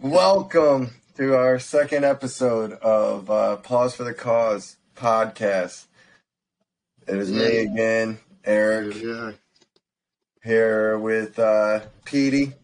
Welcome 0.00 0.90
to 1.16 1.34
our 1.36 1.58
second 1.58 2.04
episode 2.04 2.72
of 2.72 3.30
uh, 3.30 3.56
Pause 3.56 3.94
for 3.96 4.04
the 4.04 4.14
Cause 4.14 4.76
podcast. 4.96 5.84
It 7.06 7.16
is 7.16 7.30
me 7.30 7.58
again, 7.58 8.18
Eric, 8.44 8.94
Yeah. 8.96 9.32
here 10.42 10.98
with 10.98 11.38
uh, 11.38 11.80
Petey, 12.04 12.54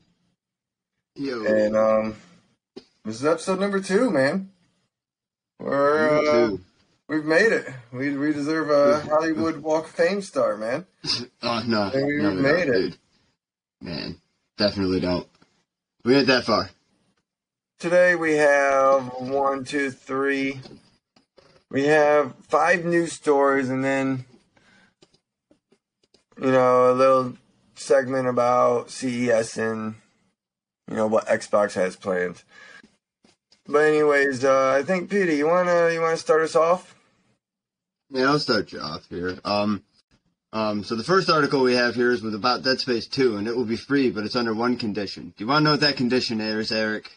Yo. 1.15 1.45
and 1.45 1.77
um, 1.77 2.17
this 3.05 3.17
is 3.17 3.25
episode 3.27 3.61
number 3.61 3.81
two, 3.81 4.11
man. 4.11 4.51
We're 5.59 6.09
uh, 6.09 6.57
we've 7.09 7.25
made 7.25 7.53
it. 7.53 7.69
We 7.93 8.17
we 8.17 8.33
deserve 8.33 8.71
a 8.71 9.01
Hollywood 9.01 9.59
Walk 9.59 9.85
of 9.87 9.91
Fame 9.91 10.23
star, 10.23 10.57
man. 10.57 10.87
Oh 11.43 11.63
no, 11.67 11.91
and 11.95 12.07
we 12.07 12.43
made 12.43 12.69
it. 12.69 12.73
dude. 12.73 12.99
Man, 13.81 14.21
definitely 14.57 15.01
don't. 15.01 15.29
We 16.05 16.17
ain't 16.17 16.27
that 16.29 16.45
far. 16.45 16.71
Today 17.79 18.15
we 18.15 18.37
have 18.37 19.03
one, 19.19 19.65
two, 19.65 19.91
three. 19.91 20.61
We 21.71 21.85
have 21.87 22.35
five 22.49 22.85
news 22.85 23.13
stories 23.13 23.69
and 23.69 23.85
then, 23.85 24.25
you 26.41 26.53
know, 26.53 26.91
a 26.91 26.95
little 26.95 27.37
segment 27.75 28.29
about 28.29 28.91
CES 28.91 29.59
and, 29.59 29.97
you 30.89 30.97
know, 30.97 31.07
what 31.07 31.27
Xbox 31.27 31.75
has 31.75 31.97
planned. 31.97 32.45
But 33.69 33.79
anyways, 33.79 34.45
uh, 34.45 34.77
I 34.79 34.83
think 34.83 35.11
Peter, 35.11 35.33
you 35.33 35.47
wanna 35.47 35.91
you 35.93 36.01
wanna 36.01 36.17
start 36.17 36.43
us 36.43 36.55
off? 36.55 36.95
Yeah, 38.11 38.27
I'll 38.27 38.39
start 38.39 38.73
you 38.73 38.81
off 38.81 39.09
here. 39.09 39.39
Um, 39.45 39.83
um, 40.53 40.85
so 40.85 40.95
the 40.95 41.05
first 41.05 41.29
article 41.29 41.63
we 41.63 41.75
have 41.75 41.95
here 41.95 42.13
is 42.13 42.23
with 42.23 42.35
about 42.35 42.63
Dead 42.63 42.79
Space 42.79 43.07
2, 43.09 43.37
and 43.37 43.49
it 43.49 43.57
will 43.57 43.65
be 43.65 43.77
free, 43.77 44.11
but 44.11 44.25
it's 44.25 44.37
under 44.37 44.55
one 44.55 44.77
condition. 44.77 45.35
Do 45.37 45.45
you 45.45 45.49
want 45.49 45.61
to 45.61 45.65
know 45.65 45.71
what 45.73 45.81
that 45.81 45.97
condition 45.97 46.41
is, 46.41 46.71
Eric? 46.71 47.11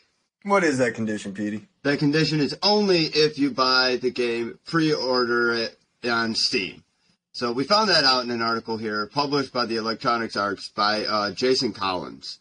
What 0.44 0.64
is 0.64 0.77
that 0.80 0.95
condition, 0.95 1.33
Petey? 1.33 1.67
That 1.83 2.00
condition 2.00 2.39
is 2.39 2.58
only 2.64 3.03
if 3.03 3.38
you 3.38 3.52
buy 3.52 3.97
the 3.97 4.09
game, 4.09 4.58
pre-order 4.66 5.53
it 5.53 5.77
on 6.09 6.33
Steam. 6.33 6.83
So 7.31 7.52
we 7.52 7.64
found 7.64 7.89
that 7.89 8.03
out 8.03 8.23
in 8.23 8.31
an 8.31 8.42
article 8.42 8.77
here, 8.77 9.05
published 9.05 9.53
by 9.53 9.66
the 9.66 9.75
Electronics 9.75 10.36
Arts 10.36 10.70
by 10.70 11.05
uh, 11.05 11.31
Jason 11.31 11.72
Collins. 11.72 12.39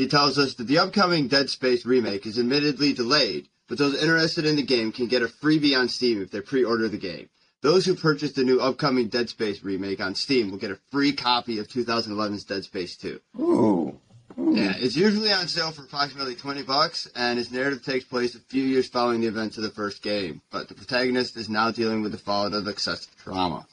He 0.00 0.08
tells 0.08 0.38
us 0.38 0.54
that 0.54 0.66
the 0.66 0.78
upcoming 0.78 1.28
Dead 1.28 1.50
Space 1.50 1.84
remake 1.84 2.24
is 2.24 2.38
admittedly 2.38 2.94
delayed, 2.94 3.48
but 3.68 3.76
those 3.76 4.02
interested 4.02 4.46
in 4.46 4.56
the 4.56 4.62
game 4.62 4.92
can 4.92 5.08
get 5.08 5.20
a 5.20 5.26
freebie 5.26 5.78
on 5.78 5.90
Steam 5.90 6.22
if 6.22 6.30
they 6.30 6.40
pre-order 6.40 6.88
the 6.88 6.96
game. 6.96 7.28
Those 7.60 7.84
who 7.84 7.94
purchase 7.94 8.32
the 8.32 8.42
new 8.42 8.60
upcoming 8.60 9.08
Dead 9.08 9.28
Space 9.28 9.62
remake 9.62 10.00
on 10.00 10.14
Steam 10.14 10.50
will 10.50 10.56
get 10.56 10.70
a 10.70 10.78
free 10.90 11.12
copy 11.12 11.58
of 11.58 11.68
2011's 11.68 12.44
Dead 12.44 12.64
Space 12.64 12.96
2. 12.96 13.20
Ooh. 13.40 14.00
Yeah, 14.38 14.72
it's 14.78 14.96
usually 14.96 15.32
on 15.32 15.46
sale 15.48 15.70
for 15.70 15.82
approximately 15.82 16.34
20 16.34 16.62
bucks, 16.62 17.06
and 17.14 17.38
its 17.38 17.50
narrative 17.50 17.84
takes 17.84 18.06
place 18.06 18.34
a 18.34 18.38
few 18.38 18.64
years 18.64 18.88
following 18.88 19.20
the 19.20 19.28
events 19.28 19.58
of 19.58 19.64
the 19.64 19.70
first 19.70 20.02
game. 20.02 20.40
But 20.50 20.68
the 20.68 20.74
protagonist 20.74 21.36
is 21.36 21.50
now 21.50 21.72
dealing 21.72 22.00
with 22.00 22.12
the 22.12 22.18
fallout 22.18 22.54
of 22.54 22.66
excessive 22.68 23.14
trauma. 23.22 23.66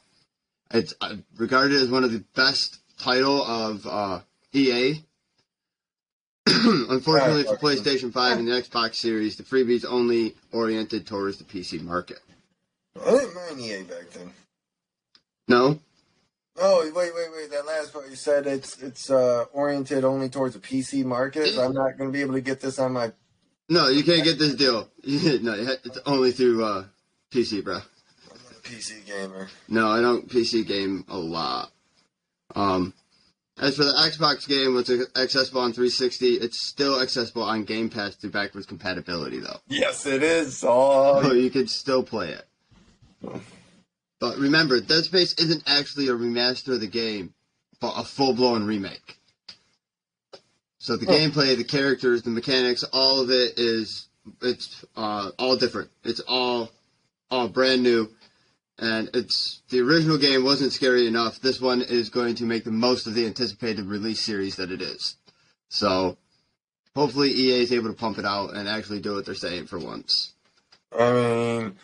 It's 0.72 0.92
uh, 1.00 1.14
regarded 1.38 1.80
as 1.80 1.88
one 1.88 2.04
of 2.04 2.12
the 2.12 2.22
best 2.34 2.80
title 2.98 3.42
of 3.42 3.86
uh, 3.86 4.20
EA. 4.52 5.04
Unfortunately 6.90 7.44
for 7.44 7.56
PlayStation 7.56 8.12
5 8.12 8.38
and 8.38 8.48
the 8.48 8.52
Xbox 8.52 8.94
Series, 8.94 9.36
the 9.36 9.42
freebie's 9.42 9.84
only 9.84 10.34
oriented 10.52 11.06
towards 11.06 11.38
the 11.38 11.44
PC 11.44 11.82
market. 11.82 12.20
I 13.00 13.10
didn't 13.10 13.34
mind 13.34 13.60
EA 13.60 13.82
back 13.82 14.10
then. 14.10 14.30
No? 15.46 15.78
Oh 16.60 16.82
wait, 16.84 17.14
wait, 17.14 17.28
wait! 17.32 17.50
That 17.50 17.66
last 17.66 17.92
part 17.92 18.10
you 18.10 18.16
said 18.16 18.46
it's 18.46 18.82
it's 18.82 19.10
uh, 19.10 19.44
oriented 19.52 20.04
only 20.04 20.28
towards 20.28 20.54
the 20.54 20.60
PC 20.60 21.04
market. 21.04 21.56
I'm 21.56 21.72
not 21.72 21.96
going 21.96 22.10
to 22.10 22.12
be 22.12 22.20
able 22.20 22.34
to 22.34 22.40
get 22.40 22.60
this 22.60 22.78
on 22.78 22.92
my 22.92 23.12
No, 23.68 23.88
you 23.88 24.02
can't 24.02 24.24
get 24.24 24.38
this 24.38 24.54
deal. 24.54 24.88
no, 25.04 25.76
it's 25.84 25.98
only 26.04 26.32
through 26.32 26.64
uh, 26.64 26.84
PC, 27.30 27.62
bro. 27.62 27.76
i'm 27.76 27.82
a 28.50 28.60
PC 28.60 29.06
gamer. 29.06 29.48
No, 29.68 29.88
I 29.88 30.00
don't 30.00 30.28
PC 30.28 30.66
game 30.66 31.04
a 31.08 31.16
lot. 31.16 31.70
Um, 32.56 32.92
as 33.60 33.76
for 33.76 33.84
the 33.84 33.92
Xbox 33.92 34.46
game, 34.48 34.74
what's 34.74 34.90
accessible 35.16 35.60
on 35.60 35.72
360, 35.72 36.34
it's 36.34 36.66
still 36.66 37.00
accessible 37.00 37.42
on 37.42 37.64
Game 37.64 37.88
Pass 37.90 38.14
through 38.16 38.30
backwards 38.30 38.66
compatibility, 38.66 39.38
though. 39.40 39.58
Yes, 39.68 40.06
it 40.06 40.22
is. 40.22 40.64
Oh, 40.66 41.22
So 41.22 41.32
you 41.32 41.50
can 41.50 41.66
still 41.68 42.02
play 42.02 42.30
it. 42.32 42.44
But 44.20 44.36
remember, 44.38 44.80
Dead 44.80 45.04
Space 45.04 45.34
isn't 45.34 45.62
actually 45.66 46.08
a 46.08 46.12
remaster 46.12 46.74
of 46.74 46.80
the 46.80 46.86
game, 46.88 47.34
but 47.80 47.94
a 47.96 48.04
full-blown 48.04 48.64
remake. 48.64 49.16
So 50.78 50.96
the 50.96 51.06
Oh. 51.06 51.12
gameplay, 51.12 51.56
the 51.56 51.64
characters, 51.64 52.22
the 52.22 52.30
mechanics, 52.30 52.84
all 52.92 53.20
of 53.20 53.30
it 53.30 53.58
is 53.58 54.06
it's 54.42 54.84
uh, 54.96 55.30
all 55.38 55.56
different. 55.56 55.90
It's 56.04 56.20
all 56.20 56.70
all 57.30 57.48
brand 57.48 57.82
new, 57.82 58.08
and 58.78 59.10
it's 59.14 59.62
the 59.70 59.80
original 59.80 60.18
game 60.18 60.44
wasn't 60.44 60.72
scary 60.72 61.06
enough. 61.06 61.40
This 61.40 61.60
one 61.60 61.82
is 61.82 62.10
going 62.10 62.36
to 62.36 62.44
make 62.44 62.64
the 62.64 62.70
most 62.70 63.06
of 63.06 63.14
the 63.14 63.26
anticipated 63.26 63.86
release 63.86 64.20
series 64.20 64.56
that 64.56 64.70
it 64.70 64.80
is. 64.80 65.16
So 65.68 66.16
hopefully 66.94 67.30
EA 67.30 67.62
is 67.62 67.72
able 67.72 67.88
to 67.88 67.96
pump 67.96 68.18
it 68.18 68.24
out 68.24 68.54
and 68.54 68.68
actually 68.68 69.00
do 69.00 69.14
what 69.14 69.26
they're 69.26 69.34
saying 69.34 69.66
for 69.66 69.78
once. 69.78 70.32
I 70.96 71.12
mean, 71.12 71.76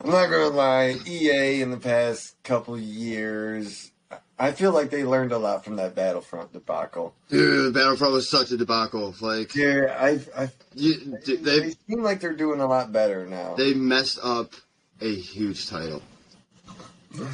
I'm 0.00 0.10
not 0.10 0.26
to 0.28 0.48
lie. 0.48 0.96
EA 1.06 1.62
in 1.62 1.70
the 1.70 1.78
past 1.78 2.34
couple 2.42 2.76
years, 2.76 3.92
I 4.38 4.50
feel 4.50 4.72
like 4.72 4.90
they 4.90 5.04
learned 5.04 5.32
a 5.32 5.38
lot 5.38 5.64
from 5.64 5.76
that 5.76 5.94
Battlefront 5.94 6.52
debacle. 6.52 7.14
Dude, 7.28 7.72
Battlefront 7.72 8.12
was 8.12 8.28
such 8.28 8.50
a 8.50 8.56
debacle. 8.56 9.14
Like 9.20 9.54
Yeah, 9.54 9.96
I, 9.98 10.20
I 10.36 10.50
you, 10.74 11.18
they, 11.24 11.36
they 11.36 11.70
seem 11.88 12.02
like 12.02 12.20
they're 12.20 12.32
doing 12.32 12.60
a 12.60 12.66
lot 12.66 12.92
better 12.92 13.26
now. 13.26 13.54
they 13.54 13.74
messed 13.74 14.18
up 14.22 14.52
a 15.00 15.14
huge 15.14 15.68
title 15.68 16.02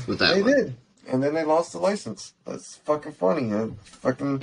with 0.07 0.19
that 0.19 0.35
They 0.35 0.43
one. 0.43 0.53
did, 0.55 0.77
and 1.07 1.23
then 1.23 1.35
they 1.35 1.45
lost 1.45 1.73
the 1.73 1.79
license. 1.79 2.35
That's 2.45 2.77
fucking 2.77 3.13
funny. 3.13 3.43
Man. 3.43 3.77
Fucking, 3.83 4.39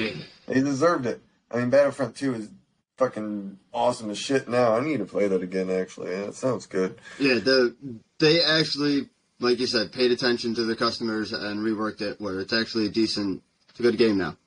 they 0.47 0.53
deserved 0.62 1.06
it. 1.06 1.22
I 1.51 1.57
mean, 1.57 1.69
Battlefront 1.69 2.16
Two 2.16 2.34
is 2.35 2.50
fucking 2.97 3.57
awesome 3.73 4.09
as 4.09 4.18
shit. 4.18 4.47
Now 4.47 4.75
I 4.75 4.81
need 4.81 4.97
to 4.97 5.06
play 5.06 5.28
that 5.28 5.41
again. 5.41 5.69
Actually, 5.69 6.12
yeah, 6.12 6.23
it 6.23 6.35
sounds 6.35 6.66
good. 6.66 6.97
Yeah, 7.19 7.35
the 7.35 7.75
they 8.19 8.41
actually, 8.44 9.09
like 9.40 9.59
you 9.59 9.68
said, 9.68 9.91
paid 9.91 10.12
attention 10.12 10.56
to 10.56 10.63
the 10.63 10.75
customers 10.75 11.34
and 11.34 11.59
reworked 11.59 12.02
it 12.02 12.19
where 12.22 12.40
it's 12.40 12.53
actually 12.53 12.85
a 12.85 12.90
decent, 12.90 13.44
it's 13.69 13.79
a 13.79 13.84
good 13.84 13.97
game 13.97 14.17
now. 14.17 14.38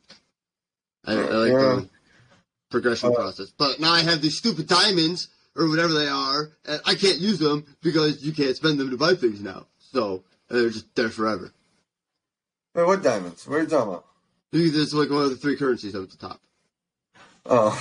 I, 1.06 1.12
I 1.12 1.16
like 1.16 1.53
Yeah. 1.53 1.59
the 1.82 1.88
progression 2.70 3.10
Uh, 3.10 3.15
process. 3.15 3.53
But 3.56 3.81
now 3.81 3.93
I 3.93 4.00
have 4.00 4.20
these 4.22 4.37
stupid 4.38 4.66
diamonds 4.66 5.28
or 5.55 5.69
whatever 5.69 5.93
they 5.93 6.09
are, 6.09 6.50
and 6.66 6.81
I 6.84 6.94
can't 6.94 7.19
use 7.19 7.38
them 7.38 7.65
because 7.82 8.22
you 8.25 8.32
can't 8.32 8.56
spend 8.56 8.78
them 8.81 8.91
to 8.91 8.97
buy 8.97 9.15
things 9.15 9.41
now. 9.41 9.66
So 9.93 10.22
they're 10.49 10.71
just 10.71 10.95
there 10.95 11.11
forever. 11.11 11.53
Wait, 12.75 12.87
what 12.87 13.03
diamonds? 13.03 13.47
What 13.47 13.57
are 13.57 13.63
you 13.63 13.67
talking 13.67 13.89
about? 13.93 14.05
There's 14.53 14.95
like 14.95 15.11
one 15.11 15.23
of 15.25 15.31
the 15.31 15.37
three 15.37 15.57
currencies 15.57 15.95
up 15.95 16.05
at 16.05 16.11
the 16.11 16.17
top. 16.17 16.41
Oh, 17.47 17.77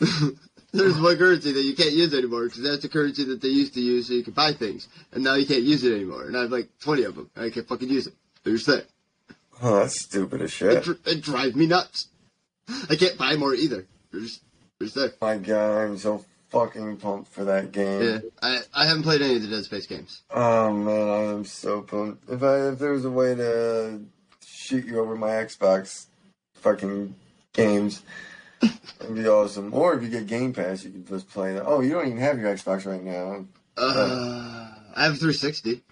There's 0.72 0.98
one 0.98 1.16
currency 1.18 1.52
that 1.52 1.62
you 1.62 1.74
can't 1.74 1.92
use 1.92 2.14
anymore 2.14 2.44
because 2.44 2.62
that's 2.62 2.80
the 2.82 2.88
currency 2.88 3.24
that 3.24 3.42
they 3.42 3.48
used 3.48 3.74
to 3.74 3.80
use 3.80 4.08
so 4.08 4.14
you 4.14 4.22
could 4.22 4.34
buy 4.34 4.52
things, 4.52 4.88
and 5.12 5.22
now 5.22 5.34
you 5.34 5.44
can't 5.46 5.62
use 5.62 5.84
it 5.84 5.94
anymore. 5.94 6.24
And 6.24 6.36
I 6.36 6.42
have 6.42 6.50
like 6.50 6.68
20 6.80 7.04
of 7.04 7.14
them. 7.14 7.30
And 7.36 7.44
I 7.44 7.50
can't 7.50 7.68
fucking 7.68 7.88
use 7.90 8.04
them. 8.06 8.14
They're 8.42 8.54
just 8.54 8.66
there. 8.66 8.82
oh 9.62 9.76
that's 9.80 10.00
stupid 10.02 10.40
as 10.42 10.50
It, 10.50 10.54
shit. 10.54 10.82
dr- 10.84 10.98
it 11.06 11.20
drives 11.22 11.54
me 11.54 11.66
nuts. 11.66 12.08
I 12.88 12.96
can't 12.96 13.18
buy 13.18 13.36
more 13.36 13.54
either. 13.54 13.86
They're 14.10 14.22
just, 14.22 14.40
they're 14.78 14.86
just 14.86 14.94
there. 14.96 15.12
My 15.20 15.36
God, 15.36 15.78
I'm 15.84 15.98
so 15.98 16.24
fucking 16.52 16.98
pumped 16.98 17.32
for 17.32 17.44
that 17.44 17.72
game. 17.72 18.02
Yeah, 18.02 18.18
I, 18.42 18.60
I 18.74 18.86
haven't 18.86 19.02
played 19.02 19.22
any 19.22 19.36
of 19.36 19.42
the 19.42 19.48
Dead 19.48 19.64
Space 19.64 19.86
games. 19.86 20.22
Oh 20.30 20.72
man, 20.72 21.08
I 21.08 21.32
am 21.32 21.44
so 21.44 21.80
pumped. 21.80 22.28
If 22.30 22.42
I 22.42 22.68
if 22.68 22.78
there 22.78 22.92
was 22.92 23.06
a 23.06 23.10
way 23.10 23.34
to 23.34 24.00
shoot 24.44 24.84
you 24.84 25.00
over 25.00 25.16
my 25.16 25.30
Xbox 25.30 26.06
fucking 26.56 27.14
games, 27.54 28.02
it'd 28.62 29.14
be 29.14 29.26
awesome. 29.26 29.72
Or 29.72 29.94
if 29.94 30.02
you 30.02 30.10
get 30.10 30.26
Game 30.26 30.52
Pass, 30.52 30.84
you 30.84 30.90
can 30.90 31.06
just 31.06 31.28
play 31.30 31.54
that. 31.54 31.64
Oh, 31.64 31.80
you 31.80 31.90
don't 31.90 32.06
even 32.06 32.18
have 32.18 32.38
your 32.38 32.54
Xbox 32.54 32.86
right 32.86 33.02
now. 33.02 33.46
Uh, 33.76 34.68
I 34.94 35.04
have 35.04 35.14
a 35.14 35.16
360. 35.16 35.82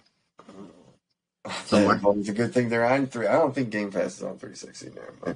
Somewhere. 1.65 1.99
Well, 2.03 2.19
it's 2.19 2.29
a 2.29 2.33
good 2.33 2.53
thing 2.53 2.69
they're 2.69 2.85
on 2.85 3.07
three. 3.07 3.25
I 3.25 3.33
don't 3.33 3.53
think 3.53 3.71
Game 3.71 3.91
Pass 3.91 4.17
is 4.17 4.23
on 4.23 4.37
360 4.37 4.91
now. 4.95 5.35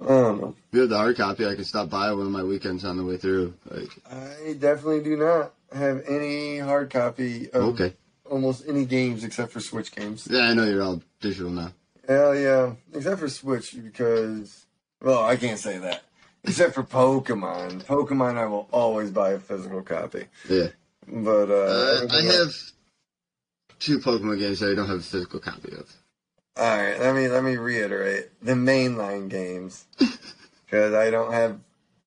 Man. 0.00 0.08
I 0.08 0.22
don't 0.22 0.40
know. 0.40 0.48
If 0.48 0.74
you 0.74 0.80
have 0.80 0.90
the 0.90 0.96
hard 0.96 1.16
copy, 1.16 1.46
I 1.46 1.54
can 1.54 1.64
stop 1.64 1.88
by 1.88 2.12
one 2.12 2.26
of 2.26 2.32
my 2.32 2.42
weekends 2.42 2.84
on 2.84 2.96
the 2.96 3.04
way 3.04 3.16
through. 3.16 3.54
Like, 3.70 3.90
I 4.10 4.54
definitely 4.58 5.02
do 5.02 5.16
not 5.16 5.52
have 5.72 6.04
any 6.08 6.58
hard 6.58 6.90
copy 6.90 7.50
of 7.50 7.62
okay. 7.74 7.94
almost 8.28 8.64
any 8.68 8.84
games 8.84 9.24
except 9.24 9.52
for 9.52 9.60
Switch 9.60 9.94
games. 9.94 10.28
Yeah, 10.30 10.42
I 10.42 10.54
know 10.54 10.64
you're 10.64 10.82
all 10.82 11.02
digital 11.20 11.50
now. 11.50 11.72
Hell 12.06 12.36
yeah, 12.36 12.72
except 12.92 13.20
for 13.20 13.28
Switch 13.28 13.74
because 13.82 14.66
well, 15.00 15.22
I 15.22 15.36
can't 15.36 15.58
say 15.58 15.78
that. 15.78 16.02
Except 16.44 16.74
for 16.74 16.82
Pokemon. 16.82 17.84
Pokemon, 17.84 18.36
I 18.36 18.46
will 18.46 18.68
always 18.70 19.10
buy 19.10 19.30
a 19.30 19.38
physical 19.38 19.80
copy. 19.82 20.24
Yeah. 20.48 20.68
But 21.06 21.50
uh, 21.50 21.54
Uh, 21.54 22.06
I 22.10 22.22
have 22.22 22.52
two 23.78 23.98
Pokemon 23.98 24.38
games 24.38 24.60
that 24.60 24.70
I 24.70 24.74
don't 24.74 24.88
have 24.88 24.98
a 24.98 25.02
physical 25.02 25.40
copy 25.40 25.72
of. 25.72 25.90
All 26.56 26.76
right, 26.76 26.98
let 27.00 27.14
me 27.16 27.28
let 27.28 27.42
me 27.42 27.56
reiterate 27.56 28.30
the 28.40 28.52
mainline 28.52 29.28
games 29.28 29.86
because 30.64 30.94
I 30.94 31.10
don't 31.10 31.32
have. 31.32 31.58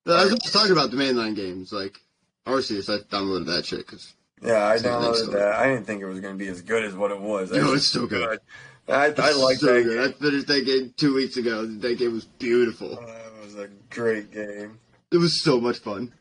I 0.05 0.23
was 0.23 0.35
just 0.35 0.53
talking 0.53 0.71
about 0.71 0.89
the 0.89 0.95
mainline 0.97 1.35
games, 1.35 1.73
like 1.73 1.99
Arceus. 2.45 2.89
I 2.89 3.03
downloaded 3.13 3.47
that 3.47 3.65
shit 3.65 3.79
because 3.79 4.13
Yeah, 4.41 4.65
I 4.65 4.77
downloaded 4.77 5.33
that. 5.33 5.55
I 5.55 5.67
didn't 5.67 5.85
think 5.85 6.01
it 6.01 6.05
was 6.05 6.21
going 6.21 6.37
to 6.37 6.43
be 6.43 6.49
as 6.49 6.61
good 6.61 6.85
as 6.85 6.95
what 6.95 7.11
it 7.11 7.19
was. 7.19 7.51
No, 7.51 7.73
it's 7.73 7.91
so 7.91 8.07
good. 8.07 8.39
I, 8.87 9.13
I 9.17 9.33
like 9.33 9.57
so 9.57 9.73
that. 9.73 9.83
good. 9.83 10.09
I 10.09 10.13
finished 10.13 10.47
that 10.47 10.65
game 10.65 10.93
two 10.95 11.13
weeks 11.13 11.35
ago. 11.35 11.65
That 11.65 11.97
game 11.97 12.13
was 12.13 12.23
beautiful. 12.23 12.95
game. 12.95 13.05
That 13.05 13.43
was 13.43 13.55
a 13.55 13.67
great 13.89 14.31
game. 14.31 14.79
It 15.11 15.17
was 15.17 15.43
so 15.43 15.59
much 15.59 15.79
fun. 15.79 16.13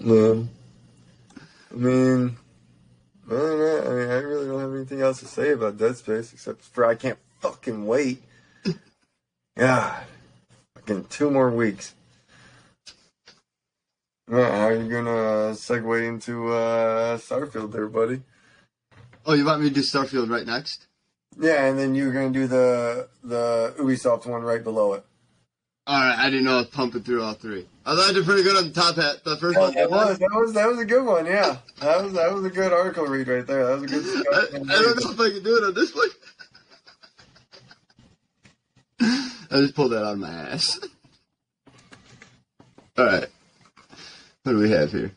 Man. 0.00 0.48
I 1.70 1.76
mean, 1.76 2.36
other 3.30 3.48
than 3.48 3.58
that, 3.58 3.86
I 3.86 3.94
mean, 3.94 4.10
I 4.10 4.18
really 4.18 4.46
don't 4.46 4.60
have 4.60 4.74
anything 4.74 5.00
else 5.00 5.20
to 5.20 5.26
say 5.26 5.50
about 5.52 5.78
Dead 5.78 5.96
Space 5.96 6.32
except 6.32 6.62
for 6.62 6.84
I 6.84 6.94
can't 6.94 7.18
fucking 7.40 7.86
wait. 7.86 8.22
God, 9.56 10.02
fucking 10.74 11.04
two 11.04 11.30
more 11.30 11.50
weeks. 11.50 11.94
Yeah, 14.30 14.50
how 14.56 14.68
are 14.68 14.74
you 14.74 14.88
gonna 14.88 15.52
segue 15.52 16.08
into 16.08 16.52
uh, 16.52 17.18
Starfield 17.18 17.72
there, 17.72 17.88
buddy? 17.88 18.22
Oh, 19.26 19.34
you 19.34 19.44
want 19.44 19.62
me 19.62 19.68
to 19.68 19.74
do 19.74 19.82
Starfield 19.82 20.30
right 20.30 20.46
next? 20.46 20.86
Yeah, 21.38 21.66
and 21.66 21.78
then 21.78 21.94
you're 21.94 22.12
gonna 22.12 22.30
do 22.30 22.46
the 22.46 23.08
the 23.22 23.74
Ubisoft 23.78 24.26
one 24.26 24.42
right 24.42 24.64
below 24.64 24.94
it. 24.94 25.04
All 25.86 26.00
right, 26.00 26.18
I 26.18 26.30
didn't 26.30 26.44
know 26.46 26.54
I 26.54 26.58
was 26.58 26.68
pumping 26.68 27.02
through 27.02 27.22
all 27.22 27.34
three. 27.34 27.66
I 27.84 27.94
thought 27.94 28.08
I 28.08 28.12
did 28.14 28.24
pretty 28.24 28.42
good 28.42 28.56
on 28.56 28.64
the 28.64 28.70
top 28.72 28.96
hat. 28.96 29.22
The 29.22 29.36
first 29.36 29.58
Yeah, 29.58 29.64
one. 29.66 29.74
that 29.74 29.90
was 29.90 30.18
that 30.18 30.30
was 30.32 30.52
that 30.54 30.66
was 30.66 30.78
a 30.78 30.84
good 30.86 31.04
one. 31.04 31.26
Yeah, 31.26 31.58
that 31.80 32.02
was 32.02 32.14
that 32.14 32.32
was 32.32 32.42
a 32.46 32.50
good 32.50 32.72
article 32.72 33.04
read 33.04 33.28
right 33.28 33.46
there. 33.46 33.66
That 33.66 33.80
was 33.80 33.82
a 33.82 33.86
good. 33.94 34.26
I, 34.32 34.38
I 34.56 34.82
don't 34.82 35.04
know 35.04 35.10
if 35.10 35.20
I 35.20 35.30
can 35.30 35.42
do 35.42 35.56
it 35.58 35.64
on 35.64 35.74
this 35.74 35.94
one. 35.94 36.08
I 39.50 39.60
just 39.60 39.74
pulled 39.74 39.92
that 39.92 40.02
out 40.04 40.14
of 40.14 40.18
my 40.18 40.30
ass. 40.30 40.80
All 42.96 43.04
right. 43.04 43.26
What 44.44 44.52
do 44.52 44.58
we 44.58 44.70
have 44.70 44.90
here? 44.90 45.12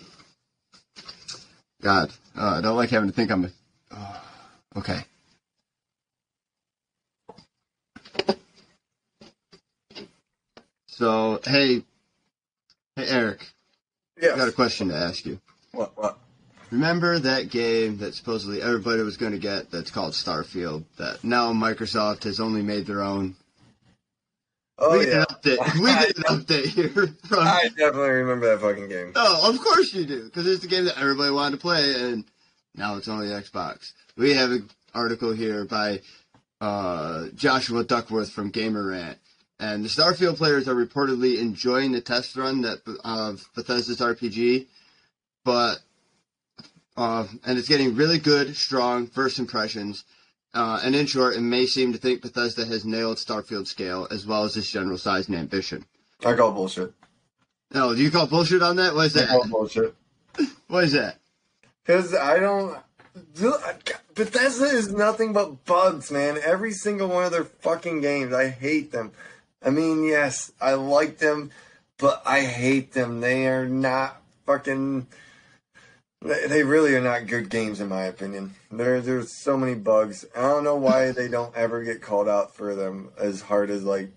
God, 1.81 2.09
uh, 2.35 2.55
I 2.57 2.61
don't 2.61 2.77
like 2.77 2.89
having 2.89 3.09
to 3.09 3.15
think 3.15 3.29
I'm. 3.29 3.45
A, 3.45 3.49
oh, 3.91 4.21
okay. 4.77 5.01
So, 10.97 11.41
hey, 11.43 11.83
hey, 12.95 13.07
Eric, 13.07 13.47
I 14.19 14.27
got 14.27 14.39
a 14.41 14.45
Yes. 14.45 14.53
question 14.53 14.89
to 14.89 14.95
ask 14.95 15.25
you. 15.25 15.39
What? 15.71 15.97
What? 15.97 16.19
Remember 16.69 17.17
that 17.17 17.49
game 17.49 17.97
that 17.97 18.13
supposedly 18.13 18.61
everybody 18.61 19.01
was 19.01 19.17
going 19.17 19.31
to 19.31 19.39
get 19.39 19.71
that's 19.71 19.89
called 19.89 20.13
Starfield 20.13 20.83
that 20.97 21.23
now 21.23 21.51
Microsoft 21.51 22.23
has 22.25 22.39
only 22.39 22.61
made 22.61 22.85
their 22.85 23.01
own? 23.01 23.35
Oh 24.77 24.91
we 24.97 25.05
get 25.05 25.13
yeah. 25.13 25.19
an 25.21 25.25
update. 25.25 25.73
We 25.81 25.87
get 25.87 26.17
an 26.17 26.23
update 26.25 26.65
here 26.65 26.89
from. 27.25 27.39
I 27.39 27.69
definitely 27.75 28.09
remember 28.09 28.49
that 28.49 28.61
fucking 28.61 28.87
game. 28.87 29.13
Oh, 29.15 29.49
of 29.51 29.59
course 29.61 29.95
you 29.95 30.05
do, 30.05 30.25
because 30.25 30.45
it's 30.45 30.61
the 30.61 30.67
game 30.67 30.85
that 30.85 30.99
everybody 30.99 31.31
wanted 31.31 31.55
to 31.55 31.61
play, 31.61 31.95
and 31.95 32.23
now 32.75 32.97
it's 32.97 33.07
only 33.07 33.27
Xbox. 33.29 33.93
We 34.15 34.33
have 34.35 34.51
an 34.51 34.69
article 34.93 35.33
here 35.33 35.65
by 35.65 36.01
uh, 36.61 37.29
Joshua 37.33 37.83
Duckworth 37.83 38.29
from 38.31 38.51
Gamer 38.51 38.87
Rant, 38.87 39.17
and 39.59 39.83
the 39.83 39.89
Starfield 39.89 40.37
players 40.37 40.67
are 40.67 40.75
reportedly 40.75 41.39
enjoying 41.39 41.91
the 41.91 42.01
test 42.01 42.35
run 42.35 42.61
that 42.61 42.79
of 43.03 43.47
Bethesda's 43.55 43.99
RPG, 43.99 44.67
but 45.45 45.77
uh, 46.97 47.27
and 47.45 47.57
it's 47.57 47.69
getting 47.69 47.95
really 47.95 48.19
good, 48.19 48.55
strong 48.55 49.07
first 49.07 49.39
impressions. 49.39 50.03
Uh, 50.53 50.79
and 50.83 50.95
in 50.95 51.07
short, 51.07 51.35
it 51.35 51.41
may 51.41 51.65
seem 51.65 51.91
to 51.93 51.97
think 51.97 52.21
Bethesda 52.21 52.65
has 52.65 52.85
nailed 52.85 53.17
Starfield 53.17 53.65
scale 53.65 54.07
as 54.11 54.25
well 54.25 54.43
as 54.43 54.55
its 54.55 54.71
general 54.71 54.99
size 54.99 55.27
and 55.27 55.35
ambition. 55.35 55.85
I 56.23 56.33
call 56.33 56.51
bullshit. 56.51 56.93
No, 57.73 57.95
do 57.95 58.03
you 58.03 58.11
call 58.11 58.27
bullshit 58.27 58.61
on 58.61 58.75
that? 58.75 58.93
What 58.93 59.07
is 59.07 59.13
that? 59.13 59.29
I 59.29 59.33
call 59.33 59.47
bullshit. 59.47 59.95
What 60.67 60.85
is 60.85 60.93
that? 60.93 61.19
Because 61.85 62.15
I 62.15 62.39
don't. 62.39 62.79
Bethesda 64.15 64.65
is 64.65 64.91
nothing 64.91 65.33
but 65.33 65.65
bugs, 65.65 66.09
man. 66.09 66.39
Every 66.43 66.71
single 66.71 67.09
one 67.09 67.25
of 67.25 67.31
their 67.31 67.43
fucking 67.43 68.01
games, 68.01 68.33
I 68.33 68.49
hate 68.49 68.91
them. 68.91 69.11
I 69.65 69.69
mean, 69.69 70.03
yes, 70.03 70.51
I 70.59 70.73
like 70.73 71.17
them, 71.19 71.51
but 71.97 72.21
I 72.25 72.41
hate 72.41 72.93
them. 72.93 73.21
They 73.21 73.47
are 73.47 73.65
not 73.67 74.21
fucking. 74.45 75.07
They 76.21 76.63
really 76.63 76.95
are 76.95 77.01
not 77.01 77.27
good 77.27 77.49
games, 77.49 77.81
in 77.81 77.89
my 77.89 78.03
opinion. 78.03 78.55
There, 78.71 79.01
there's 79.01 79.37
so 79.43 79.57
many 79.57 79.75
bugs. 79.75 80.23
I 80.35 80.41
don't 80.41 80.63
know 80.63 80.77
why 80.77 81.11
they 81.17 81.27
don't 81.27 81.53
ever 81.55 81.83
get 81.83 82.01
called 82.01 82.29
out 82.29 82.55
for 82.55 82.75
them 82.75 83.09
as 83.19 83.41
hard 83.41 83.69
as 83.69 83.83
like. 83.83 84.09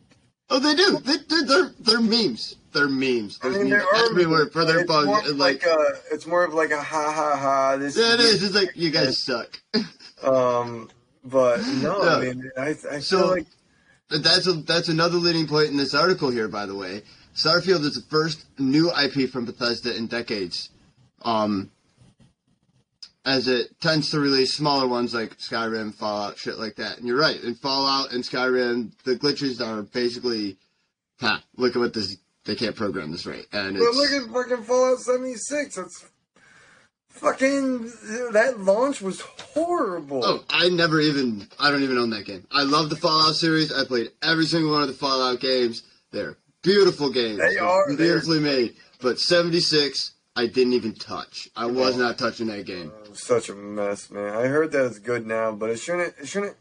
Oh, 0.48 0.60
they 0.60 0.75
do. 0.76 0.98
They, 1.04 1.16
they, 1.16 1.43
they're 1.44 1.72
they're 1.81 2.00
memes. 2.00 2.54
They're 2.72 2.88
memes. 2.88 3.40
I 3.43 3.48
mean, 3.48 3.58
memes 3.58 3.70
there 3.70 3.82
are 3.82 4.10
everywhere 4.10 4.46
for 4.46 4.64
their 4.64 4.84
bugs. 4.87 5.06
More 5.06 5.20
like, 5.22 5.64
like, 5.64 5.66
a, 5.66 5.76
it's 6.12 6.26
more 6.26 6.44
of 6.44 6.54
like 6.54 6.70
a 6.70 6.81
ha 6.81 7.12
ha 7.12 7.37
ha. 7.37 7.76
This 7.76 7.96
yeah, 7.96 8.14
it 8.14 8.20
is. 8.20 8.43
It's 8.44 8.54
like 8.54 8.70
you 8.76 8.90
guys 8.90 9.22
suck. 9.25 9.60
Um, 10.22 10.88
but 11.25 11.60
no, 11.82 12.00
No. 12.02 12.08
I 12.08 12.20
mean, 12.25 12.50
I, 12.56 12.69
I 12.90 13.00
So- 13.00 13.19
feel 13.19 13.26
like 13.28 13.44
But 13.44 13.65
that's 14.11 14.47
a, 14.47 14.53
that's 14.53 14.88
another 14.88 15.17
leading 15.17 15.47
point 15.47 15.70
in 15.70 15.76
this 15.76 15.94
article 15.94 16.31
here, 16.31 16.49
by 16.49 16.67
the 16.67 16.75
way. 16.75 17.03
Starfield 17.35 17.85
is 17.85 17.94
the 17.94 18.05
first 18.08 18.47
new 18.58 18.91
IP 18.91 19.29
from 19.29 19.44
Bethesda 19.44 19.94
in 19.94 20.06
decades. 20.06 20.70
Um, 21.23 21.70
as 23.25 23.49
it 23.49 23.79
tends 23.81 24.11
to 24.11 24.20
release 24.20 24.55
smaller 24.55 24.87
ones 24.87 25.12
like 25.12 25.37
Skyrim, 25.38 25.93
Fallout, 25.93 26.38
shit 26.38 26.58
like 26.58 26.76
that. 26.76 26.99
And 26.99 27.06
you're 27.06 27.19
right. 27.19 27.38
In 27.43 27.56
Fallout 27.56 28.12
and 28.12 28.23
Skyrim, 28.23 28.93
the 29.05 29.17
glitches 29.17 29.61
are 29.61 29.82
basically, 29.82 30.56
ha, 31.20 31.43
look 31.56 31.75
at 31.75 31.81
what 31.81 31.93
this, 31.93 32.17
they 32.44 32.55
can't 32.55 32.76
program 32.76 33.11
this 33.11 33.26
right. 33.26 33.44
And 33.53 33.76
But 33.76 33.94
look 33.94 34.12
at 34.12 34.31
fucking 34.31 34.64
Fallout 34.64 35.00
76. 35.00 35.76
It's 35.76 36.05
fucking 37.16 37.82
that 38.32 38.54
launch 38.58 39.00
was 39.00 39.20
horrible. 39.20 40.24
Oh, 40.24 40.44
I 40.50 40.68
never 40.68 41.00
even. 41.00 41.48
I 41.58 41.70
don't 41.70 41.82
even 41.82 41.98
own 41.98 42.10
that 42.10 42.26
game. 42.26 42.46
I 42.52 42.62
love 42.62 42.90
the 42.90 42.96
Fallout 42.96 43.34
series. 43.34 43.72
I 43.72 43.84
played 43.84 44.10
every 44.22 44.46
single 44.46 44.72
one 44.72 44.82
of 44.82 44.88
the 44.88 44.94
Fallout 44.94 45.40
games. 45.40 45.82
They're 46.12 46.36
beautiful 46.62 47.10
games. 47.10 47.38
They 47.38 47.58
are. 47.58 47.88
They're 47.88 47.96
beautifully 47.96 48.40
made. 48.40 48.74
But 49.00 49.18
76, 49.18 50.12
I 50.36 50.46
didn't 50.46 50.72
even 50.74 50.94
touch. 50.94 51.48
I 51.56 51.67
was 51.67 51.96
not 51.96 52.19
touching 52.19 52.46
that 52.48 52.67
game. 52.67 52.93
It 53.05 53.17
such 53.17 53.48
a 53.48 53.55
mess, 53.55 54.10
man. 54.10 54.34
I 54.34 54.46
heard 54.46 54.72
that 54.72 54.86
it's 54.86 54.98
good 54.98 55.26
now, 55.26 55.52
but 55.52 55.70
it 55.70 55.79
shouldn't. 55.79 56.14
It 56.20 56.29
shouldn't. 56.29 56.56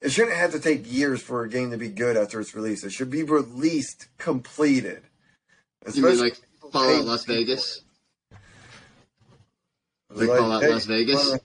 It 0.00 0.10
shouldn't 0.10 0.36
have 0.36 0.52
to 0.52 0.60
take 0.60 0.90
years 0.90 1.20
for 1.20 1.42
a 1.42 1.48
game 1.48 1.72
to 1.72 1.76
be 1.76 1.90
good 1.90 2.16
after 2.16 2.40
it's 2.40 2.54
released. 2.54 2.84
It 2.84 2.92
should 2.92 3.10
be 3.10 3.22
released 3.22 4.06
completed. 4.16 5.02
You 5.94 6.02
mean 6.02 6.18
like 6.18 6.40
Fallout 6.72 7.04
Las 7.04 7.24
Vegas? 7.26 7.82
Like 10.10 10.28
like, 10.28 10.38
Fallout 10.38 10.62
hey, 10.62 10.70
Las 10.70 10.84
Vegas? 10.86 11.38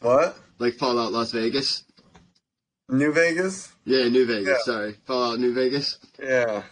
What? 0.00 0.38
Like 0.58 0.74
Fallout 0.74 1.12
Las 1.12 1.32
Vegas? 1.32 1.84
New 2.88 3.12
Vegas? 3.12 3.72
Yeah, 3.84 4.08
New 4.08 4.26
Vegas. 4.26 4.48
Yeah. 4.66 4.72
Sorry, 4.72 4.96
Fallout 5.06 5.38
New 5.38 5.54
Vegas. 5.54 5.98
Yeah. 6.20 6.62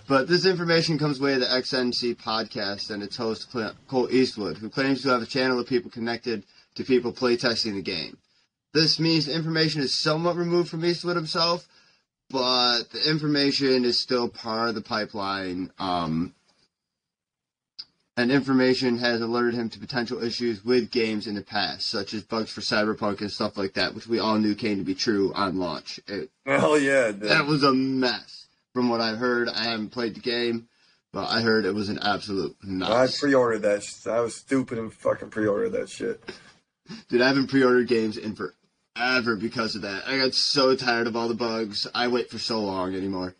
But 0.06 0.28
this 0.28 0.44
information 0.44 0.98
comes 0.98 1.18
way 1.18 1.34
of 1.34 1.40
the 1.40 1.46
XNC 1.46 2.16
podcast 2.16 2.90
and 2.90 3.02
its 3.02 3.16
host 3.16 3.50
Cole 3.88 4.08
Eastwood, 4.10 4.58
who 4.58 4.68
claims 4.68 5.02
to 5.02 5.08
have 5.08 5.22
a 5.22 5.26
channel 5.26 5.58
of 5.58 5.66
people 5.66 5.90
connected 5.90 6.44
to 6.74 6.84
people 6.84 7.12
playtesting 7.12 7.74
the 7.74 7.82
game. 7.82 8.18
This 8.74 9.00
means 9.00 9.28
information 9.28 9.80
is 9.80 9.98
somewhat 9.98 10.36
removed 10.36 10.68
from 10.68 10.84
Eastwood 10.84 11.16
himself, 11.16 11.66
but 12.28 12.90
the 12.90 13.08
information 13.08 13.84
is 13.84 13.98
still 13.98 14.28
part 14.28 14.68
of 14.68 14.74
the 14.74 14.82
pipeline. 14.82 15.70
Um, 15.78 16.34
and 18.16 18.30
information 18.30 18.98
has 18.98 19.20
alerted 19.20 19.54
him 19.54 19.68
to 19.70 19.78
potential 19.78 20.22
issues 20.22 20.64
with 20.64 20.90
games 20.90 21.26
in 21.26 21.34
the 21.34 21.42
past, 21.42 21.88
such 21.90 22.14
as 22.14 22.22
bugs 22.22 22.50
for 22.50 22.60
Cyberpunk 22.60 23.20
and 23.20 23.30
stuff 23.30 23.56
like 23.56 23.74
that, 23.74 23.94
which 23.94 24.06
we 24.06 24.18
all 24.20 24.38
knew 24.38 24.54
came 24.54 24.78
to 24.78 24.84
be 24.84 24.94
true 24.94 25.32
on 25.34 25.58
launch. 25.58 25.98
It, 26.06 26.30
Hell 26.46 26.78
yeah, 26.78 27.10
dude. 27.10 27.22
that 27.22 27.46
was 27.46 27.62
a 27.64 27.72
mess. 27.72 28.46
From 28.72 28.88
what 28.88 29.00
I've 29.00 29.18
heard, 29.18 29.48
I 29.48 29.64
haven't 29.64 29.90
played 29.90 30.16
the 30.16 30.20
game, 30.20 30.66
but 31.12 31.28
I 31.28 31.42
heard 31.42 31.64
it 31.64 31.74
was 31.74 31.88
an 31.88 32.00
absolute 32.02 32.56
mess. 32.62 32.90
I 32.90 33.06
pre-ordered 33.20 33.62
that. 33.62 33.84
sh- 33.84 34.06
I 34.08 34.18
was 34.20 34.34
stupid 34.34 34.78
and 34.78 34.92
fucking 34.92 35.30
pre-ordered 35.30 35.70
that 35.70 35.88
shit. 35.88 36.20
Dude, 37.08 37.20
I 37.20 37.28
haven't 37.28 37.46
pre-ordered 37.50 37.86
games 37.86 38.16
in 38.16 38.34
forever 38.34 39.36
because 39.36 39.76
of 39.76 39.82
that. 39.82 40.02
I 40.08 40.18
got 40.18 40.34
so 40.34 40.74
tired 40.74 41.06
of 41.06 41.14
all 41.14 41.28
the 41.28 41.34
bugs. 41.34 41.86
I 41.94 42.08
wait 42.08 42.30
for 42.30 42.38
so 42.38 42.60
long 42.60 42.94
anymore, 42.96 43.34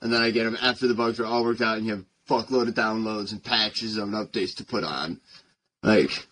and 0.00 0.12
then 0.12 0.22
I 0.22 0.30
get 0.32 0.42
them 0.44 0.58
after 0.60 0.88
the 0.88 0.94
bugs 0.94 1.20
are 1.20 1.26
all 1.26 1.44
worked 1.44 1.60
out, 1.62 1.76
and 1.78 1.86
you 1.86 1.92
have 1.92 2.04
fuckload 2.30 2.68
of 2.68 2.74
downloads 2.74 3.32
and 3.32 3.42
patches 3.42 3.96
and 3.96 4.14
updates 4.14 4.54
to 4.56 4.64
put 4.64 4.84
on. 4.84 5.20
Like, 5.82 6.26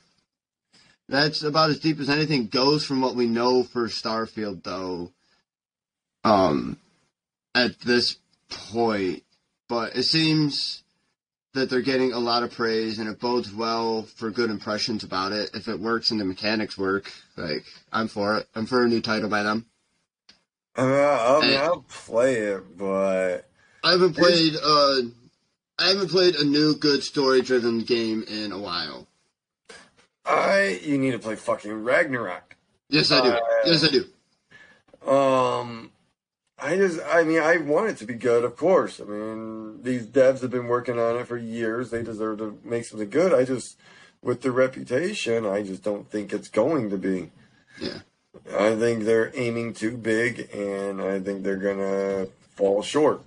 that's 1.09 1.43
about 1.43 1.71
as 1.71 1.81
deep 1.81 1.99
as 1.99 2.09
anything 2.09 2.47
goes 2.47 2.85
from 2.85 3.01
what 3.01 3.15
we 3.15 3.27
know 3.27 3.63
for 3.63 3.89
Starfield, 3.89 4.63
though. 4.63 5.11
Um, 6.25 6.79
at 7.55 7.79
this 7.81 8.19
point, 8.49 9.23
but 9.69 9.97
it 9.97 10.05
seems 10.05 10.83
that 11.55 11.71
they're 11.71 11.81
getting 11.81 12.13
a 12.13 12.19
lot 12.19 12.43
of 12.43 12.53
praise 12.53 12.99
and 12.99 13.09
it 13.09 13.21
bodes 13.21 13.53
well 13.53 14.03
for 14.03 14.31
good 14.31 14.51
impressions 14.51 15.03
about 15.03 15.33
it. 15.33 15.51
If 15.55 15.69
it 15.69 15.81
works 15.81 16.11
and 16.11 16.21
the 16.21 16.25
mechanics 16.25 16.79
work, 16.79 17.11
like 17.37 17.65
I'm 17.93 18.09
for 18.09 18.39
it. 18.39 18.49
I'm 18.55 18.67
for 18.67 18.85
a 18.85 18.89
new 18.89 19.01
title 19.01 19.29
by 19.29 19.43
them. 19.43 19.67
I 20.77 20.83
mean, 20.83 20.93
I'll, 20.93 21.43
I 21.43 21.47
mean. 21.47 21.59
I'll 21.59 21.85
play 21.89 22.35
it, 22.37 22.79
but 22.79 23.49
I 23.83 23.93
haven't 23.93 24.15
played 24.15 24.55
uh 24.63 25.01
I 25.79 25.89
haven't 25.89 26.11
played 26.11 26.35
a 26.35 26.45
new 26.45 26.75
good 26.75 27.03
story 27.03 27.41
driven 27.41 27.81
game 27.81 28.25
in 28.29 28.53
a 28.53 28.59
while. 28.59 29.07
I 30.25 30.81
you 30.83 30.99
need 30.99 31.13
to 31.13 31.19
play 31.19 31.37
fucking 31.37 31.85
Ragnarok. 31.85 32.57
Yes 32.89 33.11
I 33.11 33.23
do. 33.23 33.31
Uh, 33.31 33.41
yes 33.65 33.85
I 33.85 33.89
do. 33.89 34.05
Um, 35.11 35.93
I 36.59 36.77
just, 36.77 37.01
I 37.09 37.23
mean, 37.23 37.41
I 37.41 37.59
want 37.59 37.89
it 37.89 37.97
to 37.99 38.05
be 38.05 38.15
good, 38.15 38.45
of 38.45 38.57
course. 38.57 39.01
I 39.01 39.05
mean, 39.05 39.83
these 39.83 40.07
devs 40.07 40.41
have 40.43 40.51
been 40.51 40.67
working 40.67 40.99
on 40.99 41.17
it 41.17 41.27
for 41.27 41.37
years. 41.37 41.91
They 41.91 42.03
deserve 42.03 42.39
to 42.39 42.59
make 42.65 42.85
something 42.85 43.09
good. 43.09 43.33
I 43.33 43.45
just, 43.45 43.79
with 44.23 44.43
the 44.43 44.51
reputation, 44.51 45.47
I 45.47 45.63
just 45.63 45.85
don't 45.85 46.11
think 46.11 46.33
it's 46.33 46.49
going 46.49 46.91
to 46.91 46.99
be. 46.99 47.31
Yeah. 47.81 48.01
I 48.57 48.75
think 48.75 49.05
they're 49.05 49.31
aiming 49.35 49.75
too 49.75 49.97
big, 49.97 50.49
and 50.53 51.01
I 51.01 51.21
think 51.21 51.43
they're 51.43 51.57
gonna 51.57 52.27
fall 52.57 52.83
short. 52.83 53.23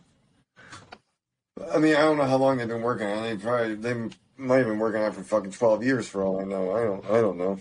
I 1.73 1.77
mean, 1.79 1.95
I 1.95 1.99
don't 2.01 2.17
know 2.17 2.25
how 2.25 2.37
long 2.37 2.57
they've 2.57 2.67
been 2.67 2.81
working 2.81 3.07
on 3.07 3.23
it. 3.25 3.37
They 3.37 3.43
probably 3.43 3.75
they 3.75 3.93
might 4.37 4.57
have 4.57 4.67
been 4.67 4.79
working 4.79 5.01
on 5.01 5.07
it 5.11 5.15
for 5.15 5.23
fucking 5.23 5.51
twelve 5.51 5.83
years, 5.83 6.07
for 6.07 6.23
all 6.23 6.39
I 6.39 6.43
know. 6.43 6.71
I 6.75 6.83
don't, 6.83 7.05
I 7.05 7.21
don't 7.21 7.37
know. 7.37 7.59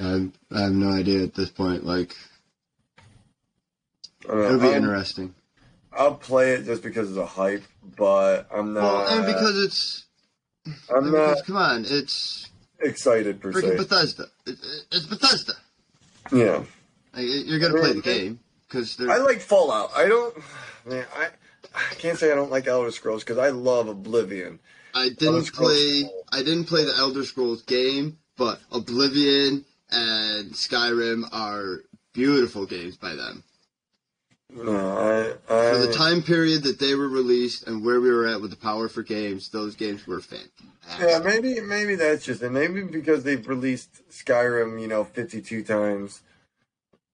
I, 0.00 0.30
I 0.56 0.60
have 0.62 0.72
no 0.72 0.90
idea 0.90 1.22
at 1.22 1.34
this 1.34 1.50
point. 1.50 1.84
Like 1.84 2.14
I 4.28 4.32
it'll 4.44 4.58
be 4.60 4.68
I'm- 4.68 4.82
interesting. 4.84 5.34
I'll 5.90 6.14
play 6.14 6.52
it 6.52 6.64
just 6.64 6.82
because 6.84 7.08
of 7.08 7.14
the 7.16 7.26
hype, 7.26 7.64
but 7.96 8.46
I'm 8.54 8.72
not. 8.72 8.82
Well, 8.82 9.08
and 9.18 9.26
because 9.26 9.64
it's 9.64 10.04
I'm 10.94 11.10
not 11.10 11.30
because, 11.30 11.42
come 11.42 11.56
on, 11.56 11.84
it's 11.88 12.48
excited 12.78 13.40
per 13.40 13.52
freaking 13.52 13.70
se. 13.70 13.76
Bethesda. 13.78 14.24
It, 14.46 14.50
it, 14.50 14.84
it's 14.92 15.06
Bethesda. 15.06 15.54
Yeah, 16.30 16.62
Like, 17.14 17.24
you're 17.24 17.58
gonna 17.58 17.80
play 17.80 17.94
the 17.94 18.02
game 18.02 18.38
because 18.68 18.96
I 19.00 19.16
like 19.16 19.40
Fallout. 19.40 19.90
I 19.96 20.06
don't. 20.06 20.36
Man, 20.86 21.04
I 21.16 21.28
I 21.74 21.94
can't 21.94 22.18
say 22.18 22.32
I 22.32 22.34
don't 22.34 22.50
like 22.50 22.66
Elder 22.66 22.90
Scrolls 22.90 23.24
because 23.24 23.38
I 23.38 23.50
love 23.50 23.88
Oblivion. 23.88 24.58
I 24.94 25.10
didn't 25.10 25.44
Scrolls. 25.44 25.72
play. 25.72 26.10
I 26.32 26.38
didn't 26.42 26.64
play 26.64 26.84
the 26.84 26.94
Elder 26.96 27.24
Scrolls 27.24 27.62
game, 27.62 28.18
but 28.36 28.60
Oblivion 28.72 29.64
and 29.90 30.52
Skyrim 30.52 31.24
are 31.32 31.84
beautiful 32.12 32.66
games 32.66 32.96
by 32.96 33.14
them. 33.14 33.44
No, 34.50 34.72
I. 34.72 35.54
I 35.54 35.72
For 35.72 35.78
the 35.78 35.92
time 35.92 36.22
period 36.22 36.62
that 36.62 36.78
they 36.78 36.94
were 36.94 37.08
released 37.08 37.66
and 37.66 37.84
where 37.84 38.00
we 38.00 38.10
were 38.10 38.26
at 38.26 38.40
with 38.40 38.50
the 38.50 38.56
power 38.56 38.88
for 38.88 39.02
games, 39.02 39.50
those 39.50 39.76
games 39.76 40.06
were 40.06 40.20
fantastic. 40.20 40.66
Yeah, 41.00 41.18
maybe 41.18 41.60
maybe 41.60 41.96
that's 41.96 42.24
just 42.24 42.42
it. 42.42 42.50
Maybe 42.50 42.82
because 42.82 43.24
they've 43.24 43.46
released 43.46 44.00
Skyrim, 44.10 44.80
you 44.80 44.88
know, 44.88 45.04
fifty 45.04 45.42
two 45.42 45.62
times. 45.62 46.22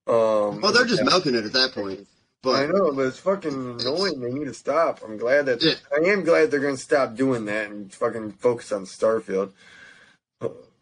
Um, 0.06 0.60
Well, 0.60 0.72
they're 0.72 0.86
just 0.86 1.02
milking 1.02 1.34
it 1.34 1.44
at 1.44 1.52
that 1.54 1.72
point. 1.72 2.06
I 2.52 2.66
know, 2.66 2.92
but 2.92 3.06
it's 3.06 3.18
fucking 3.18 3.80
annoying. 3.80 4.20
They 4.20 4.32
need 4.32 4.46
to 4.46 4.54
stop. 4.54 5.00
I'm 5.04 5.16
glad 5.16 5.46
that 5.46 5.62
Yeah. 5.62 5.74
I 5.94 6.08
am 6.10 6.24
glad 6.24 6.50
they're 6.50 6.60
going 6.60 6.76
to 6.76 6.80
stop 6.82 7.14
doing 7.16 7.44
that 7.46 7.70
and 7.70 7.92
fucking 7.92 8.32
focus 8.32 8.72
on 8.72 8.84
Starfield. 8.84 9.52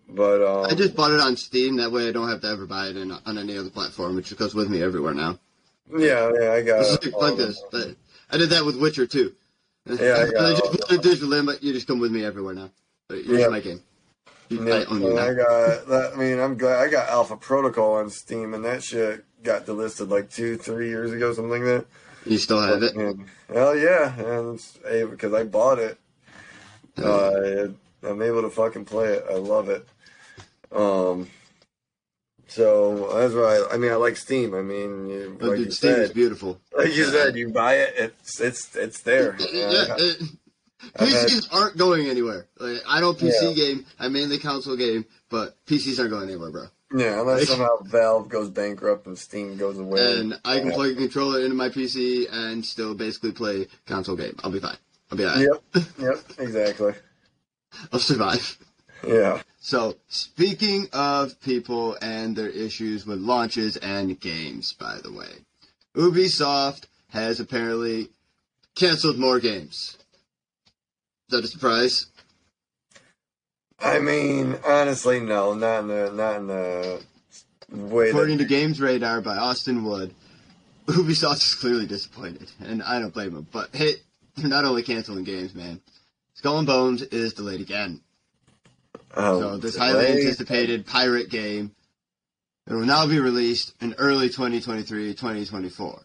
But 0.09 0.43
um, 0.43 0.67
I 0.71 0.75
just 0.75 0.95
bought 0.95 1.11
it 1.13 1.21
on 1.21 1.37
Steam. 1.37 1.77
That 1.77 1.91
way, 1.93 2.09
I 2.09 2.13
don't 2.13 2.29
have 2.29 2.41
to 2.43 2.49
ever 2.49 2.67
buy 2.67 2.89
it 2.89 2.97
in, 2.97 3.13
on 3.13 3.39
any 3.39 3.57
other 3.57 3.71
platform. 3.71 4.19
It 4.19 4.27
just 4.27 4.39
goes 4.39 4.55
with 4.55 4.69
me 4.69 4.83
everywhere 4.83 5.15
now. 5.15 5.39
yeah, 5.97 6.31
yeah, 6.39 6.53
I 6.53 6.63
got 6.63 6.81
It's 6.81 7.07
like, 7.07 7.15
like 7.15 7.37
this. 7.37 7.63
But 7.71 7.97
I 8.31 8.37
did 8.37 8.51
that 8.51 8.65
with 8.65 8.77
Witcher 8.79 9.07
too. 9.07 9.35
Yeah, 9.87 9.95
I 9.97 9.99
got 10.33 10.45
I 10.45 10.51
just 10.51 10.89
put 10.89 10.93
it 10.93 11.03
digitally 11.03 11.45
but 11.47 11.63
you 11.63 11.73
just 11.73 11.87
come 11.87 11.99
with 11.99 12.13
me 12.13 12.25
everywhere 12.25 12.55
now. 12.55 12.71
But 13.09 13.25
You're 13.25 13.39
Yeah. 13.41 13.49
my 13.49 13.61
game. 13.61 13.83
Yeah, 14.59 14.75
I 14.75 14.85
own 14.85 15.01
you 15.01 15.07
and 15.09 15.17
now. 15.17 15.23
I 15.23 15.35
got 15.35 15.87
that. 15.89 16.11
I 16.15 16.17
mean, 16.17 16.39
I'm 16.39 16.57
glad 16.57 16.81
I 16.81 16.89
got 16.89 17.09
Alpha 17.09 17.37
Protocol 17.37 17.95
on 17.95 18.11
Steam, 18.11 18.55
and 18.55 18.65
that 18.65 18.83
shit 18.83 19.25
got 19.43 19.67
delisted 19.67 20.09
like 20.09 20.31
two, 20.31 20.57
three 20.57 20.89
years 20.89 21.13
ago, 21.13 21.33
something 21.33 21.51
like 21.51 21.63
that. 21.63 21.87
You 22.25 22.39
still 22.39 22.61
have 22.61 22.83
it. 22.83 22.95
And, 22.95 23.27
hell 23.53 23.77
yeah, 23.77 24.15
and 24.17 24.61
because 25.11 25.35
I 25.35 25.45
bought 25.45 25.79
it, 25.79 25.99
uh, 26.99 27.69
I'm 28.03 28.23
able 28.23 28.43
to 28.43 28.51
fucking 28.51 28.85
play 28.85 29.15
it. 29.15 29.25
I 29.31 29.35
love 29.35 29.69
it. 29.69 29.87
Um, 30.71 31.29
so 32.47 33.09
that's 33.19 33.35
why 33.35 33.57
I, 33.57 33.75
I 33.75 33.77
mean 33.79 33.91
I 33.91 33.97
like 33.97 34.17
Steam. 34.17 34.55
I 34.55 34.63
mean, 34.63 35.09
you, 35.09 35.37
But 35.39 35.49
like 35.49 35.57
dude, 35.59 35.67
you 35.67 35.73
Steam 35.73 35.93
is 35.95 36.13
beautiful. 36.13 36.61
like 36.77 36.95
you 36.95 37.05
said, 37.05 37.35
you 37.37 37.51
buy 37.51 37.77
it, 37.77 37.95
it's 37.97 38.41
it's 38.41 38.77
it's 38.77 39.01
there. 39.03 39.37
Yeah, 39.53 39.97
it, 39.99 40.23
Had- 40.97 41.09
PCs 41.09 41.49
aren't 41.53 41.77
going 41.77 42.07
anywhere. 42.09 42.47
Like, 42.59 42.81
I 42.89 43.01
don't 43.01 43.19
PC 43.19 43.33
Yeah. 43.51 43.53
game. 43.55 43.87
I 43.99 44.09
mainly 44.09 44.39
console 44.39 44.77
game, 44.77 45.05
but 45.31 45.57
PCs 45.67 45.99
aren't 45.99 46.11
going 46.11 46.29
anywhere, 46.29 46.51
bro. 46.51 46.65
yeah, 46.95 47.21
unless 47.21 47.49
somehow 47.49 47.79
Valve 47.85 48.29
goes 48.29 48.51
bankrupt 48.51 49.07
and 49.07 49.19
Steam 49.19 49.57
goes 49.57 49.79
away. 49.79 50.19
And 50.21 50.39
I 50.45 50.61
can 50.61 50.73
plug 50.73 50.91
a 50.91 50.95
controller 50.95 51.41
into 51.41 51.55
my 51.55 51.69
PC 51.71 52.27
and 52.31 52.65
still 52.65 52.95
basically 52.95 53.33
play 53.33 53.67
console 53.87 54.17
game. 54.17 54.37
I'll 54.45 54.51
be 54.51 54.61
fine. 54.61 54.77
I'll 55.11 55.19
be 55.19 55.25
alright. 55.25 55.49
Yep, 55.75 55.85
yep, 55.99 56.19
exactly. 56.39 56.93
I'll 57.93 57.99
survive. 58.01 58.59
Yeah. 59.07 59.43
So, 59.61 59.97
speaking 60.09 60.89
of 60.93 61.41
people 61.41 61.97
and 62.03 62.37
their 62.37 62.49
issues 62.49 63.07
with 63.07 63.19
launches 63.21 63.77
and 63.79 64.19
games, 64.21 64.75
by 64.75 64.99
the 65.03 65.13
way, 65.13 65.29
Ubisoft 65.97 66.85
has 67.11 67.41
apparently 67.41 68.09
canceled 68.75 69.19
more 69.19 69.39
games. 69.41 69.99
Is 71.33 71.39
that 71.39 71.45
a 71.47 71.49
surprise? 71.49 72.07
I 73.81 74.01
mean, 74.01 74.55
honestly, 74.67 75.19
no, 75.19 75.55
not 75.55 75.79
in 75.81 75.89
the 75.89 76.13
not 76.13 76.37
in 76.37 76.47
the 76.47 77.03
way 77.71 78.11
According 78.11 78.37
that. 78.37 78.45
to 78.45 78.49
Games 78.51 78.83
Radar 78.83 79.23
by 79.23 79.39
Austin 79.39 79.83
Wood, 79.83 80.13
Ubisoft 80.89 81.37
is 81.37 81.55
clearly 81.55 81.87
disappointed, 81.87 82.51
and 82.61 82.83
I 82.83 82.99
don't 82.99 83.15
blame 83.15 83.33
them. 83.33 83.47
But 83.51 83.75
hey, 83.75 83.95
they're 84.37 84.51
not 84.51 84.67
only 84.67 84.83
canceling 84.83 85.25
games, 85.25 85.55
man. 85.55 85.81
Skull 86.35 86.59
and 86.59 86.67
Bones 86.67 87.01
is 87.01 87.33
delayed 87.33 87.63
again. 87.63 88.03
Oh, 89.17 89.41
So 89.41 89.57
this 89.57 89.75
highly 89.75 90.09
anticipated 90.09 90.85
pirate 90.85 91.31
game 91.31 91.75
it 92.67 92.75
will 92.75 92.85
now 92.85 93.07
be 93.07 93.21
released 93.21 93.73
in 93.81 93.95
early 93.95 94.29
2023, 94.29 95.15
2024. 95.15 96.03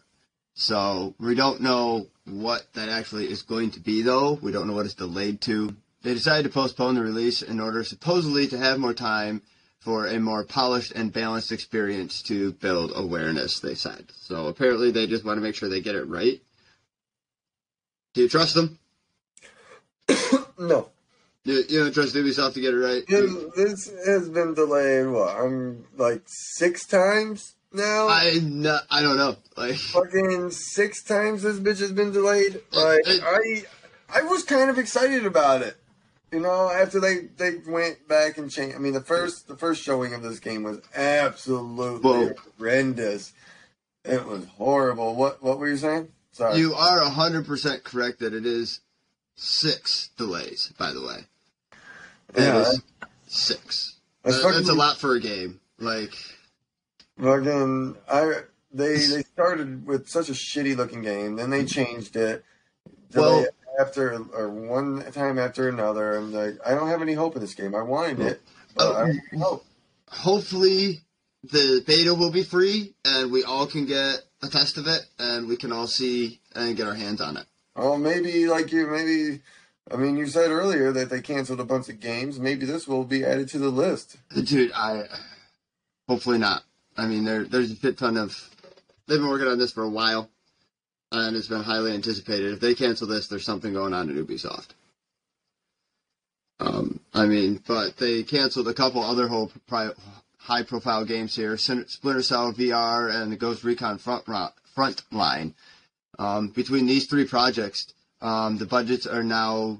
So 0.58 1.14
we 1.20 1.36
don't 1.36 1.60
know 1.60 2.08
what 2.24 2.66
that 2.74 2.88
actually 2.88 3.30
is 3.30 3.42
going 3.42 3.70
to 3.70 3.80
be 3.80 4.02
though. 4.02 4.32
We 4.42 4.50
don't 4.50 4.66
know 4.66 4.72
what 4.72 4.86
it's 4.86 4.94
delayed 4.94 5.40
to. 5.42 5.76
They 6.02 6.14
decided 6.14 6.42
to 6.42 6.48
postpone 6.52 6.96
the 6.96 7.02
release 7.02 7.42
in 7.42 7.60
order 7.60 7.84
supposedly 7.84 8.48
to 8.48 8.58
have 8.58 8.80
more 8.80 8.92
time 8.92 9.42
for 9.78 10.08
a 10.08 10.18
more 10.18 10.44
polished 10.44 10.90
and 10.90 11.12
balanced 11.12 11.52
experience 11.52 12.22
to 12.22 12.54
build 12.54 12.90
awareness, 12.96 13.60
they 13.60 13.76
said. 13.76 14.06
So 14.16 14.48
apparently 14.48 14.90
they 14.90 15.06
just 15.06 15.24
want 15.24 15.36
to 15.36 15.42
make 15.42 15.54
sure 15.54 15.68
they 15.68 15.80
get 15.80 15.94
it 15.94 16.08
right. 16.08 16.42
Do 18.14 18.22
you 18.22 18.28
trust 18.28 18.54
them? 18.54 18.78
No, 20.60 20.88
You, 21.44 21.62
you 21.68 21.84
don't 21.84 21.94
trust 21.94 22.16
Ubisoft 22.16 22.54
to 22.54 22.60
get 22.60 22.74
it 22.74 22.78
right? 22.78 23.06
this, 23.06 23.32
this 23.54 23.92
has 24.06 24.28
been 24.28 24.54
delayed. 24.54 25.06
What? 25.06 25.36
I'm 25.36 25.86
like 25.96 26.22
six 26.26 26.84
times 26.84 27.54
now. 27.72 28.08
I 28.08 28.38
no, 28.42 28.78
I 28.90 29.02
don't 29.02 29.16
know. 29.16 29.36
Like 29.56 29.74
Fucking 29.76 30.50
six 30.50 31.02
times 31.02 31.42
this 31.42 31.58
bitch 31.58 31.80
has 31.80 31.92
been 31.92 32.12
delayed. 32.12 32.60
Like 32.72 33.00
It- 33.06 33.22
I, 33.24 33.64
I 34.20 34.22
was 34.22 34.42
kind 34.44 34.70
of 34.70 34.78
excited 34.78 35.26
about 35.26 35.62
it. 35.62 35.76
You 36.32 36.40
know, 36.40 36.70
after 36.70 37.00
they 37.00 37.28
they 37.38 37.56
went 37.66 38.06
back 38.06 38.36
and 38.36 38.50
changed. 38.50 38.76
I 38.76 38.78
mean, 38.78 38.92
the 38.92 39.00
first 39.00 39.48
the 39.48 39.56
first 39.56 39.82
showing 39.82 40.12
of 40.12 40.22
this 40.22 40.38
game 40.40 40.62
was 40.62 40.80
absolutely 40.94 42.00
Whoa. 42.10 42.30
horrendous. 42.58 43.32
It 44.04 44.24
was 44.26 44.44
horrible. 44.56 45.14
What 45.14 45.42
what 45.42 45.58
were 45.58 45.68
you 45.68 45.76
saying? 45.78 46.08
Sorry. 46.32 46.58
you 46.58 46.74
are 46.74 47.00
hundred 47.08 47.46
percent 47.46 47.82
correct 47.82 48.20
that 48.20 48.32
it 48.34 48.44
is 48.46 48.80
six 49.36 50.10
delays. 50.18 50.72
By 50.78 50.92
the 50.92 51.00
way, 51.02 51.16
yeah, 52.36 52.60
is 52.60 52.82
six. 53.26 53.96
that's 54.22 54.42
That- 54.42 54.52
that's 54.52 54.68
a 54.68 54.74
lot 54.74 54.98
for 54.98 55.14
a 55.14 55.20
game. 55.20 55.60
Like 55.78 56.12
Fucking, 57.20 57.96
I 58.10 58.40
they 58.72 58.96
they 58.96 59.22
started 59.22 59.86
with 59.86 60.08
such 60.08 60.28
a 60.28 60.32
shitty 60.32 60.76
looking 60.76 61.02
game, 61.02 61.36
then 61.36 61.50
they 61.50 61.64
changed 61.64 62.16
it. 62.16 62.44
Well- 63.14 63.46
after 63.78 64.20
or 64.34 64.48
one 64.48 65.04
time 65.12 65.38
after 65.38 65.68
another, 65.68 66.16
I'm 66.16 66.32
like, 66.32 66.58
I 66.66 66.74
don't 66.74 66.88
have 66.88 67.00
any 67.00 67.14
hope 67.14 67.36
in 67.36 67.40
this 67.40 67.54
game. 67.54 67.76
I 67.76 67.82
wanted 67.82 68.18
it, 68.18 68.42
but 68.74 68.82
I 68.82 68.98
don't 68.98 69.06
have 69.06 69.24
any 69.32 69.40
hope. 69.40 69.64
hopefully 70.08 71.02
the 71.44 71.82
beta 71.86 72.14
will 72.14 72.32
be 72.32 72.42
free 72.42 72.94
and 73.04 73.30
we 73.30 73.44
all 73.44 73.66
can 73.66 73.86
get 73.86 74.24
a 74.42 74.48
test 74.48 74.78
of 74.78 74.86
it 74.86 75.06
and 75.18 75.46
we 75.48 75.56
can 75.56 75.72
all 75.72 75.86
see 75.86 76.40
and 76.54 76.76
get 76.76 76.88
our 76.88 76.94
hands 76.94 77.20
on 77.20 77.36
it. 77.36 77.46
Oh, 77.76 77.96
maybe 77.96 78.46
like 78.48 78.72
you, 78.72 78.88
maybe. 78.88 79.40
I 79.90 79.96
mean, 79.96 80.16
you 80.16 80.26
said 80.26 80.50
earlier 80.50 80.92
that 80.92 81.08
they 81.08 81.20
canceled 81.20 81.60
a 81.60 81.64
bunch 81.64 81.88
of 81.88 82.00
games. 82.00 82.38
Maybe 82.38 82.66
this 82.66 82.86
will 82.86 83.04
be 83.04 83.24
added 83.24 83.48
to 83.50 83.58
the 83.58 83.70
list. 83.70 84.18
Dude, 84.34 84.72
I 84.72 85.04
hopefully 86.08 86.38
not. 86.38 86.64
I 86.98 87.06
mean, 87.06 87.24
there 87.24 87.44
there's 87.44 87.70
a 87.70 87.76
shit 87.76 87.96
ton 87.96 88.16
of. 88.16 88.36
They've 89.06 89.18
been 89.20 89.28
working 89.28 89.46
on 89.46 89.58
this 89.58 89.72
for 89.72 89.84
a 89.84 89.88
while, 89.88 90.28
and 91.12 91.36
it's 91.36 91.46
been 91.46 91.62
highly 91.62 91.92
anticipated. 91.92 92.52
If 92.52 92.60
they 92.60 92.74
cancel 92.74 93.06
this, 93.06 93.28
there's 93.28 93.44
something 93.44 93.72
going 93.72 93.94
on 93.94 94.10
at 94.10 94.16
Ubisoft. 94.16 94.70
Um, 96.60 96.98
I 97.14 97.26
mean, 97.26 97.62
but 97.66 97.96
they 97.96 98.24
canceled 98.24 98.66
a 98.66 98.74
couple 98.74 99.02
other 99.02 99.28
whole 99.28 99.52
pri- 99.68 99.92
high 100.38 100.64
profile 100.64 101.04
games 101.04 101.36
here 101.36 101.56
Splinter 101.56 102.22
Cell 102.22 102.52
VR 102.52 103.14
and 103.14 103.30
the 103.30 103.36
Ghost 103.36 103.62
Recon 103.62 103.98
Front, 103.98 104.24
Frontline. 104.76 105.54
Um, 106.18 106.48
between 106.48 106.86
these 106.86 107.06
three 107.06 107.26
projects, 107.26 107.94
um, 108.20 108.58
the 108.58 108.66
budgets 108.66 109.06
are 109.06 109.22
now 109.22 109.78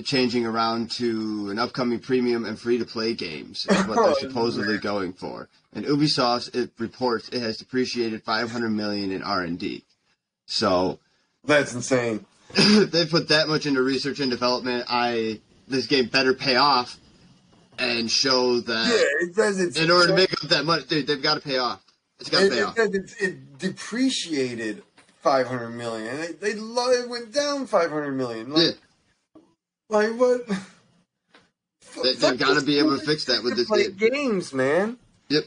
changing 0.00 0.46
around 0.46 0.90
to 0.90 1.50
an 1.50 1.58
upcoming 1.58 1.98
premium 1.98 2.46
and 2.46 2.58
free 2.58 2.78
to 2.78 2.84
play 2.84 3.12
games 3.12 3.66
is 3.68 3.86
what 3.86 3.96
they're 3.96 4.04
oh, 4.04 4.14
supposedly 4.14 4.78
going 4.78 5.12
for. 5.12 5.48
And 5.74 5.84
Ubisoft 5.84 6.54
it 6.54 6.70
reports 6.78 7.28
it 7.28 7.40
has 7.42 7.58
depreciated 7.58 8.22
500 8.22 8.70
million 8.70 9.10
in 9.10 9.22
R&D. 9.22 9.84
So 10.46 10.98
that's 11.44 11.74
insane. 11.74 12.24
they 12.54 13.06
put 13.06 13.28
that 13.28 13.48
much 13.48 13.66
into 13.66 13.82
research 13.82 14.20
and 14.20 14.30
development. 14.30 14.86
I 14.88 15.40
this 15.68 15.86
game 15.86 16.06
better 16.06 16.34
pay 16.34 16.56
off 16.56 16.98
and 17.78 18.10
show 18.10 18.60
that. 18.60 18.86
Yeah, 18.86 19.26
it 19.26 19.60
it's 19.60 19.78
in 19.78 19.90
order 19.90 20.08
to 20.08 20.14
make 20.14 20.32
up 20.32 20.50
that 20.50 20.64
money, 20.64 20.84
dude. 20.88 21.06
They've 21.06 21.22
got 21.22 21.34
to 21.34 21.40
pay 21.40 21.58
off. 21.58 21.82
It's 22.18 22.30
got 22.30 22.40
to 22.40 22.48
pay 22.48 22.58
it, 22.58 22.62
off. 22.62 22.78
It, 22.78 22.94
it, 22.94 23.14
it 23.20 23.58
depreciated 23.58 24.82
500 25.22 25.70
million. 25.70 26.16
They, 26.40 26.52
they 26.52 26.58
it 26.58 27.08
went 27.08 27.32
down 27.32 27.66
500 27.66 28.12
million. 28.12 28.52
Like, 28.52 28.62
yeah. 28.62 28.70
Like 29.92 30.12
what? 30.18 30.46
They, 32.02 32.26
have 32.26 32.38
got 32.38 32.58
to 32.58 32.64
be 32.64 32.78
able 32.78 32.98
to 32.98 33.04
fix 33.04 33.26
that 33.26 33.44
with 33.44 33.56
this 33.56 33.68
play 33.68 33.90
game. 33.90 34.10
games, 34.10 34.52
man. 34.52 34.96
Yep. 35.28 35.44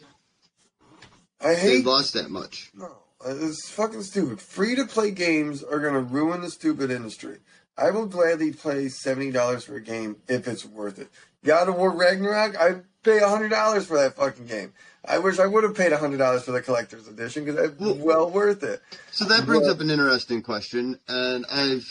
I 1.41 1.55
hate. 1.55 1.77
They've 1.77 1.85
lost 1.85 2.13
that 2.13 2.29
much. 2.29 2.71
No, 2.75 2.91
it's 3.25 3.69
fucking 3.71 4.03
stupid. 4.03 4.39
Free 4.39 4.75
to 4.75 4.85
play 4.85 5.11
games 5.11 5.63
are 5.63 5.79
gonna 5.79 6.01
ruin 6.01 6.41
the 6.41 6.51
stupid 6.51 6.91
industry. 6.91 7.39
I 7.77 7.89
will 7.91 8.05
gladly 8.05 8.53
play 8.53 8.87
seventy 8.89 9.31
dollars 9.31 9.63
for 9.63 9.75
a 9.75 9.81
game 9.81 10.17
if 10.27 10.47
it's 10.47 10.65
worth 10.65 10.99
it. 10.99 11.09
God 11.43 11.67
of 11.67 11.75
War 11.75 11.91
Ragnarok, 11.91 12.55
I 12.59 12.81
pay 13.03 13.19
hundred 13.19 13.49
dollars 13.49 13.85
for 13.85 13.97
that 13.97 14.15
fucking 14.15 14.45
game. 14.45 14.73
I 15.07 15.19
wish 15.19 15.39
I 15.39 15.45
would 15.45 15.63
have 15.63 15.75
paid 15.75 15.91
hundred 15.91 16.17
dollars 16.17 16.43
for 16.43 16.51
the 16.51 16.61
collector's 16.61 17.07
edition 17.07 17.45
because 17.45 17.71
it's 17.71 17.79
well, 17.79 17.95
well, 17.95 18.29
worth 18.29 18.63
it. 18.63 18.81
So 19.11 19.25
that 19.25 19.45
brings 19.45 19.67
but, 19.67 19.73
up 19.73 19.79
an 19.81 19.89
interesting 19.89 20.41
question, 20.41 20.99
and 21.07 21.45
I've 21.51 21.87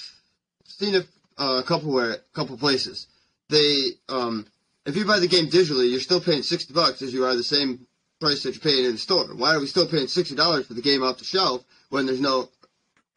seen 0.65 0.95
a, 0.97 1.05
uh, 1.39 1.61
a 1.63 1.67
couple 1.67 1.93
where 1.93 2.19
couple 2.35 2.57
places. 2.57 3.07
They, 3.49 3.91
um, 4.09 4.47
if 4.87 4.97
you 4.97 5.05
buy 5.05 5.19
the 5.19 5.29
game 5.29 5.47
digitally, 5.47 5.91
you're 5.91 6.01
still 6.01 6.21
paying 6.21 6.43
sixty 6.43 6.73
bucks 6.73 7.03
as 7.03 7.13
you 7.13 7.25
are 7.25 7.37
the 7.37 7.43
same 7.43 7.87
price 8.21 8.43
that 8.43 8.55
you're 8.55 8.73
paying 8.73 8.85
in 8.85 8.93
the 8.93 8.99
store. 8.99 9.35
Why 9.35 9.55
are 9.55 9.61
we 9.61 9.67
still 9.67 9.87
paying 9.87 10.07
sixty 10.07 10.35
dollars 10.35 10.67
for 10.67 10.75
the 10.75 10.83
game 10.83 11.03
off 11.03 11.19
the 11.19 11.25
shelf 11.25 11.65
when 11.91 12.07
there's 12.07 12.21
no, 12.21 12.49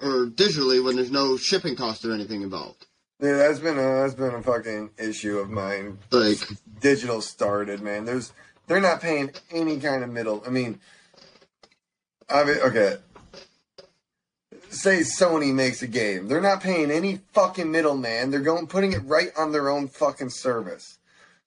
or 0.02 0.26
digitally 0.28 0.84
when 0.84 0.96
there's 0.96 1.12
no 1.12 1.38
shipping 1.38 1.76
cost 1.76 2.04
or 2.06 2.14
anything 2.14 2.42
involved? 2.42 2.86
Yeah, 3.20 3.38
that's 3.38 3.60
been 3.60 3.78
a 3.78 3.82
that's 3.82 4.14
been 4.14 4.36
a 4.36 4.44
fucking 4.44 4.92
issue 4.98 5.40
of 5.40 5.50
mine. 5.50 5.98
Like 6.12 6.40
digital 6.80 7.22
started, 7.22 7.82
man. 7.82 8.06
There's 8.06 8.32
they're 8.68 8.82
not 8.82 9.02
paying 9.02 9.32
any 9.50 9.80
kind 9.80 10.04
of 10.04 10.10
middle. 10.12 10.44
I 10.46 10.50
mean, 10.50 10.80
I 12.30 12.44
mean, 12.44 12.58
okay. 12.58 12.98
Say 14.70 15.00
Sony 15.00 15.54
makes 15.54 15.82
a 15.82 15.88
game, 15.88 16.28
they're 16.28 16.42
not 16.42 16.62
paying 16.62 16.92
any 16.92 17.22
fucking 17.34 17.72
middleman. 17.72 18.32
They're 18.32 18.42
going 18.42 18.68
putting 18.68 18.94
it 18.94 19.02
right 19.06 19.30
on 19.38 19.52
their 19.52 19.70
own 19.70 19.88
fucking 19.88 20.30
service. 20.30 20.98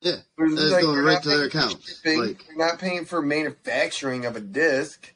Yeah, 0.00 0.16
it's 0.38 0.72
like, 0.72 0.82
going 0.82 1.04
right 1.04 1.22
to 1.22 1.28
their 1.28 1.44
account. 1.44 1.76
Like, 2.04 2.46
they're 2.46 2.56
not 2.56 2.78
paying 2.78 3.04
for 3.04 3.20
manufacturing 3.20 4.24
of 4.24 4.36
a 4.36 4.40
disc. 4.40 5.12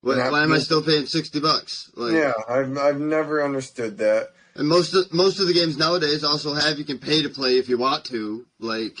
Why, 0.00 0.30
why 0.30 0.42
am 0.42 0.52
I 0.52 0.58
still 0.58 0.82
paying 0.82 1.06
sixty 1.06 1.40
bucks? 1.40 1.90
Like, 1.94 2.12
yeah, 2.12 2.32
I've 2.48 2.76
I've 2.76 3.00
never 3.00 3.44
understood 3.44 3.98
that. 3.98 4.30
And 4.56 4.68
most 4.68 4.94
of 4.94 5.12
most 5.12 5.38
of 5.38 5.46
the 5.46 5.52
games 5.52 5.76
nowadays 5.76 6.24
also 6.24 6.54
have 6.54 6.78
you 6.78 6.84
can 6.84 6.98
pay 6.98 7.22
to 7.22 7.28
play 7.28 7.58
if 7.58 7.68
you 7.68 7.78
want 7.78 8.04
to. 8.06 8.46
Like 8.58 8.98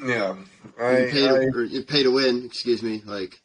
yeah, 0.00 0.36
I, 0.80 0.98
you 0.98 1.10
pay 1.10 1.28
to, 1.28 1.36
I, 1.36 1.62
you 1.64 1.82
pay 1.82 2.02
to 2.02 2.10
win. 2.10 2.44
Excuse 2.44 2.82
me. 2.82 3.02
Like 3.04 3.40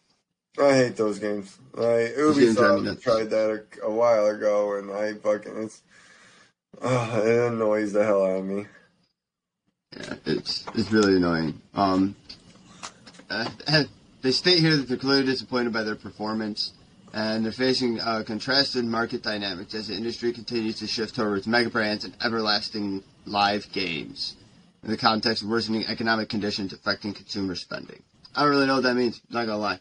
I 0.59 0.73
hate 0.73 0.97
those 0.97 1.19
games. 1.19 1.57
Like 1.73 2.15
Ubisoft 2.15 3.01
tried 3.01 3.29
that 3.29 3.65
a, 3.81 3.85
a, 3.85 3.91
while 3.91 4.27
ago, 4.27 4.75
and 4.77 4.91
I 4.91 5.13
fucking 5.13 5.63
it's 5.63 5.81
uh, 6.81 7.21
it 7.23 7.53
annoys 7.53 7.93
the 7.93 8.03
hell 8.03 8.25
out 8.25 8.37
of 8.37 8.45
me. 8.45 8.65
Yeah, 9.95 10.15
it's 10.25 10.65
it's 10.75 10.91
really 10.91 11.17
annoying. 11.17 11.61
Um, 11.73 12.15
uh, 13.29 13.49
they 14.21 14.31
state 14.31 14.59
here 14.59 14.75
that 14.75 14.87
they're 14.87 14.97
clearly 14.97 15.25
disappointed 15.25 15.71
by 15.73 15.83
their 15.83 15.95
performance 15.95 16.73
and 17.13 17.43
they're 17.43 17.51
facing 17.51 17.99
uh, 17.99 18.23
contrasted 18.25 18.85
market 18.85 19.21
dynamics 19.21 19.73
as 19.73 19.87
the 19.87 19.95
industry 19.95 20.31
continues 20.31 20.79
to 20.79 20.87
shift 20.87 21.15
towards 21.15 21.47
mega 21.47 21.69
brands 21.69 22.05
and 22.05 22.15
everlasting 22.23 23.03
live 23.25 23.69
games 23.71 24.35
in 24.83 24.89
the 24.89 24.97
context 24.97 25.43
of 25.43 25.49
worsening 25.49 25.85
economic 25.87 26.29
conditions 26.29 26.73
affecting 26.73 27.13
consumer 27.13 27.55
spending. 27.55 28.01
I 28.35 28.43
don't 28.43 28.51
really 28.51 28.67
know 28.67 28.75
what 28.75 28.83
that 28.83 28.95
means. 28.95 29.21
Not 29.29 29.45
gonna 29.45 29.57
lie. 29.57 29.79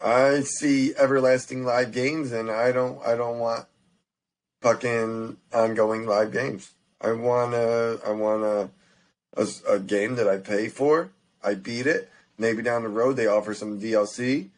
I 0.00 0.40
see 0.40 0.94
everlasting 0.96 1.64
live 1.64 1.92
games, 1.92 2.32
and 2.32 2.50
I 2.50 2.72
don't. 2.72 3.04
I 3.06 3.16
don't 3.16 3.38
want 3.38 3.66
fucking 4.62 5.36
ongoing 5.52 6.06
live 6.06 6.32
games. 6.32 6.72
I 7.00 7.12
want 7.12 7.54
a. 7.54 8.00
I 8.06 8.12
want 8.12 8.42
a, 8.42 8.70
a, 9.36 9.74
a 9.74 9.78
game 9.78 10.16
that 10.16 10.28
I 10.28 10.38
pay 10.38 10.68
for. 10.68 11.10
I 11.42 11.54
beat 11.54 11.86
it. 11.86 12.10
Maybe 12.38 12.62
down 12.62 12.82
the 12.82 12.88
road 12.88 13.16
they 13.16 13.26
offer 13.26 13.52
some 13.52 13.80
DLC, 13.80 14.48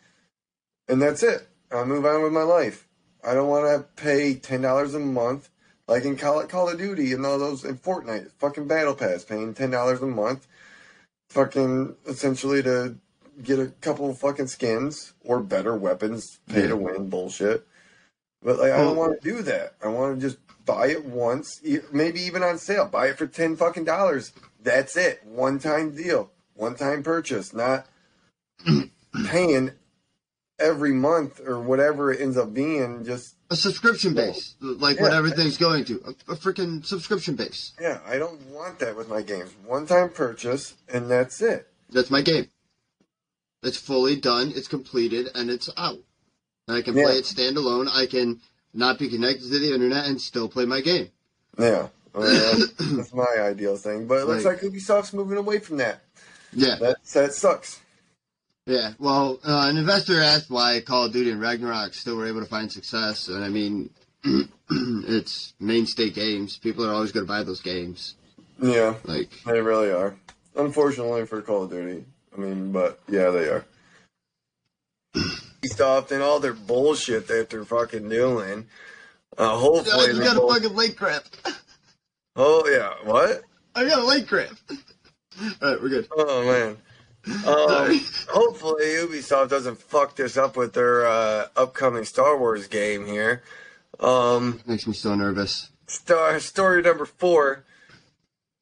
and 0.89 1.03
that's 1.03 1.25
it. 1.25 1.49
I 1.73 1.85
move 1.85 2.07
on 2.07 2.23
with 2.23 2.33
my 2.33 2.43
life. 2.43 2.87
I 3.25 3.35
don't 3.35 3.49
want 3.49 3.67
to 3.67 4.03
pay 4.03 4.35
ten 4.35 4.63
dollars 4.63 4.95
a 4.95 5.01
month 5.01 5.49
like 5.89 6.05
in 6.05 6.17
Call, 6.17 6.45
Call 6.47 6.69
of 6.69 6.79
Duty 6.79 7.13
and 7.13 7.27
all 7.27 7.39
those 7.39 7.65
in 7.65 7.77
Fortnite. 7.77 8.31
Fucking 8.39 8.69
Battle 8.69 8.95
Pass, 8.95 9.25
paying 9.25 9.55
ten 9.55 9.71
dollars 9.71 10.01
a 10.03 10.07
month, 10.07 10.47
fucking 11.31 11.97
essentially 12.07 12.63
to 12.63 12.97
get 13.43 13.59
a 13.59 13.69
couple 13.81 14.13
fucking 14.15 14.49
skins 14.49 15.13
or 15.25 15.39
mm-hmm. 15.39 15.49
better 15.49 15.77
weapons, 15.77 16.39
pay 16.49 16.63
yeah. 16.63 16.69
to 16.69 16.77
win 16.77 17.09
bullshit. 17.09 17.67
But 18.43 18.59
like, 18.59 18.73
I 18.73 18.79
don't 18.79 18.97
want 18.97 19.21
to 19.21 19.29
do 19.29 19.43
that. 19.43 19.75
I 19.83 19.89
want 19.89 20.21
to 20.21 20.27
just 20.27 20.39
buy 20.65 20.89
it 20.89 21.05
once, 21.05 21.61
maybe 21.93 22.21
even 22.21 22.43
on 22.43 22.59
sale. 22.59 22.87
Buy 22.87 23.09
it 23.09 23.19
for 23.19 23.27
ten 23.27 23.57
fucking 23.57 23.85
dollars. 23.85 24.33
That's 24.61 24.97
it. 24.97 25.25
One 25.25 25.59
time 25.59 25.95
deal, 25.95 26.31
one 26.55 26.75
time 26.75 27.03
purchase, 27.03 27.53
not 27.53 27.87
paying 29.27 29.73
every 30.59 30.93
month 30.93 31.41
or 31.41 31.61
whatever 31.61 32.13
it 32.13 32.21
ends 32.21 32.37
up 32.37 32.55
being, 32.55 33.05
just 33.05 33.37
a 33.51 33.57
subscription 33.57 34.15
base, 34.15 34.55
like 34.61 34.97
yeah, 34.97 35.03
what 35.03 35.13
everything's 35.13 35.57
going 35.57 35.85
to 35.85 36.03
a, 36.07 36.33
a 36.33 36.37
freaking 36.37 36.85
subscription 36.85 37.37
base. 37.37 37.73
Yeah, 37.81 38.01
I 38.07 38.19
don't 38.19 38.41
want 38.47 38.79
that 38.79 38.97
with 38.97 39.09
my 39.09 39.23
games. 39.23 39.55
One 39.67 39.87
time 39.87 40.09
purchase, 40.09 40.75
and 40.89 41.11
that's 41.11 41.43
it. 41.43 41.69
That's 41.91 42.11
my 42.11 42.23
game. 42.23 42.49
It's 43.63 43.77
fully 43.77 44.17
done. 44.17 44.53
It's 44.55 44.69
completed, 44.69 45.29
and 45.35 45.51
it's 45.51 45.71
out. 45.77 46.01
And 46.67 46.77
I 46.77 46.83
can 46.83 46.97
yeah. 46.97 47.05
play 47.05 47.15
it 47.15 47.25
standalone. 47.25 47.89
I 47.93 48.07
can 48.07 48.41
not 48.75 48.99
be 48.99 49.09
connected 49.09 49.51
to 49.51 49.59
the 49.59 49.73
internet 49.73 50.07
and 50.07 50.21
still 50.21 50.49
play 50.49 50.65
my 50.65 50.81
game. 50.81 51.11
Yeah, 51.59 51.89
that's 52.15 53.15
my 53.15 53.37
ideal 53.39 53.77
thing. 53.77 54.07
But 54.07 54.21
it 54.21 54.27
looks 54.27 54.45
like, 54.45 54.63
like 54.63 54.73
Ubisoft's 54.73 55.13
moving 55.13 55.39
away 55.39 55.59
from 55.59 55.79
that. 55.79 56.01
Yeah, 56.53 56.77
that 56.81 56.97
that 57.15 57.35
sucks. 57.35 57.81
Yeah, 58.67 58.93
well, 58.99 59.41
uh, 59.45 59.67
an 59.69 59.77
investor 59.77 60.21
asked 60.21 60.51
why 60.51 60.81
Call 60.81 61.07
of 61.07 61.13
Duty 61.13 61.31
and 61.31 61.41
Ragnarok 61.41 61.95
still 61.95 62.17
were 62.17 62.29
able 62.29 62.41
to 62.41 62.47
find 62.47 62.71
success, 62.71 63.29
and 63.29 63.45
I 63.45 63.49
mean, 63.49 63.91
it's 64.71 65.55
mainstay 65.59 66.11
games. 66.11 66.59
People 66.59 66.87
are 66.87 66.93
always 66.93 67.11
going 67.11 67.27
to 67.27 67.33
buy 67.33 67.43
those 67.43 67.61
games. 67.61 68.15
Yeah, 68.61 68.95
like 69.05 69.31
they 69.45 69.61
really 69.61 69.91
are. 69.91 70.17
Unfortunately 70.55 71.27
for 71.27 71.43
Call 71.43 71.65
of 71.65 71.71
Duty, 71.71 72.05
I 72.35 72.41
mean, 72.41 72.73
but 72.73 73.01
yeah, 73.09 73.31
they 73.31 73.49
are. 73.49 73.65
Stopped 75.65 76.11
and 76.11 76.23
all 76.23 76.41
their 76.41 76.55
bullshit 76.55 77.29
that 77.29 77.51
they're 77.51 77.65
fucking 77.65 78.09
doing. 78.09 78.67
Uh, 79.39 79.57
hopefully, 79.57 80.13
you 80.13 80.21
got 80.21 80.37
a 80.37 80.47
fucking 80.47 80.75
late 80.77 80.97
crap. 80.97 81.25
Oh 82.35 82.67
yeah, 82.67 82.95
what? 83.09 83.43
I 83.75 83.85
got 83.87 84.01
a 84.01 84.05
late 84.05 84.27
crap. 84.27 84.51
All 84.71 85.71
right, 85.71 85.83
we're 85.83 85.89
good. 85.89 86.09
Oh 86.17 86.45
man. 86.45 86.77
Um, 87.47 88.01
hopefully, 88.29 88.85
Ubisoft 88.85 89.49
doesn't 89.49 89.79
fuck 89.79 90.17
this 90.17 90.37
up 90.37 90.57
with 90.57 90.73
their 90.75 91.07
uh, 91.07 91.47
upcoming 91.57 92.05
Star 92.05 92.37
Wars 92.37 92.67
game 92.67 93.07
here. 93.07 93.43
Um, 94.01 94.61
Makes 94.67 94.89
me 94.89 94.95
so 94.95 95.15
nervous. 95.15 95.71
Star, 95.87 96.41
story 96.41 96.83
number 96.83 97.05
four 97.05 97.65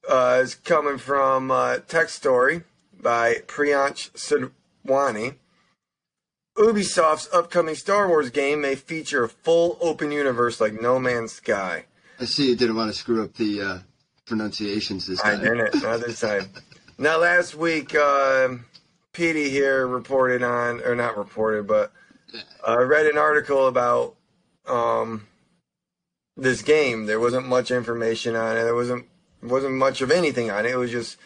uh, 0.09 0.41
is 0.43 0.55
coming 0.55 0.99
from 0.99 1.51
uh, 1.51 1.79
Tech 1.79 2.11
Story 2.11 2.63
by 3.03 3.35
Priyansh 3.47 4.11
Sidhwani. 4.13 5.37
Ubisoft's 6.57 7.29
upcoming 7.33 7.75
Star 7.75 8.09
Wars 8.09 8.31
game 8.31 8.61
may 8.61 8.75
feature 8.75 9.25
a 9.25 9.29
full 9.29 9.79
open 9.81 10.13
universe 10.13 10.61
like 10.61 10.81
No 10.81 10.99
Man's 10.99 11.33
Sky. 11.33 11.87
I 12.19 12.25
see 12.25 12.49
you 12.51 12.57
didn't 12.57 12.77
want 12.77 12.93
to 12.93 12.99
screw 12.99 13.25
up 13.25 13.35
the 13.35 13.61
uh, 13.63 13.79
pronunciations 14.27 15.07
this 15.07 15.21
time. 15.23 15.41
I 15.41 15.43
didn't. 15.43 15.83
Not 15.83 16.01
this 16.01 16.21
time. 16.21 16.51
Now, 16.99 17.19
last 17.19 17.55
week, 17.55 17.95
uh, 17.95 18.57
Petey 19.15 19.49
here 19.49 19.87
reported 19.87 20.43
on, 20.43 20.83
or 20.83 20.95
not 20.95 21.17
reported, 21.17 21.67
but 21.67 21.93
I 22.63 22.75
uh, 22.75 22.85
read 22.85 23.07
an 23.07 23.17
article 23.17 23.69
about 23.69 24.17
um, 24.69 25.27
this 26.37 26.61
game. 26.61 27.07
There 27.07 27.19
wasn't 27.19 27.49
much 27.49 27.71
information 27.71 28.37
on 28.37 28.59
it. 28.59 28.65
There 28.65 28.75
wasn't 28.75 29.07
wasn't 29.43 29.77
much 29.77 30.03
of 30.03 30.11
anything 30.11 30.51
on 30.51 30.67
it. 30.67 30.73
It 30.73 30.77
was 30.77 30.91
just 30.91 31.17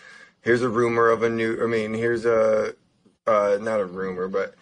here's 0.44 0.62
a 0.62 0.68
rumor 0.68 1.10
of 1.10 1.22
a 1.24 1.30
new. 1.30 1.62
I 1.62 1.66
mean, 1.66 1.94
here's 1.94 2.24
a 2.26 2.74
uh, 3.26 3.58
not 3.60 3.80
a 3.80 3.86
rumor, 3.86 4.28
but 4.28 4.54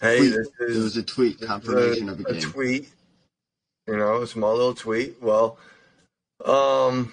hey, 0.00 0.18
Tweet. 0.18 0.32
this 0.32 0.48
It 0.60 0.70
is 0.70 0.78
was 0.84 0.96
a 0.98 1.02
tweet 1.02 1.40
confirmation 1.40 2.08
a, 2.08 2.12
of 2.12 2.20
a 2.20 2.24
a 2.24 2.32
game. 2.34 2.42
tweet. 2.42 2.88
You 3.88 3.96
know, 3.96 4.22
a 4.22 4.26
small 4.26 4.54
little 4.56 4.74
tweet. 4.74 5.20
Well, 5.22 5.58
um. 6.44 7.12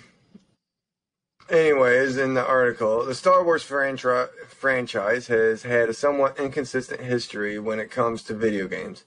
Anyways, 1.50 2.18
in 2.18 2.36
the 2.36 2.46
article, 2.46 3.06
the 3.06 3.14
Star 3.14 3.44
Wars 3.44 3.64
franchi- 3.64 4.32
franchise 4.48 5.28
has 5.28 5.64
had 5.64 5.90
a 5.90 5.94
somewhat 5.94 6.40
inconsistent 6.40 7.02
history 7.02 7.60
when 7.60 7.80
it 7.80 7.92
comes 7.92 8.24
to 8.24 8.34
video 8.34 8.68
games. 8.68 9.04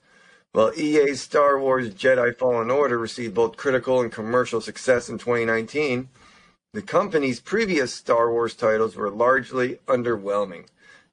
While 0.53 0.71
EA's 0.77 1.21
Star 1.21 1.59
Wars 1.59 1.89
Jedi 1.93 2.37
Fallen 2.37 2.69
Order 2.71 2.97
received 2.97 3.33
both 3.35 3.57
critical 3.57 4.01
and 4.01 4.11
commercial 4.11 4.61
success 4.61 5.09
in 5.09 5.17
2019, 5.17 6.09
the 6.77 6.83
company's 6.83 7.39
previous 7.39 7.91
Star 7.91 8.31
Wars 8.31 8.53
titles 8.53 8.95
were 8.95 9.09
largely 9.09 9.79
underwhelming, 9.87 10.67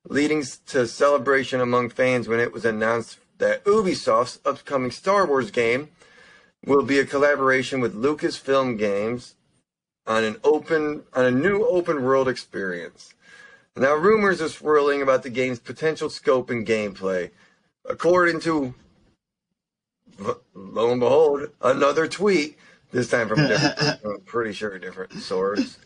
leading 0.07 0.45
to 0.67 0.87
celebration 0.87 1.59
among 1.59 1.89
fans 1.89 2.29
when 2.29 2.39
it 2.39 2.53
was 2.53 2.67
announced 2.67 3.19
that 3.39 3.65
Ubisoft's 3.65 4.41
upcoming 4.45 4.91
Star 4.91 5.27
Wars 5.27 5.51
game 5.51 5.89
will 6.67 6.83
be 6.83 6.99
a 6.99 7.07
collaboration 7.07 7.81
with 7.81 7.97
Lucasfilm 7.97 8.79
Games 8.79 9.37
on 10.07 10.23
an 10.23 10.37
open 10.45 11.05
on 11.15 11.25
a 11.25 11.31
new 11.31 11.67
open 11.67 12.05
world 12.05 12.29
experience. 12.29 13.15
Now 13.75 13.95
rumors 13.95 14.43
are 14.43 14.51
swirling 14.51 15.01
about 15.01 15.23
the 15.23 15.31
game's 15.31 15.61
potential 15.61 16.11
scope 16.11 16.51
and 16.51 16.67
gameplay. 16.67 17.31
According 17.89 18.41
to 18.41 18.75
lo 20.55 20.91
and 20.91 21.01
behold, 21.01 21.49
another 21.63 22.07
tweet, 22.07 22.59
this 22.95 23.11
time 23.11 23.29
from 23.29 23.41
a 23.41 23.49
different 23.49 24.01
I'm 24.05 24.21
pretty 24.21 24.53
sure 24.53 24.73
a 24.73 24.81
different 24.81 25.13
source. 25.21 25.79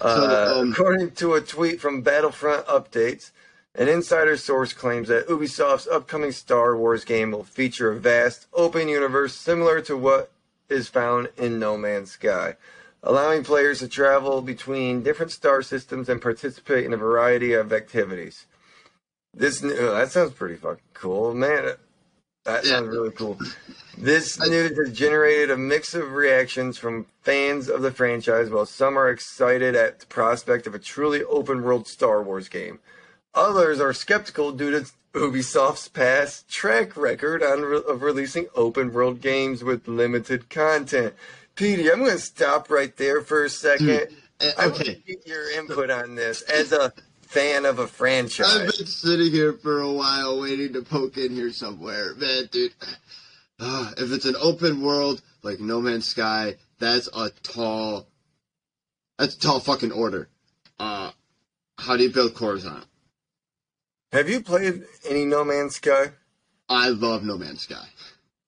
Uh, 0.00 0.54
um, 0.58 0.72
according 0.72 1.10
to 1.12 1.34
a 1.34 1.40
tweet 1.40 1.80
from 1.80 2.02
Battlefront 2.02 2.66
Updates, 2.66 3.32
an 3.74 3.88
insider 3.88 4.36
source 4.36 4.72
claims 4.72 5.08
that 5.08 5.28
Ubisoft's 5.28 5.86
upcoming 5.88 6.32
Star 6.32 6.76
Wars 6.76 7.04
game 7.04 7.30
will 7.32 7.44
feature 7.44 7.92
a 7.92 7.98
vast, 7.98 8.46
open 8.52 8.88
universe 8.88 9.34
similar 9.34 9.80
to 9.82 9.96
what 9.96 10.32
is 10.68 10.88
found 10.88 11.28
in 11.36 11.58
No 11.58 11.76
Man's 11.76 12.12
Sky, 12.12 12.56
allowing 13.02 13.42
players 13.42 13.80
to 13.80 13.88
travel 13.88 14.42
between 14.42 15.02
different 15.02 15.32
star 15.32 15.62
systems 15.62 16.08
and 16.08 16.20
participate 16.20 16.84
in 16.84 16.92
a 16.92 16.98
variety 16.98 17.52
of 17.52 17.72
activities. 17.72 18.46
This 19.34 19.62
new, 19.62 19.74
oh, 19.76 19.94
that 19.94 20.10
sounds 20.10 20.32
pretty 20.32 20.56
fucking 20.56 20.82
cool, 20.94 21.34
man. 21.34 21.74
That 22.44 22.64
Yeah. 22.64 22.70
sounds 22.70 22.88
really 22.88 23.10
cool. 23.10 23.38
This 23.98 24.38
news 24.40 24.76
has 24.76 24.92
generated 24.96 25.50
a 25.50 25.56
mix 25.58 25.94
of 25.94 26.12
reactions 26.12 26.78
from 26.78 27.06
fans 27.22 27.68
of 27.68 27.82
the 27.82 27.92
franchise, 27.92 28.48
while 28.48 28.64
some 28.66 28.98
are 28.98 29.10
excited 29.10 29.76
at 29.76 30.00
the 30.00 30.06
prospect 30.06 30.66
of 30.66 30.74
a 30.74 30.78
truly 30.78 31.22
open 31.24 31.62
world 31.62 31.86
Star 31.86 32.22
Wars 32.22 32.48
game. 32.48 32.78
Others 33.34 33.78
are 33.80 33.92
skeptical 33.92 34.52
due 34.52 34.70
to 34.70 34.86
Ubisoft's 35.14 35.88
past 35.88 36.48
track 36.48 36.96
record 36.96 37.42
on 37.42 37.62
re- 37.62 37.82
of 37.86 38.02
releasing 38.02 38.46
open 38.54 38.92
world 38.92 39.20
games 39.20 39.62
with 39.62 39.86
limited 39.86 40.48
content. 40.48 41.14
Petey, 41.56 41.90
I'm 41.90 41.98
going 41.98 42.12
to 42.12 42.18
stop 42.18 42.70
right 42.70 42.96
there 42.96 43.20
for 43.20 43.44
a 43.44 43.50
second. 43.50 44.08
Uh, 44.40 44.50
I 44.56 44.68
want 44.68 44.84
to 44.86 44.94
get 44.94 45.26
your 45.26 45.50
input 45.50 45.90
on 45.90 46.14
this 46.14 46.40
as 46.42 46.72
a 46.72 46.92
fan 47.30 47.64
of 47.64 47.78
a 47.78 47.86
franchise. 47.86 48.56
I've 48.56 48.76
been 48.76 48.86
sitting 48.86 49.30
here 49.30 49.52
for 49.52 49.80
a 49.80 49.90
while 49.92 50.40
waiting 50.40 50.72
to 50.72 50.82
poke 50.82 51.16
in 51.16 51.30
here 51.32 51.52
somewhere. 51.52 52.14
Man, 52.16 52.48
dude. 52.50 52.72
Uh, 53.62 53.90
if 53.98 54.10
it's 54.10 54.24
an 54.24 54.36
open 54.40 54.80
world 54.80 55.20
like 55.42 55.60
No 55.60 55.82
Man's 55.82 56.06
Sky, 56.06 56.54
that's 56.78 57.10
a 57.14 57.28
tall 57.42 58.06
that's 59.18 59.36
a 59.36 59.38
tall 59.38 59.60
fucking 59.60 59.92
order. 59.92 60.30
Uh 60.78 61.10
how 61.76 61.98
do 61.98 62.02
you 62.04 62.08
build 62.10 62.34
Coruscant? 62.34 62.86
Have 64.12 64.30
you 64.30 64.40
played 64.40 64.84
any 65.06 65.26
No 65.26 65.44
Man's 65.44 65.74
Sky? 65.76 66.06
I 66.70 66.88
love 66.88 67.22
No 67.22 67.36
Man's 67.36 67.60
Sky. 67.60 67.84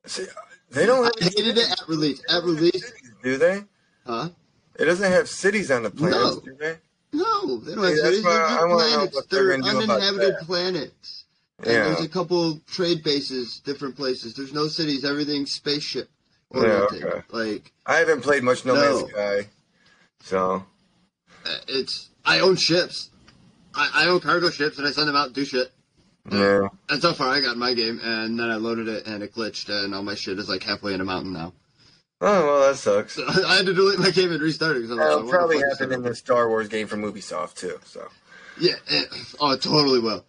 See, 0.06 0.24
they 0.70 0.86
don't 0.86 1.04
I 1.04 1.10
have 1.26 1.34
hated 1.34 1.58
it 1.58 1.70
at 1.70 1.86
release. 1.88 2.22
At 2.30 2.42
release, 2.44 2.82
cities, 2.82 3.12
do 3.22 3.36
they? 3.36 3.64
huh? 4.06 4.30
It 4.78 4.86
doesn't 4.86 5.12
have 5.12 5.28
cities 5.28 5.70
on 5.70 5.82
the 5.82 5.90
planets, 5.90 6.36
No. 6.36 6.40
do 6.40 6.54
they? 6.58 6.76
No, 7.12 7.58
they 7.58 7.74
don't 7.74 7.84
have 7.84 7.94
cities. 7.96 8.22
They're 8.22 8.40
just 8.40 8.60
wanna 8.66 8.68
know 8.68 8.76
planets. 8.76 9.22
they're 9.30 9.44
They're 9.44 9.58
gonna 9.58 9.70
do 9.72 9.84
about 9.84 10.00
uninhabited 10.02 10.34
planets. 10.46 11.24
And 11.58 11.66
Yeah. 11.66 11.84
there's 11.84 12.00
a 12.00 12.08
couple 12.08 12.60
trade 12.70 13.02
bases, 13.04 13.60
different 13.64 13.96
places. 13.96 14.34
There's 14.34 14.52
no 14.52 14.66
cities. 14.68 15.04
Everything's 15.04 15.52
spaceship 15.52 16.08
Yeah, 16.54 16.86
okay. 16.90 17.22
Like 17.30 17.72
I 17.86 17.96
haven't 17.96 18.22
played 18.22 18.42
much 18.42 18.64
No, 18.64 18.74
No. 18.74 18.80
Man's 18.80 19.10
Sky, 19.10 19.48
so 20.24 20.64
uh, 21.46 21.56
it's. 21.68 22.08
I 22.24 22.38
own 22.40 22.56
ships. 22.56 23.10
I, 23.74 23.90
I 24.04 24.06
own 24.06 24.20
cargo 24.20 24.50
ships, 24.50 24.78
and 24.78 24.86
I 24.86 24.90
send 24.92 25.08
them 25.08 25.16
out 25.16 25.26
and 25.26 25.34
do 25.34 25.44
shit. 25.44 25.72
yeah. 26.30 26.68
And 26.88 27.02
so 27.02 27.12
far, 27.14 27.28
I 27.30 27.40
got 27.40 27.56
my 27.56 27.74
game, 27.74 28.00
and 28.02 28.38
then 28.38 28.48
I 28.50 28.56
loaded 28.56 28.86
it, 28.88 29.06
and 29.06 29.22
it 29.22 29.34
glitched, 29.34 29.68
and 29.70 29.94
all 29.94 30.02
my 30.02 30.14
shit 30.14 30.38
is 30.38 30.48
like 30.48 30.62
halfway 30.62 30.94
in 30.94 31.00
a 31.00 31.04
mountain 31.04 31.32
now. 31.32 31.52
Oh 32.24 32.46
well, 32.46 32.68
that 32.68 32.76
sucks. 32.76 33.14
So 33.14 33.26
I 33.46 33.56
had 33.56 33.66
to 33.66 33.74
delete 33.74 33.98
my 33.98 34.10
game 34.10 34.30
and 34.30 34.40
restart 34.40 34.76
it. 34.76 34.88
Like, 34.88 34.98
That'll 34.98 35.18
wanna 35.18 35.30
probably 35.30 35.58
happen 35.58 35.92
in 35.92 36.02
the 36.02 36.14
Star 36.14 36.48
Wars 36.48 36.68
game 36.68 36.86
from 36.86 37.02
Ubisoft 37.02 37.56
too. 37.56 37.80
So 37.84 38.08
Yeah, 38.60 38.74
it, 38.88 39.08
oh, 39.40 39.52
it 39.52 39.60
totally 39.60 39.98
will. 39.98 40.24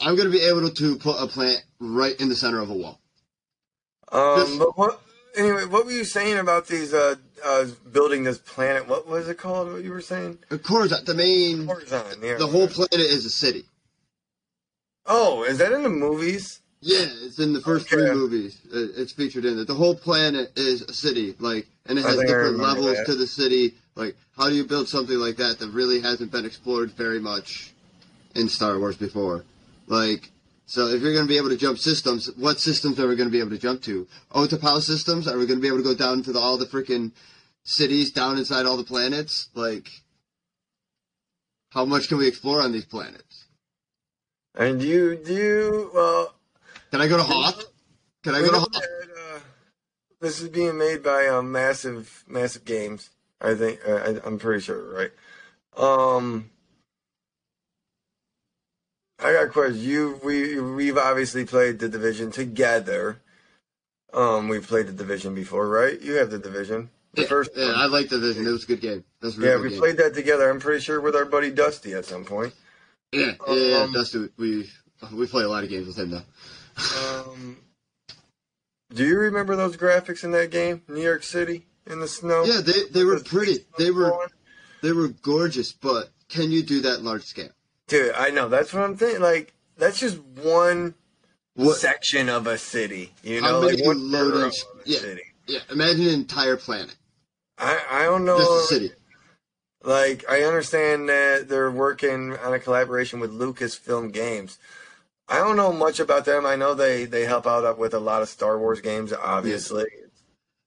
I'm 0.00 0.16
gonna 0.16 0.30
be 0.30 0.42
able 0.42 0.68
to 0.68 0.96
put 0.96 1.16
a 1.20 1.26
plant 1.26 1.64
right 1.80 2.14
in 2.20 2.28
the 2.28 2.36
center 2.36 2.60
of 2.60 2.68
a 2.68 2.74
wall. 2.74 3.00
Um, 4.12 4.40
Just- 4.40 4.58
but 4.58 4.76
what? 4.76 5.00
Anyway, 5.34 5.64
what 5.66 5.86
were 5.86 5.92
you 5.92 6.04
saying 6.04 6.38
about 6.38 6.66
these? 6.66 6.92
Uh, 6.92 7.14
uh, 7.44 7.66
building 7.92 8.24
this 8.24 8.38
planet. 8.38 8.88
What 8.88 9.06
was 9.06 9.28
it 9.28 9.38
called? 9.38 9.72
What 9.72 9.84
you 9.84 9.92
were 9.92 10.00
saying? 10.00 10.38
Of 10.50 10.62
course, 10.62 10.90
the 11.04 11.14
main, 11.14 11.66
Horizon. 11.66 12.20
Yeah. 12.22 12.34
the 12.36 12.46
whole 12.46 12.66
planet 12.66 13.06
is 13.06 13.24
a 13.24 13.30
city. 13.30 13.64
Oh, 15.06 15.44
is 15.44 15.58
that 15.58 15.72
in 15.72 15.84
the 15.84 15.88
movies? 15.88 16.60
Yeah, 16.80 17.06
it's 17.24 17.38
in 17.38 17.52
the 17.52 17.60
first 17.60 17.92
Okay. 17.92 18.02
three 18.02 18.14
movies. 18.14 18.58
Uh, 18.72 18.86
it's 18.96 19.12
featured 19.12 19.44
in 19.44 19.58
it. 19.58 19.66
The 19.66 19.74
whole 19.74 19.96
planet 19.96 20.52
is 20.56 20.82
a 20.82 20.92
city, 20.92 21.34
like, 21.40 21.66
and 21.86 21.98
it 21.98 22.04
oh, 22.04 22.08
has 22.08 22.20
different 22.20 22.58
levels 22.58 22.98
that. 22.98 23.06
to 23.06 23.14
the 23.16 23.26
city. 23.26 23.74
Like, 23.96 24.16
how 24.36 24.48
do 24.48 24.54
you 24.54 24.64
build 24.64 24.88
something 24.88 25.18
like 25.18 25.36
that 25.36 25.58
that 25.58 25.70
really 25.70 26.00
hasn't 26.00 26.30
been 26.30 26.44
explored 26.44 26.92
very 26.92 27.18
much 27.18 27.72
in 28.36 28.48
Star 28.48 28.78
Wars 28.78 28.96
before? 28.96 29.44
Like, 29.88 30.30
so 30.66 30.86
if 30.86 31.02
you're 31.02 31.14
going 31.14 31.24
to 31.24 31.28
be 31.28 31.38
able 31.38 31.48
to 31.48 31.56
jump 31.56 31.78
systems, 31.78 32.30
what 32.36 32.60
systems 32.60 33.00
are 33.00 33.08
we 33.08 33.16
going 33.16 33.28
to 33.28 33.32
be 33.32 33.40
able 33.40 33.50
to 33.50 33.58
jump 33.58 33.82
to? 33.82 34.06
Utapau 34.32 34.80
systems? 34.80 35.26
Are 35.26 35.36
we 35.36 35.46
going 35.46 35.58
to 35.58 35.62
be 35.62 35.68
able 35.68 35.78
to 35.78 35.82
go 35.82 35.94
down 35.94 36.22
to 36.22 36.32
the, 36.32 36.38
all 36.38 36.58
the 36.58 36.66
freaking 36.66 37.10
cities 37.64 38.12
down 38.12 38.38
inside 38.38 38.66
all 38.66 38.76
the 38.76 38.84
planets? 38.84 39.48
Like, 39.54 39.88
how 41.70 41.84
much 41.84 42.08
can 42.08 42.18
we 42.18 42.28
explore 42.28 42.60
on 42.60 42.70
these 42.70 42.84
planets? 42.84 43.46
And 44.54 44.82
you, 44.82 45.16
do 45.16 45.34
you? 45.34 45.90
Well, 45.94 46.34
Can 46.90 47.00
I 47.00 47.08
go 47.08 47.16
to 47.16 47.22
Hoth? 47.22 47.64
Can 48.22 48.34
I 48.34 48.40
go 48.40 48.50
to 48.50 48.58
Hoth? 48.60 48.76
uh, 48.76 49.38
this 50.20 50.40
is 50.40 50.48
being 50.48 50.78
made 50.78 51.02
by 51.02 51.26
um, 51.28 51.52
massive, 51.52 52.24
massive 52.26 52.64
games. 52.64 53.10
I 53.40 53.54
think 53.54 53.80
uh, 53.86 53.92
I, 53.94 54.26
I'm 54.26 54.38
pretty 54.38 54.60
sure, 54.60 54.94
right? 54.94 55.10
Um, 55.76 56.50
I 59.20 59.32
got 59.32 59.44
a 59.44 59.48
question. 59.48 59.80
You, 59.80 60.20
we, 60.24 60.60
we've 60.60 60.98
obviously 60.98 61.44
played 61.44 61.78
the 61.78 61.88
division 61.88 62.30
together. 62.30 63.20
Um, 64.12 64.48
we've 64.48 64.66
played 64.66 64.86
the 64.86 64.92
division 64.92 65.34
before, 65.34 65.68
right? 65.68 66.00
You 66.00 66.14
have 66.14 66.30
the 66.30 66.38
division, 66.38 66.90
the 67.12 67.22
Yeah, 67.22 67.28
first 67.28 67.50
yeah, 67.54 67.66
one. 67.66 67.74
I 67.74 67.86
like 67.86 68.08
the 68.08 68.18
vision. 68.18 68.46
It 68.46 68.50
was 68.50 68.64
a 68.64 68.66
good 68.66 68.80
game. 68.80 69.04
That's 69.20 69.36
really 69.36 69.50
Yeah, 69.50 69.60
we 69.62 69.68
game. 69.68 69.78
played 69.78 69.96
that 69.98 70.14
together. 70.14 70.48
I'm 70.50 70.60
pretty 70.60 70.80
sure 70.80 71.00
with 71.00 71.14
our 71.14 71.26
buddy 71.26 71.50
Dusty 71.50 71.92
at 71.94 72.06
some 72.06 72.24
point. 72.24 72.54
Yeah, 73.12 73.32
yeah, 73.46 73.54
yeah. 73.54 73.82
Um, 73.84 73.92
Dusty, 73.92 74.28
we 74.38 74.70
we 75.12 75.26
play 75.26 75.44
a 75.44 75.48
lot 75.48 75.62
of 75.64 75.70
games 75.70 75.86
with 75.86 75.98
him 75.98 76.10
though. 76.10 76.22
Um, 76.98 77.58
do 78.94 79.04
you 79.06 79.18
remember 79.18 79.56
those 79.56 79.76
graphics 79.76 80.24
in 80.24 80.30
that 80.32 80.50
game, 80.50 80.82
New 80.88 81.02
York 81.02 81.22
City 81.22 81.66
in 81.86 82.00
the 82.00 82.08
snow? 82.08 82.44
Yeah, 82.44 82.60
they 82.60 82.84
they 82.90 83.04
were 83.04 83.20
pretty. 83.20 83.64
They 83.78 83.90
were 83.90 84.10
falling? 84.10 84.28
they 84.82 84.92
were 84.92 85.08
gorgeous. 85.08 85.72
But 85.72 86.10
can 86.28 86.50
you 86.50 86.62
do 86.62 86.80
that 86.82 87.02
large 87.02 87.24
scale? 87.24 87.50
Dude, 87.88 88.14
I 88.14 88.30
know. 88.30 88.48
That's 88.48 88.72
what 88.72 88.82
I'm 88.84 88.96
thinking. 88.96 89.20
Like, 89.22 89.54
that's 89.76 89.98
just 89.98 90.18
one 90.42 90.94
What? 91.54 91.76
section 91.76 92.28
of 92.28 92.46
a 92.46 92.58
city. 92.58 93.12
You 93.22 93.40
know, 93.40 93.60
like 93.60 93.84
one 93.84 94.10
borough 94.10 94.46
of 94.46 94.52
a 94.52 94.52
yeah. 94.84 94.98
city. 94.98 95.22
Yeah, 95.46 95.60
imagine 95.70 96.06
an 96.08 96.14
entire 96.14 96.56
planet, 96.58 96.94
I 97.56 97.80
I 97.90 98.02
don't 98.04 98.24
know. 98.26 98.38
just 98.38 98.50
a 98.72 98.74
city. 98.74 98.90
Like, 99.82 100.24
I 100.28 100.42
understand 100.42 101.08
that 101.08 101.48
they're 101.48 101.70
working 101.70 102.36
on 102.36 102.52
a 102.52 102.58
collaboration 102.58 103.20
with 103.20 103.30
Lucasfilm 103.32 104.12
Games. 104.12 104.58
I 105.28 105.38
don't 105.38 105.56
know 105.56 105.72
much 105.72 106.00
about 106.00 106.24
them. 106.24 106.46
I 106.46 106.56
know 106.56 106.74
they 106.74 107.04
they 107.04 107.24
help 107.24 107.46
out 107.46 107.78
with 107.78 107.94
a 107.94 107.98
lot 107.98 108.22
of 108.22 108.28
Star 108.28 108.58
Wars 108.58 108.80
games, 108.80 109.12
obviously. 109.12 109.86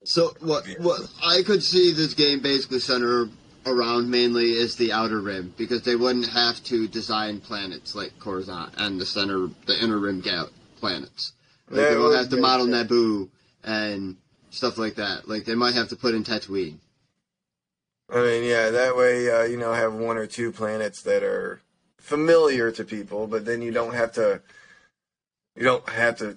So 0.04 0.34
what 0.40 0.66
what 0.78 1.00
I 1.24 1.42
could 1.42 1.62
see 1.62 1.92
this 1.92 2.14
game 2.14 2.40
basically 2.40 2.78
center 2.78 3.28
around 3.66 4.10
mainly 4.10 4.52
is 4.52 4.76
the 4.76 4.92
outer 4.92 5.20
rim 5.20 5.54
because 5.56 5.82
they 5.82 5.96
wouldn't 5.96 6.28
have 6.28 6.62
to 6.64 6.88
design 6.88 7.40
planets 7.40 7.94
like 7.94 8.18
Coruscant 8.18 8.74
and 8.76 9.00
the 9.00 9.06
center 9.06 9.48
the 9.66 9.82
inner 9.82 9.98
rim 9.98 10.20
gal- 10.20 10.50
planets. 10.76 11.32
Like 11.68 11.88
they 11.88 11.96
would 11.96 12.16
have 12.16 12.28
to 12.30 12.36
model 12.36 12.66
sense. 12.66 12.90
Naboo 12.90 13.28
and 13.64 14.16
stuff 14.50 14.78
like 14.78 14.96
that. 14.96 15.28
Like 15.28 15.44
they 15.44 15.54
might 15.54 15.74
have 15.74 15.88
to 15.88 15.96
put 15.96 16.14
in 16.14 16.24
Tatooine. 16.24 16.78
I 18.10 18.22
mean, 18.22 18.44
yeah, 18.44 18.70
that 18.70 18.94
way, 18.94 19.30
uh, 19.30 19.44
you 19.44 19.56
know, 19.56 19.72
have 19.72 19.94
one 19.94 20.18
or 20.18 20.26
two 20.26 20.52
planets 20.52 21.00
that 21.02 21.22
are 21.22 21.62
familiar 22.02 22.72
to 22.72 22.84
people, 22.84 23.26
but 23.26 23.44
then 23.44 23.62
you 23.62 23.70
don't 23.70 23.94
have 23.94 24.12
to, 24.12 24.42
you 25.56 25.62
don't 25.62 25.88
have 25.88 26.18
to 26.18 26.36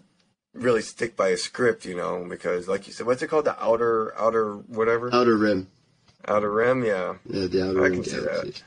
really 0.53 0.81
stick 0.81 1.17
by 1.17 1.29
a 1.29 1.37
script, 1.37 1.85
you 1.85 1.95
know, 1.95 2.25
because 2.29 2.67
like 2.67 2.87
you 2.87 2.93
said, 2.93 3.05
what's 3.05 3.21
it 3.21 3.27
called? 3.27 3.45
The 3.45 3.61
outer, 3.61 4.17
outer, 4.17 4.55
whatever? 4.55 5.13
Outer 5.13 5.35
Rim. 5.35 5.67
Outer 6.27 6.51
rim, 6.51 6.83
yeah. 6.83 7.15
Yeah, 7.27 7.47
the 7.47 7.69
Outer 7.69 7.81
I 7.81 7.87
Rim 7.87 7.93
can 7.93 8.03
see 8.03 8.19
that. 8.19 8.63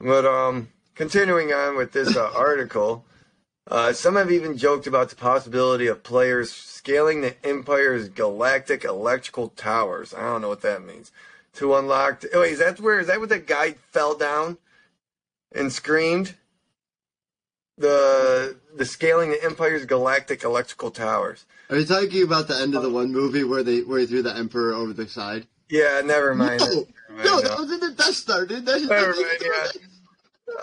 But 0.00 0.24
um, 0.24 0.68
continuing 0.94 1.52
on 1.52 1.76
with 1.76 1.92
this 1.92 2.16
uh, 2.16 2.30
article, 2.36 3.04
uh, 3.68 3.92
some 3.92 4.16
have 4.16 4.30
even 4.30 4.56
joked 4.56 4.86
about 4.86 5.10
the 5.10 5.16
possibility 5.16 5.88
of 5.88 6.02
players 6.02 6.50
scaling 6.52 7.20
the 7.20 7.34
Empire's 7.46 8.08
galactic 8.08 8.84
electrical 8.84 9.48
towers. 9.48 10.14
I 10.14 10.20
don't 10.22 10.42
know 10.42 10.48
what 10.48 10.62
that 10.62 10.84
means. 10.84 11.12
To 11.54 11.74
unlock. 11.74 12.22
oh, 12.34 12.42
wait, 12.42 12.52
is 12.52 12.58
that 12.58 12.80
where? 12.80 13.00
Is 13.00 13.06
that 13.06 13.20
what 13.20 13.30
the 13.30 13.38
guy 13.38 13.72
fell 13.72 14.14
down 14.14 14.58
and 15.52 15.72
screamed? 15.72 16.34
The 17.78 18.56
the 18.74 18.84
scaling 18.86 19.30
the 19.30 19.44
Empire's 19.44 19.84
galactic 19.84 20.44
electrical 20.44 20.90
towers. 20.90 21.44
Are 21.68 21.76
you 21.78 21.84
talking 21.84 22.22
about 22.22 22.48
the 22.48 22.56
end 22.56 22.74
of 22.74 22.82
the 22.82 22.90
one 22.90 23.12
movie 23.12 23.44
where 23.44 23.62
they 23.62 23.80
where 23.82 24.00
he 24.00 24.06
threw 24.06 24.22
the 24.22 24.34
Emperor 24.34 24.72
over 24.72 24.92
the 24.94 25.06
side? 25.08 25.46
Yeah, 25.68 26.00
never 26.04 26.34
mind. 26.34 26.60
No, 26.60 26.86
Never 27.10 27.24
no, 27.24 27.34
mind, 27.34 27.46
that 27.46 27.58
was 27.58 27.72
in 27.72 27.80
the 27.80 27.90
Death 27.90 28.14
Star, 28.14 28.46
dude. 28.46 28.64
That's 28.64 28.82
Never 28.84 29.12
that's- 29.12 29.16
mind, 29.42 29.52
yeah. 29.76 29.80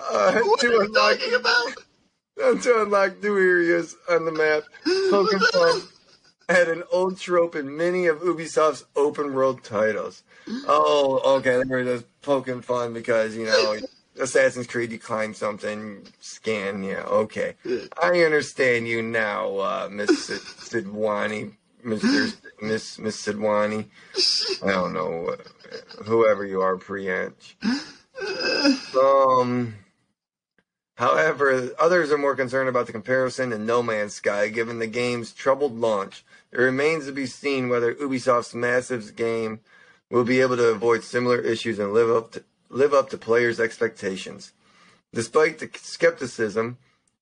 Uh, 0.10 0.40
What 0.44 0.64
are 0.64 0.72
you 0.72 0.94
talking 0.94 1.34
about? 1.36 2.62
to 2.64 2.82
unlock 2.82 3.22
new 3.22 3.38
areas 3.38 3.96
on 4.10 4.26
the 4.26 4.32
map. 4.32 4.64
Poking 5.12 5.40
fun 5.52 5.82
had 6.50 6.68
an 6.70 6.84
old 6.92 7.20
trope 7.20 7.56
in 7.56 7.76
many 7.78 8.08
of 8.08 8.20
Ubisoft's 8.22 8.86
open 8.96 9.34
world 9.34 9.64
titles. 9.64 10.24
Oh, 10.68 11.22
okay, 11.38 11.62
there 11.68 11.80
it 11.80 11.88
is. 11.88 12.04
Poking 12.24 12.62
fun 12.62 12.94
because 12.94 13.36
you 13.36 13.46
know 13.46 13.76
Assassin's 14.20 14.68
Creed, 14.68 14.92
you 14.92 15.00
climb 15.00 15.34
something, 15.34 16.08
scan. 16.20 16.84
Yeah, 16.84 17.04
okay, 17.04 17.56
I 18.02 18.24
understand 18.24 18.88
you 18.88 19.02
now, 19.02 19.58
uh, 19.58 19.90
Miss 19.92 20.26
Sid- 20.26 20.42
Sidhwani, 20.86 21.54
Mister 21.84 22.38
Miss 22.62 23.00
Miss 23.00 23.26
Sidhwani. 23.26 23.86
I 24.64 24.72
don't 24.72 24.94
know 24.94 25.30
uh, 25.30 26.04
whoever 26.04 26.46
you 26.46 26.62
are, 26.62 26.78
Priyansh. 26.78 27.56
Um. 28.96 29.76
However, 30.96 31.72
others 31.80 32.12
are 32.12 32.20
more 32.20 32.36
concerned 32.36 32.70
about 32.70 32.86
the 32.86 32.92
comparison 32.92 33.50
to 33.50 33.58
No 33.58 33.82
Man's 33.82 34.14
Sky, 34.14 34.50
given 34.50 34.78
the 34.78 34.86
game's 34.86 35.34
troubled 35.34 35.76
launch. 35.76 36.24
It 36.52 36.60
remains 36.60 37.08
to 37.08 37.12
be 37.12 37.26
seen 37.26 37.68
whether 37.68 37.96
Ubisoft's 37.96 38.54
massive 38.54 39.16
game 39.16 39.62
will 40.12 40.24
be 40.24 40.40
able 40.40 40.56
to 40.58 40.68
avoid 40.68 41.04
similar 41.04 41.40
issues 41.40 41.80
and 41.80 41.94
live 41.94 42.12
up 42.12 42.34
to, 42.34 42.44
live 42.74 42.94
up 42.94 43.10
to 43.10 43.18
players' 43.18 43.60
expectations. 43.60 44.52
Despite 45.14 45.60
the 45.60 45.70
skepticism, 45.76 46.78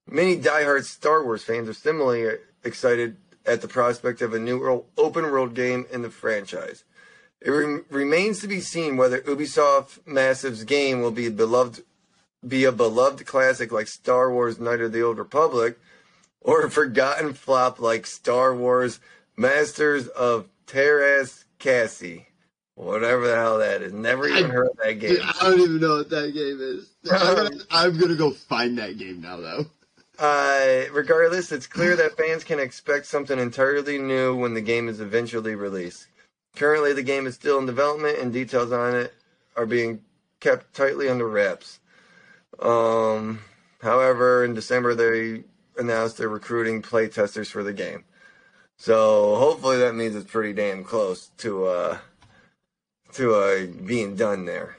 many 0.08 0.38
diehard 0.38 0.86
Star 0.86 1.24
Wars 1.24 1.44
fans 1.44 1.68
are 1.68 1.74
similarly 1.74 2.38
excited 2.64 3.18
at 3.46 3.62
the 3.62 3.68
prospect 3.68 4.22
of 4.22 4.34
a 4.34 4.40
new 4.40 4.86
open 4.98 5.26
world 5.26 5.54
game 5.54 5.86
in 5.92 6.02
the 6.02 6.10
franchise. 6.10 6.84
It 7.42 7.50
re- 7.50 7.82
remains 7.90 8.40
to 8.42 8.48
be 8.48 8.62
seen 8.62 8.98
whether 8.98 9.20
Ubisoft 9.22 10.00
Massive's 10.06 10.64
game 10.64 11.02
will 11.02 11.12
be 11.12 11.30
beloved 11.30 11.84
be 12.48 12.66
a 12.66 12.72
beloved 12.72 13.26
classic 13.26 13.72
like 13.72 13.88
Star 13.88 14.32
Wars 14.32 14.60
Knight 14.60 14.82
of 14.82 14.92
the 14.92 15.04
Old 15.04 15.20
Republic, 15.20 15.80
or 16.40 16.66
a 16.66 16.72
forgotten 16.72 17.34
flop 17.34 17.80
like 17.80 18.08
Star 18.08 18.56
Wars 18.56 19.00
Masters 19.38 20.08
of 20.08 20.50
Teräs 20.66 21.44
Käsi. 21.60 22.26
Whatever 22.82 23.28
the 23.28 23.36
hell 23.36 23.60
that 23.60 23.84
is. 23.84 23.94
Never 23.94 24.28
even 24.28 24.50
heard 24.50 24.70
of 24.70 24.78
that 24.78 24.94
game. 24.94 25.12
Dude, 25.12 25.22
I 25.22 25.44
don't 25.44 25.60
even 25.60 25.80
know 25.80 25.98
what 25.98 26.10
that 26.10 26.34
game 26.34 26.60
is. 26.60 26.90
I'm 27.12 27.36
gonna, 27.36 27.64
I'm 27.70 28.00
gonna 28.00 28.16
go 28.16 28.32
find 28.32 28.76
that 28.80 28.98
game 28.98 29.22
now, 29.22 29.38
though. 29.38 29.68
Uh, 30.18 30.92
regardless, 30.92 31.52
it's 31.52 31.68
clear 31.68 31.96
that 31.96 32.18
fans 32.18 32.44
can 32.44 32.60
expect 32.60 33.06
something 33.06 33.38
entirely 33.38 34.00
new 34.00 34.36
when 34.36 34.56
the 34.56 34.62
game 34.62 34.90
is 34.90 35.00
eventually 35.00 35.54
released. 35.54 36.08
Currently, 36.56 36.94
the 36.94 37.04
game 37.04 37.28
is 37.28 37.36
still 37.36 37.60
in 37.60 37.68
development, 37.68 38.18
and 38.18 38.34
details 38.34 38.72
on 38.72 38.96
it 38.96 39.14
are 39.56 39.68
being 39.68 40.02
kept 40.40 40.74
tightly 40.74 41.08
under 41.08 41.28
wraps. 41.28 41.80
Um, 42.60 43.42
however, 43.84 44.44
in 44.44 44.56
December, 44.56 44.96
they 44.96 45.44
announced 45.78 46.18
they're 46.18 46.30
recruiting 46.30 46.82
play 46.82 47.10
testers 47.10 47.52
for 47.52 47.62
the 47.62 47.74
game. 47.74 48.06
So 48.78 49.36
hopefully, 49.36 49.78
that 49.78 49.94
means 49.94 50.16
it's 50.16 50.32
pretty 50.32 50.54
damn 50.54 50.84
close 50.84 51.28
to 51.38 51.66
uh 51.66 51.98
to 53.14 53.36
uh 53.36 53.66
being 53.86 54.16
done 54.16 54.46
there. 54.46 54.78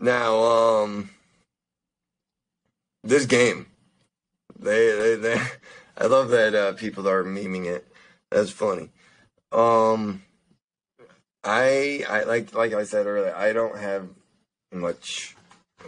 Now, 0.00 0.42
um, 0.42 1.10
this 3.02 3.26
game. 3.26 3.66
They, 4.58 4.92
they, 4.92 5.14
they. 5.16 5.40
I 5.96 6.06
love 6.06 6.28
that 6.30 6.54
uh, 6.54 6.72
people 6.74 7.08
are 7.08 7.24
memeing 7.24 7.66
it. 7.66 7.86
That's 8.30 8.50
funny. 8.50 8.90
Um, 9.50 10.22
I, 11.42 12.04
I 12.08 12.22
like, 12.24 12.54
like 12.54 12.72
I 12.72 12.84
said 12.84 13.06
earlier, 13.06 13.34
I 13.34 13.52
don't 13.52 13.78
have 13.78 14.08
much, 14.72 15.36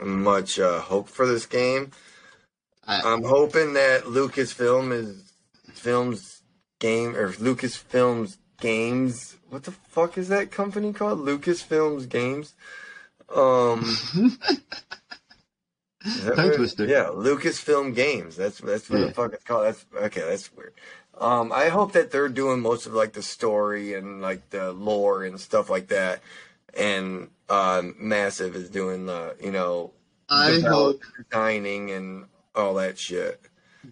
much 0.02 0.58
uh, 0.58 0.80
hope 0.80 1.08
for 1.08 1.26
this 1.26 1.46
game. 1.46 1.92
I, 2.86 3.00
I'm 3.02 3.22
hoping 3.22 3.74
that 3.74 4.04
Lucasfilm 4.04 4.92
is 4.92 5.32
films 5.74 6.42
game 6.80 7.14
or 7.14 7.32
Lucasfilms 7.34 8.38
games. 8.60 9.36
What 9.48 9.64
the 9.64 9.72
fuck 9.72 10.16
is 10.18 10.28
that 10.28 10.50
company 10.50 10.92
called? 10.92 11.18
Lucasfilms 11.20 12.08
Games. 12.08 12.54
Um. 13.34 13.80
is 16.04 16.24
that 16.24 16.36
Tongue 16.36 16.46
what 16.46 16.54
it- 16.54 16.56
twister. 16.56 16.86
Yeah, 16.86 17.08
Lucasfilm 17.12 17.94
Games. 17.94 18.36
That's 18.36 18.58
that's 18.60 18.88
what 18.88 19.00
Yeah. 19.00 19.06
the 19.06 19.12
fuck 19.12 19.32
it's 19.34 19.44
called. 19.44 19.64
That's 19.66 19.84
okay. 19.94 20.20
That's 20.22 20.52
weird. 20.54 20.74
Um, 21.18 21.52
I 21.52 21.68
hope 21.68 21.92
that 21.92 22.10
they're 22.10 22.28
doing 22.28 22.60
most 22.60 22.86
of 22.86 22.94
like 22.94 23.12
the 23.12 23.22
story 23.22 23.94
and 23.94 24.22
like 24.22 24.48
the 24.50 24.72
lore 24.72 25.24
and 25.24 25.38
stuff 25.38 25.68
like 25.68 25.88
that, 25.88 26.22
and 26.74 27.28
um, 27.50 27.94
Massive 27.98 28.56
is 28.56 28.70
doing 28.70 29.06
the 29.06 29.36
you 29.42 29.50
know 29.50 29.92
I 30.28 30.60
hope 30.60 31.02
designing 31.30 31.90
and 31.90 32.26
all 32.54 32.74
that 32.74 32.98
shit, 32.98 33.40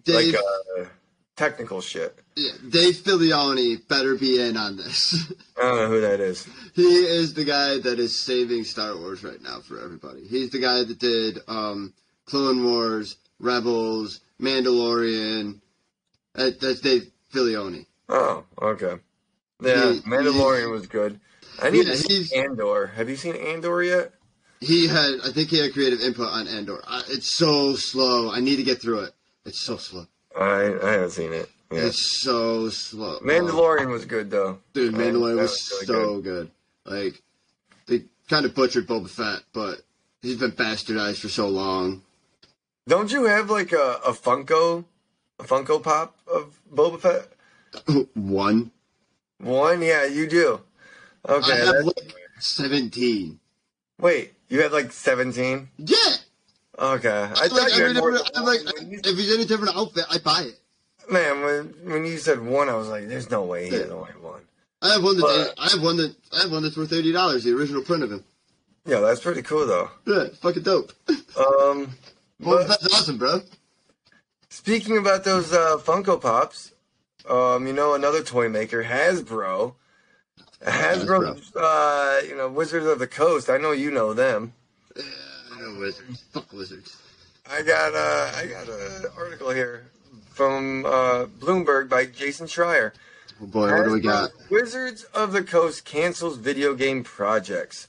Dave, 0.05 0.33
like 0.33 0.41
uh, 0.79 0.85
technical 1.43 1.79
shit. 1.81 2.19
yeah, 2.35 2.51
Dave 2.69 2.95
Filoni 2.95 3.87
better 3.87 4.15
be 4.15 4.41
in 4.41 4.57
on 4.57 4.75
this. 4.75 5.31
I 5.57 5.61
don't 5.61 5.75
know 5.77 5.87
who 5.87 6.01
that 6.01 6.19
is. 6.19 6.45
he 6.75 6.83
is 6.83 7.33
the 7.33 7.45
guy 7.45 7.79
that 7.79 7.97
is 7.97 8.21
saving 8.25 8.65
Star 8.65 8.95
Wars 8.97 9.23
right 9.23 9.41
now 9.41 9.61
for 9.61 9.81
everybody. 9.81 10.25
He's 10.27 10.49
the 10.49 10.59
guy 10.59 10.83
that 10.83 10.99
did 10.99 11.39
um, 11.47 11.93
Clone 12.25 12.63
Wars, 12.65 13.15
Rebels, 13.39 14.19
Mandalorian. 14.41 15.59
That, 16.35 16.59
that's 16.59 16.81
Dave 16.81 17.09
Filoni. 17.33 17.85
Oh, 18.09 18.43
okay. 18.61 18.95
Yeah, 19.61 19.93
He- 19.93 20.01
Mandalorian 20.01 20.71
was 20.71 20.87
good. 20.87 21.19
I 21.61 21.69
need 21.69 21.87
Yeah, 21.87 21.93
to 21.93 21.97
see 21.97 22.37
Andor. 22.37 22.87
Have 22.87 23.09
you 23.09 23.15
seen 23.15 23.35
Andor 23.35 23.81
yet? 23.83 24.13
He 24.61 24.87
had, 24.87 25.11
I 25.23 25.31
think 25.31 25.49
he 25.49 25.57
had 25.59 25.71
creative 25.73 26.01
input 26.01 26.27
on 26.27 26.47
Andor. 26.49 26.81
I, 26.85 27.01
it's 27.07 27.33
so 27.37 27.75
slow. 27.75 28.29
I 28.31 28.39
need 28.41 28.57
to 28.57 28.63
get 28.63 28.81
through 28.81 29.01
it. 29.01 29.13
It's 29.45 29.61
so 29.61 29.77
slow. 29.77 30.05
I 30.37 30.75
I 30.81 30.91
haven't 30.91 31.11
seen 31.11 31.33
it. 31.33 31.49
Yeah. 31.71 31.85
It's 31.85 32.21
so 32.21 32.69
slow. 32.69 33.19
Mandalorian 33.19 33.89
was 33.89 34.05
good 34.05 34.31
though. 34.31 34.59
Dude, 34.73 34.93
Mandalorian 34.93 35.35
that 35.35 35.41
was 35.41 35.71
really 35.71 35.85
so 35.85 36.21
good. 36.21 36.51
Like, 36.85 37.21
they 37.85 38.05
kind 38.27 38.45
of 38.45 38.55
butchered 38.55 38.87
Boba 38.87 39.09
Fett, 39.09 39.43
but 39.53 39.81
he's 40.21 40.37
been 40.37 40.51
bastardized 40.51 41.19
for 41.19 41.29
so 41.29 41.47
long. 41.47 42.01
Don't 42.87 43.11
you 43.11 43.25
have 43.25 43.51
like 43.51 43.71
a, 43.71 43.99
a 44.03 44.13
Funko, 44.13 44.83
a 45.39 45.43
Funko 45.43 45.83
Pop 45.83 46.17
of 46.25 46.59
Boba 46.73 46.99
Fett? 46.99 48.07
One. 48.15 48.71
One, 49.37 49.81
yeah, 49.83 50.05
you 50.05 50.27
do. 50.27 50.61
Okay. 51.27 51.51
I 51.51 51.65
have 51.65 51.85
like 51.85 52.15
17. 52.39 53.39
wait, 53.99 54.33
you 54.47 54.61
have 54.61 54.73
like 54.73 54.91
seventeen? 54.91 55.69
Yeah! 55.77 56.15
Okay, 56.79 57.09
I 57.09 57.27
Like, 57.33 57.51
thought 57.51 57.71
you 57.75 57.83
every 57.83 57.93
had 57.95 57.97
more. 57.97 58.11
like, 58.13 58.61
if 58.65 59.17
he's 59.17 59.33
in 59.35 59.41
a 59.41 59.45
different 59.45 59.75
outfit, 59.75 60.05
I 60.09 60.17
buy 60.19 60.43
it. 60.43 60.59
Man, 61.11 61.41
when 61.41 61.65
when 61.91 62.05
you 62.05 62.17
said 62.17 62.39
one, 62.39 62.69
I 62.69 62.75
was 62.75 62.87
like, 62.87 63.07
"There's 63.09 63.29
no 63.29 63.43
way 63.43 63.69
he 63.69 63.75
has 63.75 63.89
only 63.89 64.11
one." 64.21 64.41
I 64.81 64.93
have 64.93 65.03
one 65.03 65.17
that 65.17 65.21
But- 65.23 65.53
I 65.57 65.69
have 65.71 65.81
one 65.81 65.97
that 65.97 66.15
I 66.31 66.41
have 66.43 66.51
one 66.51 66.63
that's 66.63 66.77
worth 66.77 66.93
eighty 66.93 67.11
dollars. 67.11 67.43
The 67.43 67.51
original 67.53 67.81
print 67.83 68.03
of 68.03 68.11
him. 68.11 68.23
Yeah, 68.85 68.99
that's 69.01 69.19
pretty 69.19 69.41
cool 69.41 69.65
though. 69.67 69.89
Yeah, 70.05 70.27
fucking 70.41 70.63
dope. 70.63 70.93
Um, 71.37 71.91
but 72.39 72.67
Fett's 72.67 72.93
awesome, 72.93 73.17
bro. 73.17 73.41
speaking 74.49 74.97
about 74.97 75.23
those 75.25 75.51
uh, 75.51 75.77
Funko 75.77 76.21
Pops, 76.21 76.71
um, 77.29 77.67
you 77.67 77.73
know, 77.73 77.93
another 77.95 78.23
toy 78.23 78.47
maker, 78.47 78.83
Hasbro. 78.83 79.73
Hasbro, 80.65 81.41
uh, 81.55 82.21
you 82.27 82.35
know, 82.35 82.49
Wizards 82.49 82.85
of 82.85 82.99
the 82.99 83.07
Coast. 83.07 83.49
I 83.49 83.57
know 83.57 83.71
you 83.71 83.91
know 83.91 84.13
them. 84.13 84.53
Yeah, 84.95 85.03
I 85.59 85.79
wizards. 85.79 86.23
Fuck 86.31 86.53
wizards. 86.53 86.97
I 87.49 87.61
got 87.61 87.93
uh, 87.93 88.31
I 88.35 88.45
got 88.45 88.67
an 88.69 89.05
article 89.17 89.49
here 89.49 89.87
from 90.29 90.85
uh, 90.85 91.25
Bloomberg 91.25 91.89
by 91.89 92.05
Jason 92.05 92.47
Schreier. 92.47 92.93
Oh 93.41 93.45
boy, 93.45 93.71
what 93.71 93.85
do 93.85 93.91
we 93.91 93.99
got? 93.99 94.31
Wizards 94.49 95.03
of 95.13 95.31
the 95.31 95.43
Coast 95.43 95.85
cancels 95.85 96.37
video 96.37 96.73
game 96.75 97.03
projects. 97.03 97.87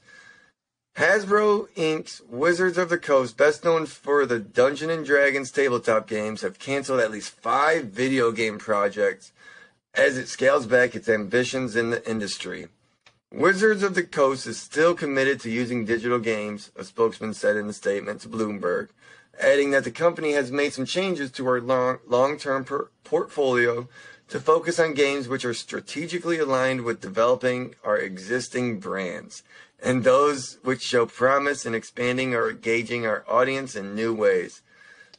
Hasbro 0.97 1.69
Inc.'s 1.77 2.23
Wizards 2.29 2.77
of 2.77 2.89
the 2.89 2.99
Coast, 2.99 3.37
best 3.37 3.65
known 3.65 3.87
for 3.87 4.27
the 4.27 4.41
Dungeon 4.41 4.91
and 4.91 5.07
Dragons 5.07 5.51
tabletop 5.51 6.09
games, 6.09 6.43
have 6.43 6.59
canceled 6.59 7.01
at 7.01 7.13
least 7.13 7.31
five 7.31 7.87
video 7.87 8.33
game 8.33 8.59
projects 8.59 9.33
as 9.95 10.19
it 10.19 10.29
scales 10.29 10.67
back 10.67 10.95
its 10.95 11.09
ambitions 11.09 11.77
in 11.77 11.91
the 11.91 12.11
industry. 12.11 12.69
Wizards 13.33 13.85
of 13.85 13.95
the 13.95 14.03
Coast 14.03 14.45
is 14.49 14.59
still 14.59 14.93
committed 14.93 15.39
to 15.41 15.51
using 15.51 15.85
digital 15.85 16.19
games, 16.19 16.73
a 16.75 16.83
spokesman 16.83 17.33
said 17.33 17.57
in 17.57 17.69
a 17.69 17.73
statement 17.73 18.21
to 18.23 18.29
Bloomberg, 18.29 18.89
adding 19.41 19.71
that 19.71 19.85
the 19.85 19.93
company 19.93 20.33
has 20.33 20.51
made 20.51 20.73
some 20.73 20.85
changes 20.85 21.31
to 21.31 21.47
our 21.47 21.61
long 21.61 21.99
long-term 22.09 22.65
per- 22.65 22.89
portfolio 23.05 23.89
to 24.31 24.41
focus 24.41 24.81
on 24.81 24.95
games 24.95 25.29
which 25.29 25.45
are 25.45 25.55
strategically 25.55 26.41
aligned 26.41 26.81
with 26.81 27.01
developing 27.01 27.77
our 27.85 27.97
existing 27.97 28.81
brands 28.81 29.45
and 29.81 30.03
those 30.03 30.59
which 30.65 30.83
show 30.83 31.07
promise 31.07 31.65
in 31.65 31.73
expanding 31.73 32.35
or 32.35 32.51
engaging 32.51 33.07
our 33.07 33.25
audience 33.29 33.77
in 33.77 33.95
new 33.95 34.13
ways. 34.13 34.61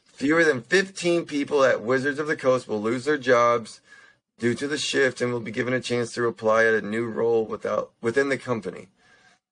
Fewer 0.04 0.44
than 0.44 0.60
15 0.60 1.24
people 1.24 1.64
at 1.64 1.82
Wizards 1.82 2.18
of 2.18 2.26
the 2.26 2.36
Coast 2.36 2.68
will 2.68 2.80
lose 2.80 3.06
their 3.06 3.16
jobs 3.16 3.80
due 4.38 4.54
to 4.54 4.66
the 4.66 4.78
shift 4.78 5.20
and 5.20 5.32
will 5.32 5.40
be 5.40 5.50
given 5.50 5.74
a 5.74 5.80
chance 5.80 6.12
to 6.14 6.26
apply 6.26 6.64
at 6.64 6.74
a 6.74 6.82
new 6.82 7.06
role 7.06 7.44
without, 7.44 7.90
within 8.00 8.28
the 8.28 8.38
company. 8.38 8.88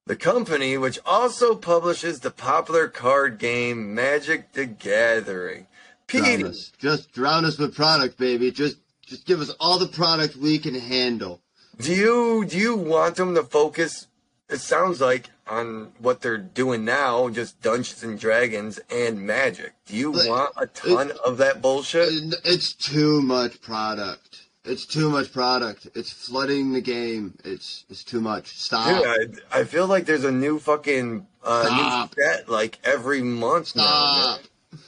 The 0.06 0.16
company, 0.16 0.76
which 0.76 0.98
also 1.06 1.54
publishes 1.54 2.20
the 2.20 2.30
popular 2.30 2.88
card 2.88 3.38
game 3.38 3.94
Magic 3.94 4.52
the 4.52 4.66
Gathering. 4.66 5.66
Drown 6.08 6.24
Petey, 6.24 6.44
us. 6.44 6.72
Just 6.78 7.12
drown 7.12 7.44
us 7.44 7.58
with 7.58 7.76
product, 7.76 8.18
baby. 8.18 8.50
Just 8.50 8.78
just 9.06 9.26
give 9.26 9.40
us 9.40 9.50
all 9.60 9.78
the 9.78 9.86
product 9.88 10.36
we 10.36 10.58
can 10.58 10.74
handle. 10.74 11.40
do 11.78 11.94
you 11.94 12.44
do 12.44 12.58
you 12.58 12.76
want 12.76 13.16
them 13.16 13.34
to 13.36 13.44
focus? 13.44 14.08
It 14.48 14.60
sounds 14.60 15.00
like 15.00 15.30
on 15.46 15.92
what 15.98 16.20
they're 16.20 16.38
doing 16.38 16.84
now, 16.84 17.28
just 17.28 17.60
Dungeons 17.62 18.02
and 18.02 18.18
Dragons 18.18 18.80
and 18.90 19.20
Magic. 19.24 19.74
Do 19.86 19.96
you 19.96 20.12
But 20.12 20.28
want 20.28 20.52
a 20.56 20.66
ton 20.66 21.12
of 21.24 21.38
that 21.38 21.62
bullshit? 21.62 22.08
It's 22.44 22.72
too 22.72 23.20
much 23.22 23.60
product. 23.60 24.29
It's 24.64 24.84
too 24.84 25.08
much 25.08 25.32
product. 25.32 25.88
It's 25.94 26.12
flooding 26.12 26.72
the 26.72 26.82
game. 26.82 27.34
It's 27.44 27.84
it's 27.88 28.04
too 28.04 28.20
much. 28.20 28.48
Stop. 28.58 29.02
Dude, 29.02 29.40
I, 29.50 29.60
I 29.60 29.64
feel 29.64 29.86
like 29.86 30.04
there's 30.04 30.24
a 30.24 30.30
new 30.30 30.58
fucking 30.58 31.26
uh, 31.42 32.08
new 32.08 32.22
set 32.22 32.48
like 32.48 32.78
every 32.84 33.22
month 33.22 33.74
now. 33.74 33.82
Stop. 33.82 34.40
man. 34.40 34.80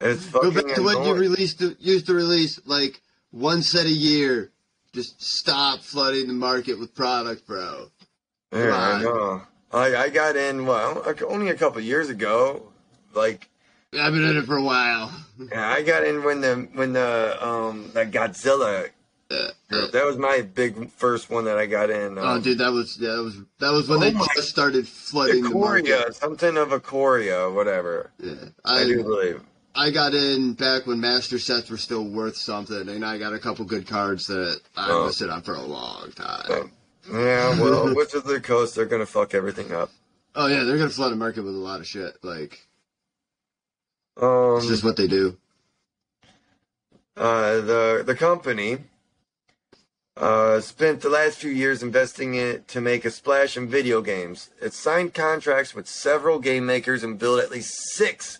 It's 0.00 0.26
Go 0.26 0.50
fucking 0.50 0.66
back 0.66 0.76
to 0.76 0.82
what 0.82 1.06
you 1.06 1.14
released. 1.14 1.58
To, 1.58 1.76
used 1.78 2.06
to 2.06 2.14
release 2.14 2.60
like 2.64 3.02
one 3.30 3.62
set 3.62 3.84
a 3.86 3.90
year. 3.90 4.50
Just 4.94 5.22
stop 5.22 5.80
flooding 5.80 6.26
the 6.26 6.34
market 6.34 6.78
with 6.78 6.94
product, 6.94 7.46
bro. 7.46 7.88
Yeah, 8.52 8.74
I 8.74 8.92
on. 8.94 9.02
know. 9.02 9.42
I 9.72 9.96
I 9.96 10.08
got 10.08 10.36
in 10.36 10.64
well 10.64 11.02
only 11.28 11.50
a 11.50 11.54
couple 11.54 11.80
years 11.82 12.08
ago. 12.08 12.72
Like 13.14 13.48
I've 13.94 14.12
been 14.12 14.24
in 14.24 14.36
it 14.36 14.44
for 14.46 14.56
a 14.56 14.62
while. 14.62 15.12
yeah, 15.50 15.70
I 15.70 15.82
got 15.82 16.04
in 16.04 16.22
when 16.24 16.40
the 16.40 16.68
when 16.74 16.92
the 16.92 17.38
um 17.46 17.90
that 17.94 18.10
Godzilla. 18.10 18.88
Uh, 19.30 19.34
uh, 19.70 19.86
That 19.92 20.04
was 20.04 20.18
my 20.18 20.42
big 20.42 20.90
first 20.90 21.30
one 21.30 21.46
that 21.46 21.56
I 21.56 21.64
got 21.64 21.88
in. 21.88 22.18
oh, 22.18 22.22
Um, 22.22 22.42
dude, 22.42 22.58
that 22.58 22.70
was 22.72 22.98
yeah, 23.00 23.12
that 23.12 23.22
was 23.22 23.36
that 23.60 23.72
was 23.72 23.88
when 23.88 23.98
Oh 23.98 24.00
they 24.02 24.12
just 24.34 24.50
started 24.50 24.86
flooding 24.86 25.42
the 25.44 25.50
market. 25.50 26.14
Something 26.14 26.58
of 26.58 26.68
Ikoria, 26.68 27.52
whatever. 27.52 28.10
Yeah. 28.18 28.34
I, 28.64 28.80
I, 28.82 28.84
do 28.84 29.02
believe. 29.02 29.40
I 29.74 29.90
got 29.90 30.12
in 30.14 30.52
back 30.52 30.86
when 30.86 31.00
master 31.00 31.38
sets 31.38 31.70
were 31.70 31.78
still 31.78 32.04
worth 32.04 32.36
something, 32.36 32.90
and 32.90 33.04
I 33.06 33.16
got 33.16 33.32
a 33.32 33.38
couple 33.38 33.64
good 33.64 33.86
cards 33.86 34.26
that 34.26 34.60
I 34.76 34.90
Oh. 34.90 35.04
listed 35.06 35.30
on 35.30 35.40
for 35.40 35.54
a 35.54 35.62
long 35.62 36.12
time. 36.12 36.44
Oh. 36.50 36.70
Yeah, 37.10 37.58
well, 37.60 37.94
Wizards 37.94 38.14
of 38.14 38.24
the 38.26 38.38
Coast, 38.40 38.74
they're 38.76 38.84
gonna 38.84 39.06
fuck 39.06 39.32
everything 39.34 39.72
up. 39.72 39.90
Oh 40.34 40.46
yeah, 40.46 40.64
they're 40.64 40.76
gonna 40.78 40.90
flood 40.90 41.10
the 41.12 41.16
market 41.16 41.42
with 41.42 41.54
a 41.54 41.58
lot 41.58 41.80
of 41.80 41.86
shit. 41.86 42.16
Like 42.22 42.66
Um, 44.20 44.56
it's 44.58 44.66
just 44.66 44.84
what 44.84 44.96
they 44.96 45.06
do. 45.06 45.36
uh, 47.16 47.60
the 47.60 48.02
the 48.04 48.14
company 48.14 48.78
uh, 50.16 50.60
spent 50.60 51.00
the 51.00 51.08
last 51.08 51.38
few 51.38 51.50
years 51.50 51.82
investing 51.82 52.34
in 52.34 52.62
to 52.68 52.80
make 52.80 53.04
a 53.04 53.10
splash 53.10 53.56
in 53.56 53.68
video 53.68 54.02
games. 54.02 54.50
It 54.60 54.74
signed 54.74 55.14
contracts 55.14 55.74
with 55.74 55.88
several 55.88 56.38
game 56.38 56.66
makers 56.66 57.02
and 57.02 57.18
built 57.18 57.42
at 57.42 57.50
least 57.50 57.74
six 57.94 58.38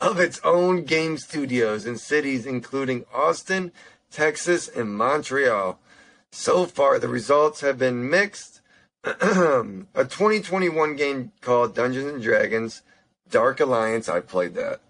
of 0.00 0.20
its 0.20 0.40
own 0.44 0.84
game 0.84 1.18
studios 1.18 1.84
in 1.84 1.98
cities 1.98 2.46
including 2.46 3.04
Austin, 3.12 3.72
Texas, 4.12 4.68
and 4.68 4.94
Montreal. 4.96 5.78
So 6.30 6.66
far, 6.66 6.98
the 6.98 7.08
results 7.08 7.62
have 7.62 7.78
been 7.78 8.08
mixed. 8.08 8.60
a 9.04 9.14
2021 9.94 10.96
game 10.96 11.32
called 11.40 11.74
Dungeons 11.74 12.12
and 12.12 12.22
Dragons 12.22 12.82
Dark 13.30 13.60
Alliance, 13.60 14.08
I 14.08 14.20
played 14.20 14.54
that. 14.54 14.80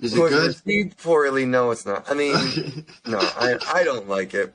Is 0.00 0.14
it 0.14 0.20
was 0.20 0.32
good? 0.32 0.46
received 0.48 0.98
poorly. 0.98 1.46
No, 1.46 1.70
it's 1.70 1.86
not. 1.86 2.10
I 2.10 2.14
mean, 2.14 2.34
no, 3.06 3.18
I 3.18 3.56
I 3.72 3.84
don't 3.84 4.08
like 4.08 4.34
it. 4.34 4.52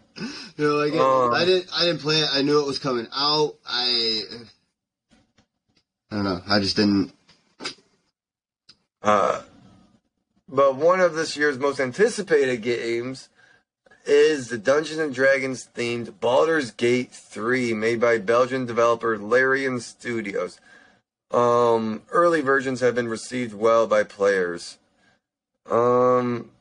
You 0.58 0.73
like 0.73 0.93
Um, 0.93 1.34
I 1.34 1.45
didn't 1.45 1.69
I 1.73 1.86
didn't 1.86 2.02
play 2.02 2.19
it. 2.19 2.30
I 2.32 2.41
knew 2.41 2.60
it 2.60 2.67
was 2.67 2.80
coming 2.80 3.08
out. 3.15 3.56
I 3.65 4.21
I 6.12 6.15
don't 6.15 6.25
know. 6.25 6.41
I 6.47 6.60
just 6.60 6.75
didn't. 6.75 7.13
Uh, 9.02 9.41
but 10.47 10.75
one 10.75 10.99
of 10.99 11.13
this 11.13 11.38
year's 11.38 11.58
most 11.58 11.80
anticipated 11.80 12.62
games 12.62 13.30
is 14.06 14.49
the 14.49 14.58
Dungeons 14.58 14.99
and 14.99 15.13
Dragons 15.13 15.69
themed 15.75 16.19
Baldur's 16.19 16.71
Gate 16.71 17.12
3, 17.12 17.73
made 17.75 18.02
by 18.02 18.17
Belgian 18.17 18.65
developer 18.65 19.17
Larian 19.17 19.80
Studios. 19.80 20.60
Um, 21.32 22.02
early 22.10 22.41
versions 22.41 22.80
have 22.80 22.95
been 22.95 23.08
received 23.08 23.54
well 23.54 23.86
by 23.86 24.04
players. 24.04 24.79
Um, 25.69 26.51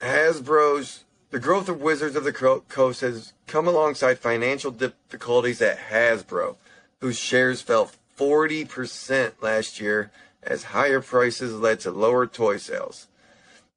Hasbro's 0.00 1.04
the 1.30 1.40
growth 1.40 1.68
of 1.68 1.80
Wizards 1.80 2.14
of 2.14 2.24
the 2.24 2.32
Coast 2.32 3.00
has 3.00 3.32
come 3.46 3.66
alongside 3.66 4.18
financial 4.18 4.70
difficulties 4.70 5.60
at 5.60 5.78
Hasbro, 5.90 6.56
whose 7.00 7.18
shares 7.18 7.60
fell 7.60 7.90
40% 8.16 9.32
last 9.42 9.80
year 9.80 10.12
as 10.42 10.64
higher 10.64 11.00
prices 11.00 11.52
led 11.54 11.80
to 11.80 11.90
lower 11.90 12.26
toy 12.26 12.56
sales. 12.58 13.08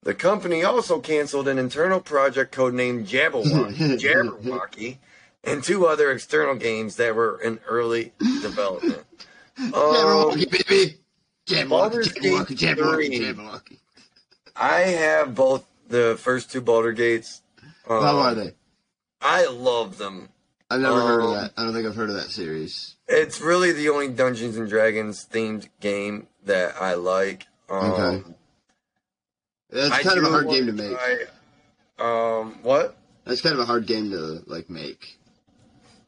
The 0.03 0.13
company 0.13 0.63
also 0.63 0.99
canceled 0.99 1.47
an 1.47 1.57
internal 1.57 1.99
project 1.99 2.53
codenamed 2.53 3.07
Jabberwocky, 3.07 3.99
Jabberwocky 3.99 4.97
and 5.43 5.63
two 5.63 5.85
other 5.87 6.11
external 6.11 6.55
games 6.55 6.97
that 6.97 7.15
were 7.15 7.41
in 7.41 7.59
early 7.67 8.13
development. 8.41 9.03
Um, 9.57 9.73
Jabberwocky, 9.73 10.51
baby. 10.51 10.97
Jabberwocky, 11.47 12.03
Jabberwocky, 12.03 12.57
Jabberwocky, 12.57 13.19
Jabberwocky. 13.19 13.77
I 14.59 14.79
have 14.81 15.35
both 15.35 15.65
the 15.87 16.17
first 16.19 16.51
two 16.51 16.61
Baldur 16.61 16.93
Gates. 16.93 17.41
Um, 17.89 18.01
How 18.01 18.17
are 18.19 18.35
they? 18.35 18.53
I 19.21 19.47
love 19.47 19.97
them. 19.97 20.29
I've 20.69 20.81
never 20.81 20.99
heard 20.99 21.21
of 21.21 21.29
um, 21.29 21.33
that. 21.35 21.53
I 21.57 21.63
don't 21.63 21.73
think 21.73 21.87
I've 21.87 21.95
heard 21.95 22.09
of 22.09 22.15
that 22.15 22.29
series. 22.29 22.95
It's 23.07 23.39
really 23.39 23.71
the 23.71 23.89
only 23.89 24.09
Dungeons 24.09 24.57
and 24.57 24.67
Dragons 24.67 25.25
themed 25.31 25.69
game 25.79 26.27
that 26.45 26.75
I 26.81 26.95
like. 26.95 27.47
Um, 27.69 27.91
Okay. 27.91 28.23
That's 29.69 29.91
I 29.91 30.01
kind 30.01 30.17
of 30.17 30.23
a 30.23 30.29
hard 30.29 30.49
game 30.49 30.65
to 30.67 30.71
make. 30.71 30.91
try, 30.91 31.17
um, 31.99 32.59
what 32.63 32.97
That's 33.25 33.41
kind 33.41 33.53
of 33.53 33.59
a 33.59 33.65
hard 33.65 33.85
game 33.85 34.11
to 34.11 34.41
like 34.45 34.69
make. 34.69 35.19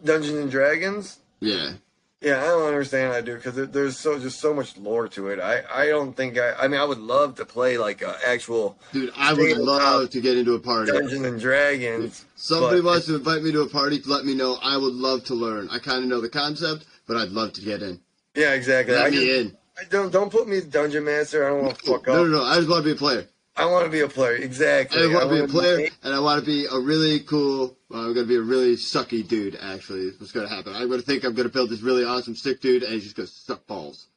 Dungeons 0.03 0.38
and 0.38 0.49
Dragons? 0.49 1.19
Yeah. 1.41 1.73
Yeah, 2.21 2.41
I 2.43 2.47
don't 2.47 2.67
understand. 2.67 3.13
I 3.13 3.21
do 3.21 3.36
because 3.36 3.55
there's 3.69 3.97
so 3.97 4.19
just 4.19 4.41
so 4.41 4.53
much 4.53 4.75
lore 4.77 5.08
to 5.10 5.29
it. 5.29 5.39
I 5.39 5.63
I 5.73 5.88
don't 5.88 6.13
think 6.13 6.38
I. 6.38 6.51
I 6.53 6.67
mean, 6.67 6.79
I 6.79 6.84
would 6.84 6.97
love 6.97 7.36
to 7.36 7.45
play 7.45 7.77
like 7.77 8.01
an 8.01 8.13
actual 8.27 8.77
Dude, 8.91 9.13
I 9.15 9.32
would 9.34 9.58
love 9.58 10.10
to 10.10 10.19
get 10.19 10.38
into 10.38 10.53
a 10.53 10.60
party. 10.60 10.91
Dungeons 10.91 11.25
and 11.25 11.39
Dragons. 11.39 12.25
Somebody 12.36 12.82
but- 12.82 12.88
wants 12.88 13.06
to 13.06 13.15
invite 13.15 13.41
me 13.41 13.54
to 13.54 13.62
a 13.62 13.69
party, 13.69 14.02
let 14.06 14.25
me 14.25 14.35
know. 14.35 14.58
I 14.62 14.75
would 14.75 14.93
love 14.93 15.23
to 15.25 15.33
learn. 15.33 15.69
I 15.71 15.79
kind 15.79 16.04
of 16.04 16.10
know 16.10 16.19
the 16.19 16.27
concept, 16.29 16.85
but 17.08 17.15
I'd 17.15 17.29
love 17.29 17.54
to 17.54 17.62
get 17.62 17.81
in. 17.81 18.02
Yeah, 18.35 18.52
exactly. 18.54 18.96
Let 18.96 19.06
I, 19.06 19.10
me 19.12 19.15
just- 19.25 19.52
in. 19.52 19.58
I 19.79 19.83
don't 19.89 20.12
don't 20.12 20.29
put 20.29 20.46
me 20.46 20.58
as 20.58 20.65
dungeon 20.65 21.06
master. 21.06 21.46
I 21.46 21.52
don't 21.52 21.63
want 21.63 21.79
to 21.79 21.85
fuck 21.85 22.06
No, 22.08 22.13
up. 22.13 22.17
no, 22.19 22.23
no. 22.25 22.37
no. 22.39 22.43
I 22.43 22.58
just 22.58 22.67
want 22.69 22.83
to 22.83 22.85
be 22.85 22.91
a 22.91 22.96
player. 23.00 23.29
I 23.56 23.65
want 23.65 23.85
to 23.85 23.91
be 23.91 24.02
a 24.02 24.10
player. 24.10 24.35
Exactly. 24.35 25.02
I 25.04 25.08
want 25.08 25.29
to 25.29 25.35
be 25.35 25.39
a 25.39 25.48
player, 25.48 25.87
and 26.04 26.13
I 26.13 26.19
want 26.19 26.41
to 26.41 26.46
be 26.46 26.65
a 26.65 26.77
really 26.77 27.21
cool. 27.21 27.77
Well, 27.90 28.02
I'm 28.02 28.13
going 28.13 28.25
to 28.25 28.29
be 28.29 28.35
a 28.35 28.42
really 28.42 28.75
sucky 28.75 29.27
dude. 29.27 29.58
Actually, 29.60 30.02
is 30.02 30.19
what's 30.19 30.31
going 30.31 30.48
to 30.48 30.54
happen? 30.54 30.73
I'm 30.75 30.87
going 30.87 31.00
to 31.00 31.06
think 31.06 31.23
I'm 31.23 31.33
going 31.33 31.48
to 31.48 31.54
build 31.54 31.71
this 31.71 31.81
really 31.81 32.04
awesome 32.04 32.35
stick 32.35 32.62
dude, 32.62 32.83
and 32.83 32.94
he's 32.94 33.04
just 33.04 33.15
going 33.15 33.27
to 33.27 33.33
suck 33.33 33.65
balls. 33.65 34.08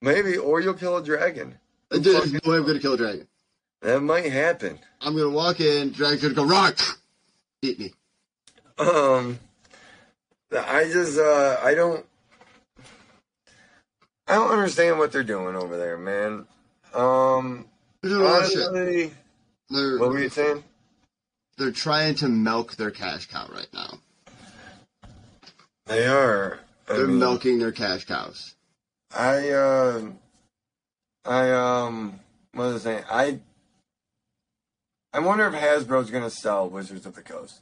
Maybe, 0.00 0.36
or 0.36 0.60
you'll 0.60 0.74
kill 0.74 0.96
a 0.96 1.04
dragon. 1.04 1.56
Dude, 1.90 2.04
there's 2.04 2.32
no 2.32 2.40
way 2.44 2.56
I'm 2.58 2.62
going 2.62 2.74
to 2.74 2.80
kill 2.80 2.94
a 2.94 2.96
dragon. 2.96 3.26
That 3.82 4.00
might 4.00 4.30
happen. 4.30 4.78
I'm 5.00 5.14
going 5.14 5.24
to 5.24 5.34
walk 5.36 5.60
in, 5.60 5.90
dragon's 5.90 6.22
going 6.22 6.34
to 6.34 6.40
go 6.40 6.46
rock, 6.46 6.78
eat 7.62 7.80
me. 7.80 7.92
Um, 8.78 9.38
I 10.52 10.84
just 10.84 11.18
uh, 11.18 11.56
I 11.62 11.74
don't, 11.74 12.06
I 14.28 14.34
don't 14.34 14.50
understand 14.50 14.98
what 14.98 15.12
they're 15.12 15.24
doing 15.24 15.56
over 15.56 15.76
there, 15.76 15.98
man. 15.98 16.46
Um, 16.94 17.66
They're 18.00 18.10
doing 18.10 18.22
a 18.22 18.24
lot 18.24 18.44
of 18.44 18.50
shit. 18.50 18.66
honestly, 18.68 19.12
what 19.68 20.10
were 20.10 20.20
you 20.20 20.28
saying? 20.28 20.62
They're 21.60 21.70
trying 21.70 22.14
to 22.16 22.28
milk 22.28 22.76
their 22.76 22.90
cash 22.90 23.26
cow 23.26 23.46
right 23.52 23.68
now. 23.74 23.98
They 25.86 26.06
are. 26.06 26.58
I 26.88 26.94
They're 26.94 27.06
mean, 27.06 27.18
milking 27.18 27.58
their 27.58 27.70
cash 27.70 28.06
cows. 28.06 28.54
I 29.14 29.50
uh, 29.50 30.02
I 31.26 31.50
um, 31.52 32.18
what 32.54 32.72
was 32.72 32.86
I 32.86 32.90
saying? 32.90 33.04
I 33.10 33.38
I 35.12 35.18
wonder 35.20 35.46
if 35.46 35.54
Hasbro's 35.54 36.10
gonna 36.10 36.30
sell 36.30 36.68
Wizards 36.68 37.04
of 37.04 37.14
the 37.14 37.22
Coast 37.22 37.60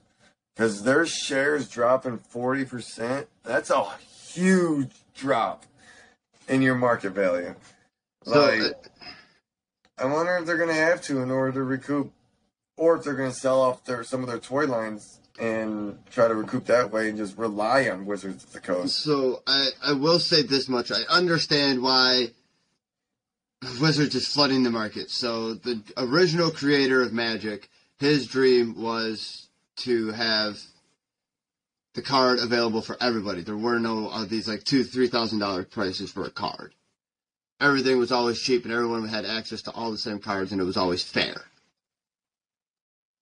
because 0.55 0.85
their 0.85 1.05
shares 1.05 1.69
dropping 1.69 2.19
forty 2.19 2.65
percent. 2.65 3.27
That's 3.43 3.71
a 3.71 3.85
huge 4.33 4.93
drop 5.17 5.65
in 6.47 6.63
your 6.63 6.77
market 6.77 7.11
value. 7.11 7.55
So, 8.25 8.41
Like, 8.47 8.61
uh, 8.61 8.73
I 9.99 10.05
wonder 10.07 10.37
if 10.37 10.47
they're 10.47 10.57
gonna 10.59 10.73
have 10.75 11.03
to 11.03 11.21
in 11.23 11.31
order 11.31 11.53
to 11.53 11.63
recoup, 11.65 12.13
or 12.79 12.97
if 12.97 13.05
they're 13.05 13.15
gonna 13.15 13.33
sell 13.33 13.61
off 13.61 13.85
their 13.85 14.03
some 14.03 14.23
of 14.23 14.29
their 14.29 14.39
toy 14.39 14.67
lines 14.67 15.21
and 15.39 15.99
try 16.11 16.27
to 16.27 16.35
recoup 16.35 16.65
that 16.67 16.91
way 16.91 17.09
and 17.09 17.19
just 17.19 17.37
rely 17.37 17.89
on 17.89 18.07
Wizards 18.07 18.45
of 18.45 18.53
the 18.53 18.61
Coast. 18.61 18.97
So 18.97 19.43
I, 19.47 19.69
I 19.85 19.93
will 19.93 20.19
say 20.19 20.43
this 20.43 20.69
much. 20.69 20.91
I 20.91 21.03
understand 21.09 21.83
why 21.83 22.29
Wizards 23.81 24.15
is 24.15 24.27
flooding 24.27 24.63
the 24.63 24.71
market. 24.71 25.11
So 25.11 25.55
the 25.55 25.81
original 25.97 26.51
creator 26.51 27.03
of 27.03 27.13
Magic, 27.13 27.69
his 27.99 28.27
dream 28.27 28.81
was 28.81 29.49
to 29.79 30.11
have 30.13 30.59
the 31.95 32.03
card 32.03 32.39
available 32.39 32.83
for 32.83 32.97
everybody. 33.01 33.43
There 33.43 33.57
were 33.57 33.79
no 33.79 34.09
of 34.09 34.29
these 34.29 34.49
like 34.49 34.65
two, 34.65 34.85
three 34.85 35.09
thousand 35.09 35.39
dollar 35.39 35.65
prices 35.65 36.11
for 36.11 36.25
a 36.25 36.31
card. 36.31 36.75
Everything 37.61 37.99
was 37.99 38.13
always 38.13 38.41
cheap 38.41 38.65
and 38.65 38.73
everyone 38.73 39.07
had 39.09 39.25
access 39.25 39.63
to 39.63 39.73
all 39.73 39.91
the 39.91 39.99
same 39.99 40.21
cards 40.21 40.53
and 40.53 40.61
it 40.61 40.65
was 40.65 40.77
always 40.77 41.03
fair. 41.03 41.43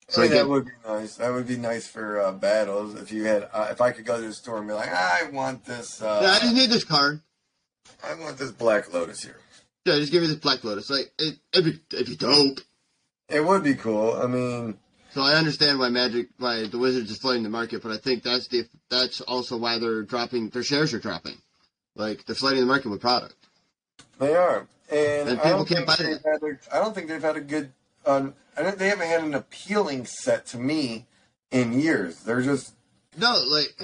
So 0.09 0.21
again- 0.21 0.37
that 0.37 0.47
would 0.47 0.65
be 0.65 0.71
nice. 0.85 1.15
That 1.15 1.33
would 1.33 1.47
be 1.47 1.57
nice 1.57 1.87
for 1.87 2.21
uh, 2.21 2.31
battles 2.31 2.95
if 2.95 3.11
you 3.11 3.25
had. 3.25 3.49
Uh, 3.53 3.67
if 3.71 3.81
I 3.81 3.91
could 3.91 4.05
go 4.05 4.19
to 4.19 4.27
the 4.27 4.33
store 4.33 4.59
and 4.59 4.67
be 4.67 4.73
like, 4.73 4.89
I 4.89 5.29
want 5.31 5.65
this. 5.65 6.01
Uh, 6.01 6.19
yeah, 6.23 6.31
I 6.31 6.39
just 6.39 6.55
need 6.55 6.69
this 6.69 6.83
card. 6.85 7.21
I 8.03 8.13
want 8.15 8.37
this 8.37 8.51
Black 8.51 8.93
Lotus 8.93 9.23
here. 9.23 9.37
Yeah, 9.85 9.95
just 9.97 10.11
give 10.11 10.21
me 10.21 10.27
this 10.27 10.37
Black 10.37 10.63
Lotus. 10.63 10.89
Like 10.89 11.11
it, 11.19 11.37
it'd 11.53 11.65
be, 11.89 11.95
it'd 11.95 12.07
be 12.07 12.15
dope. 12.15 12.59
It 13.29 13.45
would 13.45 13.63
be 13.63 13.75
cool. 13.75 14.13
I 14.13 14.27
mean, 14.27 14.77
So 15.13 15.21
I 15.21 15.33
understand 15.35 15.79
why 15.79 15.89
Magic, 15.89 16.27
why 16.37 16.67
the 16.67 16.77
Wizards 16.77 17.11
is 17.11 17.17
flooding 17.17 17.43
the 17.43 17.49
market, 17.49 17.83
but 17.83 17.91
I 17.91 17.97
think 17.97 18.23
that's 18.23 18.47
the 18.47 18.65
that's 18.89 19.19
also 19.21 19.57
why 19.57 19.77
they're 19.79 20.03
dropping 20.03 20.49
their 20.49 20.63
shares 20.63 20.93
are 20.93 20.99
dropping. 20.99 21.35
Like 21.95 22.25
they're 22.25 22.35
flooding 22.35 22.61
the 22.61 22.65
market 22.65 22.89
with 22.89 23.01
product. 23.01 23.35
they 24.19 24.35
are, 24.35 24.67
and, 24.89 25.29
And 25.29 25.37
people 25.41 25.65
don't 25.65 25.67
can't 25.67 25.85
buy. 25.87 25.95
A, 25.99 26.75
I 26.75 26.79
don't 26.79 26.95
think 26.95 27.07
they've 27.09 27.21
had 27.21 27.35
a 27.35 27.41
good. 27.41 27.71
I 28.07 28.71
they 28.71 28.87
haven't 28.87 29.07
had 29.07 29.23
an 29.23 29.33
appealing 29.35 30.05
set 30.05 30.45
to 30.47 30.57
me 30.57 31.05
in 31.51 31.79
years. 31.79 32.17
They're 32.21 32.41
just 32.41 32.73
No, 33.17 33.33
like 33.49 33.75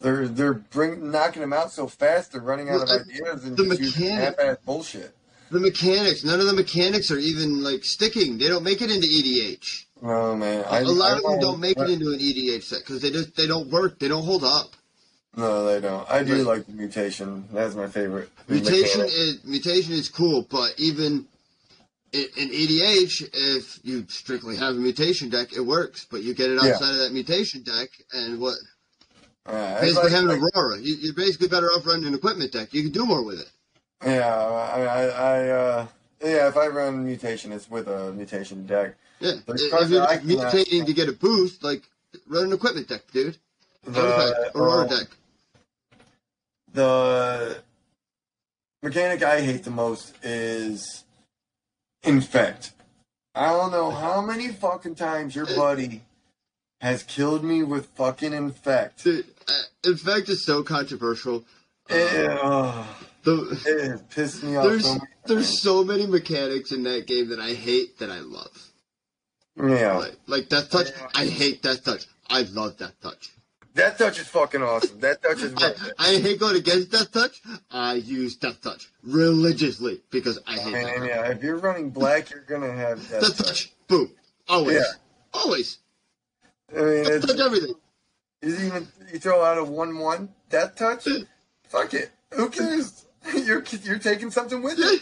they're 0.00 0.28
they're 0.28 0.54
bring 0.54 1.10
knocking 1.10 1.40
them 1.40 1.52
out 1.52 1.72
so 1.72 1.86
fast. 1.86 2.32
They're 2.32 2.40
running 2.40 2.68
out 2.68 2.82
of 2.82 2.88
Well, 2.88 2.98
uh, 2.98 3.02
ideas 3.02 3.44
and 3.44 3.56
the 3.56 3.64
just 3.76 3.80
mechanic- 3.96 4.38
half-ass 4.38 4.56
bullshit. 4.64 5.14
the 5.50 5.60
mechanics, 5.60 6.24
none 6.24 6.40
of 6.40 6.46
the 6.46 6.52
mechanics 6.54 7.10
are 7.10 7.18
even 7.18 7.62
like 7.62 7.84
sticking. 7.84 8.38
They 8.38 8.48
don't 8.48 8.64
make 8.64 8.82
it 8.82 8.90
into 8.90 9.06
EDH. 9.06 9.86
Oh 10.02 10.36
man, 10.36 10.64
I, 10.68 10.80
A 10.80 10.84
lot 10.84 11.12
I 11.12 11.16
of 11.18 11.22
them 11.22 11.40
don't 11.40 11.60
make 11.60 11.78
I- 11.78 11.84
it 11.84 11.90
into 11.90 12.10
an 12.10 12.18
EDH 12.20 12.64
set 12.64 12.80
because 12.80 13.00
they 13.00 13.10
just 13.10 13.36
they 13.36 13.46
don't 13.46 13.70
work. 13.70 13.98
They 13.98 14.08
don't 14.08 14.24
hold 14.24 14.44
up. 14.44 14.72
No, 15.36 15.64
they 15.64 15.80
don't. 15.80 16.08
I 16.10 16.22
do 16.24 16.36
Right. 16.36 16.44
like 16.46 16.66
the 16.66 16.72
mutation. 16.72 17.48
That's 17.52 17.74
my 17.74 17.86
favorite. 17.88 18.28
Mutation 18.48 19.00
mechanic. 19.00 19.18
is 19.18 19.44
mutation 19.44 19.92
is 19.94 20.08
cool, 20.10 20.42
but 20.50 20.74
even 20.78 21.26
in, 22.12 22.26
in 22.36 22.48
EDH, 22.50 23.30
if 23.32 23.78
you 23.82 24.04
strictly 24.08 24.56
have 24.56 24.74
a 24.74 24.78
mutation 24.78 25.28
deck, 25.30 25.52
it 25.54 25.60
works. 25.60 26.06
But 26.10 26.22
you 26.22 26.34
get 26.34 26.50
it 26.50 26.58
Yeah. 26.62 26.70
outside 26.72 26.90
of 26.92 26.98
that 26.98 27.12
mutation 27.12 27.62
deck, 27.62 27.88
and 28.12 28.38
what 28.40 28.56
Uh, 29.46 29.80
basically 29.80 30.04
like- 30.04 30.12
having 30.12 30.28
like- 30.42 30.54
Aurora, 30.54 30.78
you, 30.78 30.94
you're 30.96 31.14
basically 31.14 31.48
better 31.48 31.68
off 31.68 31.86
running 31.86 32.06
an 32.06 32.14
equipment 32.14 32.52
deck. 32.52 32.72
You 32.72 32.82
can 32.82 32.92
do 32.92 33.04
more 33.06 33.22
with 33.22 33.40
it. 33.40 33.50
Yeah, 34.04 34.28
I, 34.36 34.80
I, 34.82 35.02
I 35.06 35.48
uh, 35.48 35.86
yeah. 36.22 36.48
If 36.48 36.56
I 36.56 36.66
run 36.68 37.04
mutation, 37.04 37.52
it's 37.52 37.70
with 37.70 37.86
a 37.88 38.12
mutation 38.12 38.66
deck. 38.66 38.94
Yeah, 39.20 39.34
if 39.46 39.60
you're 39.60 40.00
that 40.00 40.08
I 40.08 40.16
just 40.16 40.28
cannot- 40.28 40.52
mutating 40.52 40.86
to 40.86 40.92
get 40.92 41.08
a 41.08 41.12
boost, 41.12 41.62
like 41.62 41.82
run 42.26 42.46
an 42.46 42.52
equipment 42.52 42.88
deck, 42.88 43.02
dude. 43.12 43.36
The, 43.84 44.50
Aurora 44.54 44.82
um, 44.82 44.88
deck. 44.88 45.08
the 46.72 47.56
mechanic 48.82 49.22
I 49.22 49.40
hate 49.40 49.64
the 49.64 49.70
most 49.70 50.14
is 50.22 51.04
infect. 52.04 52.72
I 53.34 53.48
don't 53.48 53.72
know 53.72 53.90
how 53.90 54.20
many 54.20 54.48
fucking 54.48 54.94
times 54.96 55.34
your 55.34 55.46
buddy 55.46 56.02
has 56.80 57.02
killed 57.02 57.44
me 57.44 57.62
with 57.62 57.86
fucking 57.94 58.32
infect. 58.32 59.04
Dude, 59.04 59.26
uh, 59.48 59.52
in 59.84 59.96
fact, 59.96 60.28
it's 60.28 60.44
so 60.44 60.62
controversial. 60.62 61.44
Uh, 61.90 61.94
It, 61.94 62.38
oh, 62.42 63.04
the, 63.22 63.60
it 63.66 64.10
pissed 64.10 64.42
me 64.42 64.56
off 64.56 64.64
there's 64.64 64.84
so 64.84 64.94
many 64.94 65.06
there's 65.26 65.62
so 65.62 65.84
many 65.84 66.06
mechanics 66.06 66.72
in 66.72 66.82
that 66.84 67.06
game 67.06 67.28
that 67.28 67.40
I 67.40 67.54
hate 67.54 67.98
that 67.98 68.10
I 68.10 68.20
love. 68.20 68.72
Yeah. 69.56 69.98
Like, 69.98 70.16
like 70.26 70.48
Death 70.48 70.70
Touch, 70.70 70.88
I 71.14 71.26
hate 71.26 71.62
Death 71.62 71.84
Touch. 71.84 72.06
I 72.28 72.42
love 72.42 72.76
Death 72.78 72.94
Touch. 73.02 73.30
That 73.74 73.96
touch 73.96 74.18
is 74.20 74.28
fucking 74.28 74.62
awesome. 74.62 75.00
That 75.00 75.22
touch 75.22 75.38
is 75.42 75.54
I. 75.56 75.72
I 75.98 76.18
hate 76.20 76.38
going 76.40 76.56
against 76.56 76.90
Death 76.92 77.10
Touch. 77.12 77.40
I 77.70 77.94
use 77.94 78.36
Death 78.36 78.60
Touch 78.60 78.90
religiously 79.02 80.02
because 80.10 80.38
I 80.46 80.54
I 80.54 80.58
hate 80.58 80.72
mean, 80.72 80.84
Death 80.84 81.08
yeah, 81.08 81.28
if 81.30 81.42
you're 81.42 81.56
running 81.58 81.90
black, 81.90 82.30
you're 82.30 82.42
gonna 82.42 82.70
have 82.72 83.08
that 83.10 83.20
Death 83.22 83.36
touch. 83.38 83.46
Touch, 83.46 83.72
boom, 83.88 84.10
always, 84.48 84.76
Yeah. 84.76 84.82
always. 85.32 85.78
I 86.70 86.80
mean, 86.80 87.04
Death 87.04 87.12
it's, 87.12 87.26
Touch 87.26 87.40
everything. 87.40 87.74
is 88.42 88.64
even 88.64 88.88
you 89.12 89.18
throw 89.18 89.42
out 89.42 89.56
a 89.58 89.64
one-one 89.64 90.28
death 90.50 90.74
touch. 90.76 91.06
Fuck 91.68 91.94
it. 91.94 92.10
Who 92.34 92.50
cares? 92.50 93.06
You're 93.34 93.62
you're 93.84 93.98
taking 94.00 94.30
something 94.30 94.62
with 94.62 94.78
you. 94.78 94.98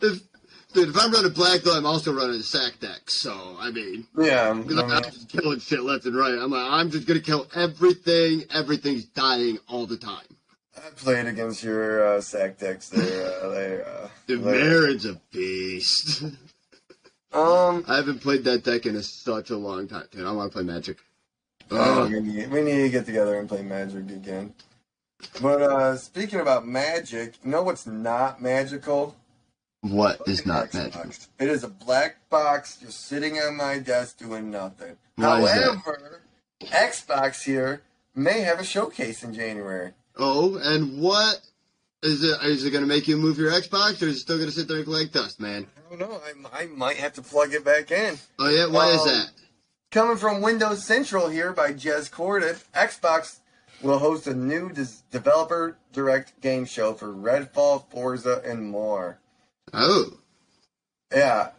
if, 0.00 0.22
dude, 0.74 0.90
if 0.90 0.96
I'm 1.00 1.12
running 1.12 1.32
black 1.32 1.60
though, 1.60 1.76
I'm 1.76 1.86
also 1.86 2.12
running 2.12 2.42
sack 2.42 2.80
deck. 2.80 3.08
So 3.08 3.56
I 3.58 3.70
mean, 3.70 4.06
Yeah. 4.18 4.50
I'm 4.50 4.66
mean, 4.66 4.76
just 5.04 5.28
killing 5.30 5.60
shit 5.60 5.82
left 5.82 6.04
and 6.04 6.16
right. 6.16 6.34
I'm 6.34 6.50
like, 6.50 6.70
I'm 6.70 6.90
just 6.90 7.06
gonna 7.06 7.20
kill 7.20 7.46
everything. 7.54 8.44
Everything's 8.52 9.04
dying 9.04 9.58
all 9.68 9.86
the 9.86 9.96
time. 9.96 10.26
I 10.76 10.90
played 10.90 11.26
against 11.26 11.62
your 11.62 12.06
uh, 12.06 12.20
sack 12.20 12.58
decks 12.58 12.88
there. 12.88 13.32
Uh, 13.42 13.48
they, 14.26 14.34
uh, 14.34 14.38
Marin's 14.38 15.06
a 15.06 15.20
beast. 15.32 16.22
um, 17.32 17.84
I 17.88 17.96
haven't 17.96 18.20
played 18.20 18.44
that 18.44 18.64
deck 18.64 18.86
in 18.86 18.96
a, 18.96 19.02
such 19.02 19.50
a 19.50 19.56
long 19.56 19.88
time, 19.88 20.06
dude. 20.10 20.26
I 20.26 20.32
want 20.32 20.50
to 20.50 20.56
play 20.56 20.64
Magic. 20.64 20.98
Ugh. 21.70 22.10
we, 22.10 22.20
need, 22.20 22.50
we 22.50 22.62
need 22.62 22.82
to 22.82 22.90
get 22.90 23.06
together 23.06 23.38
and 23.38 23.48
play 23.48 23.62
Magic 23.62 24.10
again. 24.10 24.52
But 25.40 25.62
uh, 25.62 25.96
speaking 25.96 26.40
about 26.40 26.66
magic, 26.66 27.34
you 27.42 27.50
know 27.50 27.62
what's 27.62 27.86
not 27.86 28.42
magical? 28.42 29.16
What 29.84 30.22
is 30.26 30.46
not 30.46 30.70
Xbox. 30.70 30.94
Magic? 30.96 31.22
It 31.38 31.48
is 31.50 31.62
a 31.62 31.68
black 31.68 32.16
box 32.30 32.78
just 32.78 33.06
sitting 33.06 33.38
on 33.38 33.56
my 33.56 33.78
desk 33.78 34.18
doing 34.18 34.50
nothing. 34.50 34.96
Why? 35.16 35.40
However, 35.46 36.22
Xbox 36.62 37.42
here 37.44 37.82
may 38.14 38.40
have 38.40 38.58
a 38.60 38.64
showcase 38.64 39.22
in 39.22 39.34
January. 39.34 39.92
Oh, 40.16 40.56
and 40.62 41.00
what 41.02 41.40
is 42.02 42.24
it? 42.24 42.42
Is 42.44 42.64
it 42.64 42.70
gonna 42.70 42.86
make 42.86 43.06
you 43.08 43.16
move 43.18 43.36
your 43.36 43.50
Xbox, 43.50 44.00
or 44.02 44.06
is 44.06 44.16
it 44.16 44.20
still 44.20 44.38
gonna 44.38 44.50
sit 44.52 44.68
there 44.68 44.78
and 44.78 44.86
collect 44.86 45.12
dust, 45.12 45.38
man? 45.38 45.66
I 45.76 45.96
don't 45.96 45.98
know. 46.10 46.20
I, 46.52 46.62
I 46.62 46.66
might 46.66 46.96
have 46.96 47.12
to 47.14 47.22
plug 47.22 47.52
it 47.52 47.64
back 47.64 47.90
in. 47.90 48.16
Oh 48.38 48.48
yeah, 48.48 48.66
why 48.66 48.88
is 48.90 49.00
Um, 49.02 49.08
that? 49.08 49.26
Coming 49.90 50.16
from 50.16 50.40
Windows 50.40 50.84
Central 50.84 51.28
here 51.28 51.52
by 51.52 51.72
Jez 51.72 52.10
Corden, 52.10 52.62
Xbox 52.74 53.40
will 53.82 53.98
host 53.98 54.26
a 54.26 54.34
new 54.34 54.72
developer 55.10 55.76
direct 55.92 56.40
game 56.40 56.64
show 56.64 56.94
for 56.94 57.08
Redfall, 57.12 57.84
Forza, 57.90 58.40
and 58.46 58.62
more. 58.70 59.18
Oh, 59.72 60.18
Yeah, 61.12 61.50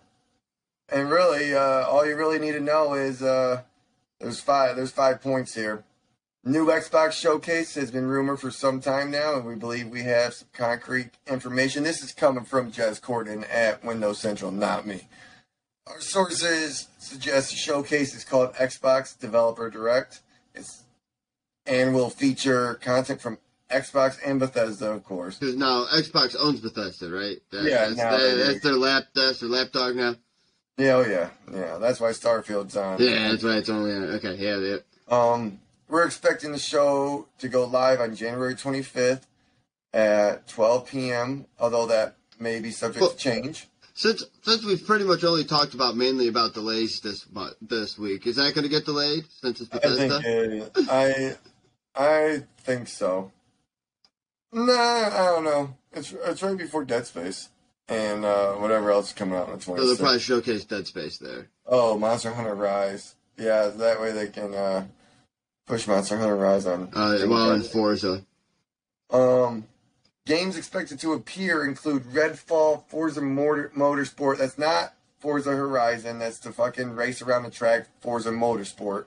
and 0.90 1.10
really, 1.10 1.54
uh, 1.54 1.86
all 1.88 2.06
you 2.06 2.16
really 2.16 2.40
need 2.40 2.54
to 2.54 2.60
know 2.60 2.94
is 2.94 3.22
uh, 3.22 3.62
there's 4.20 4.40
five. 4.40 4.76
There's 4.76 4.92
five 4.92 5.22
points 5.22 5.54
here. 5.54 5.84
New 6.44 6.68
Xbox 6.68 7.14
showcase 7.14 7.74
has 7.74 7.90
been 7.90 8.06
rumored 8.06 8.40
for 8.40 8.52
some 8.52 8.80
time 8.80 9.10
now, 9.10 9.36
and 9.36 9.46
we 9.46 9.56
believe 9.56 9.88
we 9.90 10.04
have 10.04 10.34
some 10.34 10.48
concrete 10.54 11.10
information. 11.28 11.84
This 11.84 12.04
is 12.04 12.14
coming 12.14 12.46
from 12.46 12.72
Jez 12.72 13.02
Corden 13.02 13.46
at 13.52 13.84
Windows 13.84 14.20
Central, 14.20 14.52
not 14.52 14.86
me. 14.86 15.08
Our 15.88 16.00
sources 16.02 16.88
suggest 17.00 17.50
the 17.50 17.58
showcase 17.58 18.14
is 18.14 18.24
called 18.24 18.54
Xbox 18.54 19.18
Developer 19.18 19.70
Direct. 19.70 20.22
It's 20.54 20.84
and 21.66 21.96
will 21.96 22.12
feature 22.12 22.76
content 22.76 23.22
from 23.22 23.40
Xbox 23.72 24.18
and 24.26 24.40
Bethesda, 24.40 24.92
of 24.92 25.04
course. 25.04 25.38
because 25.38 25.56
now 25.56 25.86
Xbox 25.86 26.36
owns 26.40 26.60
Bethesda, 26.62 27.10
right? 27.10 27.38
That, 27.52 27.64
Yeah, 27.64 27.86
that's, 27.86 27.98
now 27.98 28.12
that- 28.18 28.36
that's 28.46 28.60
their 28.62 28.74
lap. 28.74 29.06
That's 29.16 29.40
their 29.40 29.50
lapdog 29.50 29.96
now. 29.96 30.16
Yeah, 30.78 30.96
oh 30.96 31.06
yeah, 31.06 31.30
yeah. 31.54 31.78
That's 31.78 32.00
why 32.00 32.12
Starfield's 32.12 32.76
on. 32.76 33.02
Yeah, 33.02 33.30
that's 33.32 33.44
why 33.44 33.56
it's 33.58 33.70
only 33.70 33.94
on. 33.94 34.04
okay. 34.16 34.36
Yeah, 34.36 34.58
yeah. 34.58 34.78
Um, 35.08 35.60
we're 35.88 36.06
expecting 36.06 36.52
the 36.52 36.60
show 36.60 37.28
to 37.40 37.48
go 37.48 37.64
live 37.66 38.02
on 38.02 38.14
January 38.16 38.56
25th 38.56 39.22
at 39.94 40.48
12 40.50 40.88
p.m. 40.88 41.46
Although 41.60 41.86
that 41.88 42.18
may 42.40 42.60
be 42.60 42.72
subject 42.72 43.02
Well- 43.02 43.12
to 43.12 43.18
change. 43.18 43.68
Since 43.98 44.26
since 44.42 44.66
we've 44.66 44.86
pretty 44.86 45.06
much 45.06 45.24
only 45.24 45.46
talked 45.46 45.74
about 45.74 45.96
mainly 45.96 46.28
about 46.28 46.54
delays 46.54 47.00
this 47.00 47.26
mo- 47.32 47.54
this 47.62 47.98
week, 47.98 48.28
is 48.28 48.36
that 48.36 48.54
going 48.54 48.64
to 48.64 48.70
get 48.70 48.84
delayed 48.84 49.24
since 49.42 49.62
it's 49.62 49.70
I 49.74 49.78
think 49.80 50.12
Bethesda? 50.12 50.70
it, 50.76 50.90
I 50.90 51.36
I 51.96 52.44
think 52.64 52.90
so. 52.90 53.32
Nah, 54.56 54.72
I 54.74 55.32
don't 55.34 55.44
know. 55.44 55.76
It's 55.92 56.14
it's 56.14 56.42
right 56.42 56.58
before 56.58 56.86
Dead 56.86 57.06
Space 57.06 57.50
and 57.90 58.24
uh, 58.24 58.54
whatever 58.54 58.90
else 58.90 59.08
is 59.08 59.14
coming 59.14 59.36
out 59.36 59.50
in 59.50 59.60
So 59.60 59.76
they'll 59.76 59.98
probably 59.98 60.20
showcase 60.20 60.64
Dead 60.64 60.88
Space 60.88 61.18
there. 61.18 61.50
Oh, 61.66 61.98
Monster 61.98 62.34
Hunter 62.34 62.56
Rise. 62.56 63.16
Yeah, 63.38 63.68
that 63.68 64.00
way 64.00 64.14
they 64.14 64.28
can 64.28 64.54
uh, 64.54 64.86
push 65.68 65.88
Monster 65.88 66.18
Hunter 66.18 66.38
Rise 66.38 66.66
on. 66.66 66.90
Uh, 66.94 67.18
well, 67.28 67.52
in 67.52 67.64
Forza. 67.64 68.26
Um, 69.10 69.66
games 70.26 70.56
expected 70.56 71.00
to 71.00 71.12
appear 71.12 71.66
include 71.66 72.04
Redfall, 72.04 72.84
Forza 72.88 73.22
Motor, 73.22 73.74
Motorsport. 73.76 74.38
That's 74.38 74.58
not 74.58 74.94
Forza 75.20 75.52
Horizon. 75.52 76.20
That's 76.20 76.40
the 76.40 76.54
fucking 76.54 76.92
race 76.96 77.22
around 77.22 77.44
the 77.44 77.52
track 77.52 77.88
Forza 78.00 78.30
Motorsport. 78.30 79.04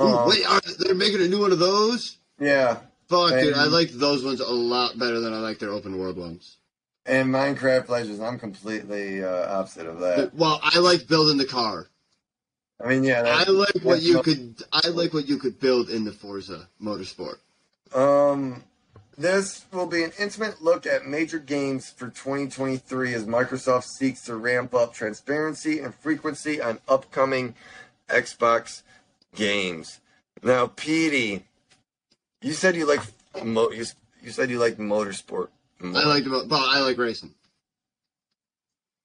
Um, 0.00 0.28
wait, 0.30 0.46
are, 0.46 0.62
they're 0.78 0.94
making 0.94 1.20
a 1.20 1.28
new 1.28 1.40
one 1.40 1.52
of 1.52 1.58
those? 1.58 2.16
Yeah, 2.40 2.78
Fuck, 3.12 3.40
dude, 3.40 3.54
I 3.54 3.64
like 3.64 3.90
those 3.90 4.24
ones 4.24 4.40
a 4.40 4.46
lot 4.50 4.98
better 4.98 5.20
than 5.20 5.32
I 5.34 5.38
like 5.38 5.58
their 5.58 5.70
open 5.70 5.98
world 5.98 6.16
ones. 6.16 6.56
and 7.04 7.28
Minecraft 7.28 7.88
Legends. 7.88 8.20
I'm 8.20 8.38
completely 8.38 9.22
uh, 9.22 9.58
opposite 9.58 9.86
of 9.86 10.00
that. 10.00 10.34
Well, 10.34 10.60
I 10.62 10.78
like 10.78 11.06
building 11.08 11.36
the 11.36 11.44
car. 11.44 11.88
I 12.82 12.88
mean, 12.88 13.04
yeah. 13.04 13.22
I 13.26 13.48
like 13.50 13.74
what 13.82 14.02
you 14.02 14.22
could. 14.22 14.62
I 14.72 14.88
like 14.88 15.12
what 15.12 15.28
you 15.28 15.38
could 15.38 15.60
build 15.60 15.90
in 15.90 16.04
the 16.04 16.12
Forza 16.12 16.68
Motorsport. 16.82 17.36
Um, 17.94 18.64
this 19.18 19.66
will 19.72 19.86
be 19.86 20.02
an 20.02 20.12
intimate 20.18 20.62
look 20.62 20.86
at 20.86 21.06
major 21.06 21.38
games 21.38 21.90
for 21.90 22.08
2023 22.08 23.14
as 23.14 23.26
Microsoft 23.26 23.84
seeks 23.84 24.22
to 24.22 24.36
ramp 24.36 24.74
up 24.74 24.94
transparency 24.94 25.80
and 25.80 25.94
frequency 25.94 26.60
on 26.60 26.80
upcoming 26.88 27.54
Xbox 28.08 28.82
games. 29.34 30.00
Now, 30.42 30.66
Petey, 30.66 31.44
you 32.42 32.52
said 32.52 32.76
you 32.76 32.86
like 32.86 33.00
mo- 33.44 33.70
you, 33.70 33.84
you 34.22 34.30
said 34.30 34.50
you 34.50 34.58
like 34.58 34.76
motorsport. 34.76 35.48
more. 35.80 35.96
I 35.96 36.04
like 36.04 36.24
Well, 36.26 36.46
I 36.54 36.80
like 36.80 36.98
racing. 36.98 37.34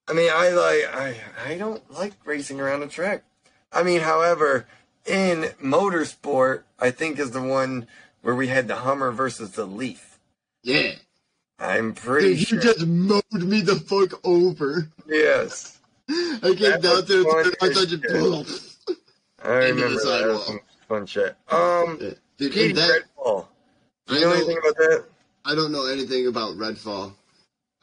I 0.08 0.14
mean, 0.14 0.30
I 0.34 0.50
like 0.50 0.84
I 0.94 1.16
I 1.54 1.58
don't 1.58 1.90
like 1.92 2.14
racing 2.26 2.60
around 2.62 2.84
a 2.84 2.88
track. 2.88 3.24
I 3.72 3.84
mean, 3.84 4.02
however, 4.02 4.66
in 5.06 5.52
motorsport, 5.64 6.64
I 6.80 6.92
think 6.92 7.20
is 7.20 7.32
the 7.32 7.42
one 7.42 7.88
where 8.22 8.36
we 8.36 8.48
had 8.48 8.68
the 8.68 8.78
Hummer 8.78 9.12
versus 9.12 9.52
the 9.52 9.66
Leaf. 9.66 10.18
Yeah, 10.64 10.94
I'm 11.60 11.94
pretty 11.94 12.36
dude, 12.36 12.52
you 12.52 12.60
just 12.60 12.86
mowed 12.88 13.24
me 13.34 13.62
the 13.62 13.76
fuck 13.76 14.20
over. 14.26 14.88
Yes, 15.08 15.78
I 16.10 16.54
came 16.58 16.80
down 16.82 17.06
there, 17.06 17.22
and 17.22 17.56
I 17.62 17.70
thought 17.74 17.90
you. 17.90 18.46
I 19.44 19.66
Into 19.68 19.76
the 19.76 19.84
remember 19.84 20.00
that. 20.04 20.28
was 20.28 20.46
some 20.48 20.60
fun 20.88 21.06
shit. 21.06 21.36
Um, 21.50 21.98
Yeah. 22.02 22.12
Dude, 22.38 22.52
Petey 22.54 22.74
that, 22.74 23.02
Redfall. 23.18 23.48
Do 24.08 24.16
you 24.16 24.20
I 24.20 24.24
know 24.24 24.30
know- 24.30 24.36
anything 24.36 24.58
about 24.58 24.76
that? 24.78 25.06
I 25.46 25.56
don't 25.56 25.72
know 25.72 25.86
anything 25.88 26.28
about 26.28 26.56
Redfall. 26.58 27.14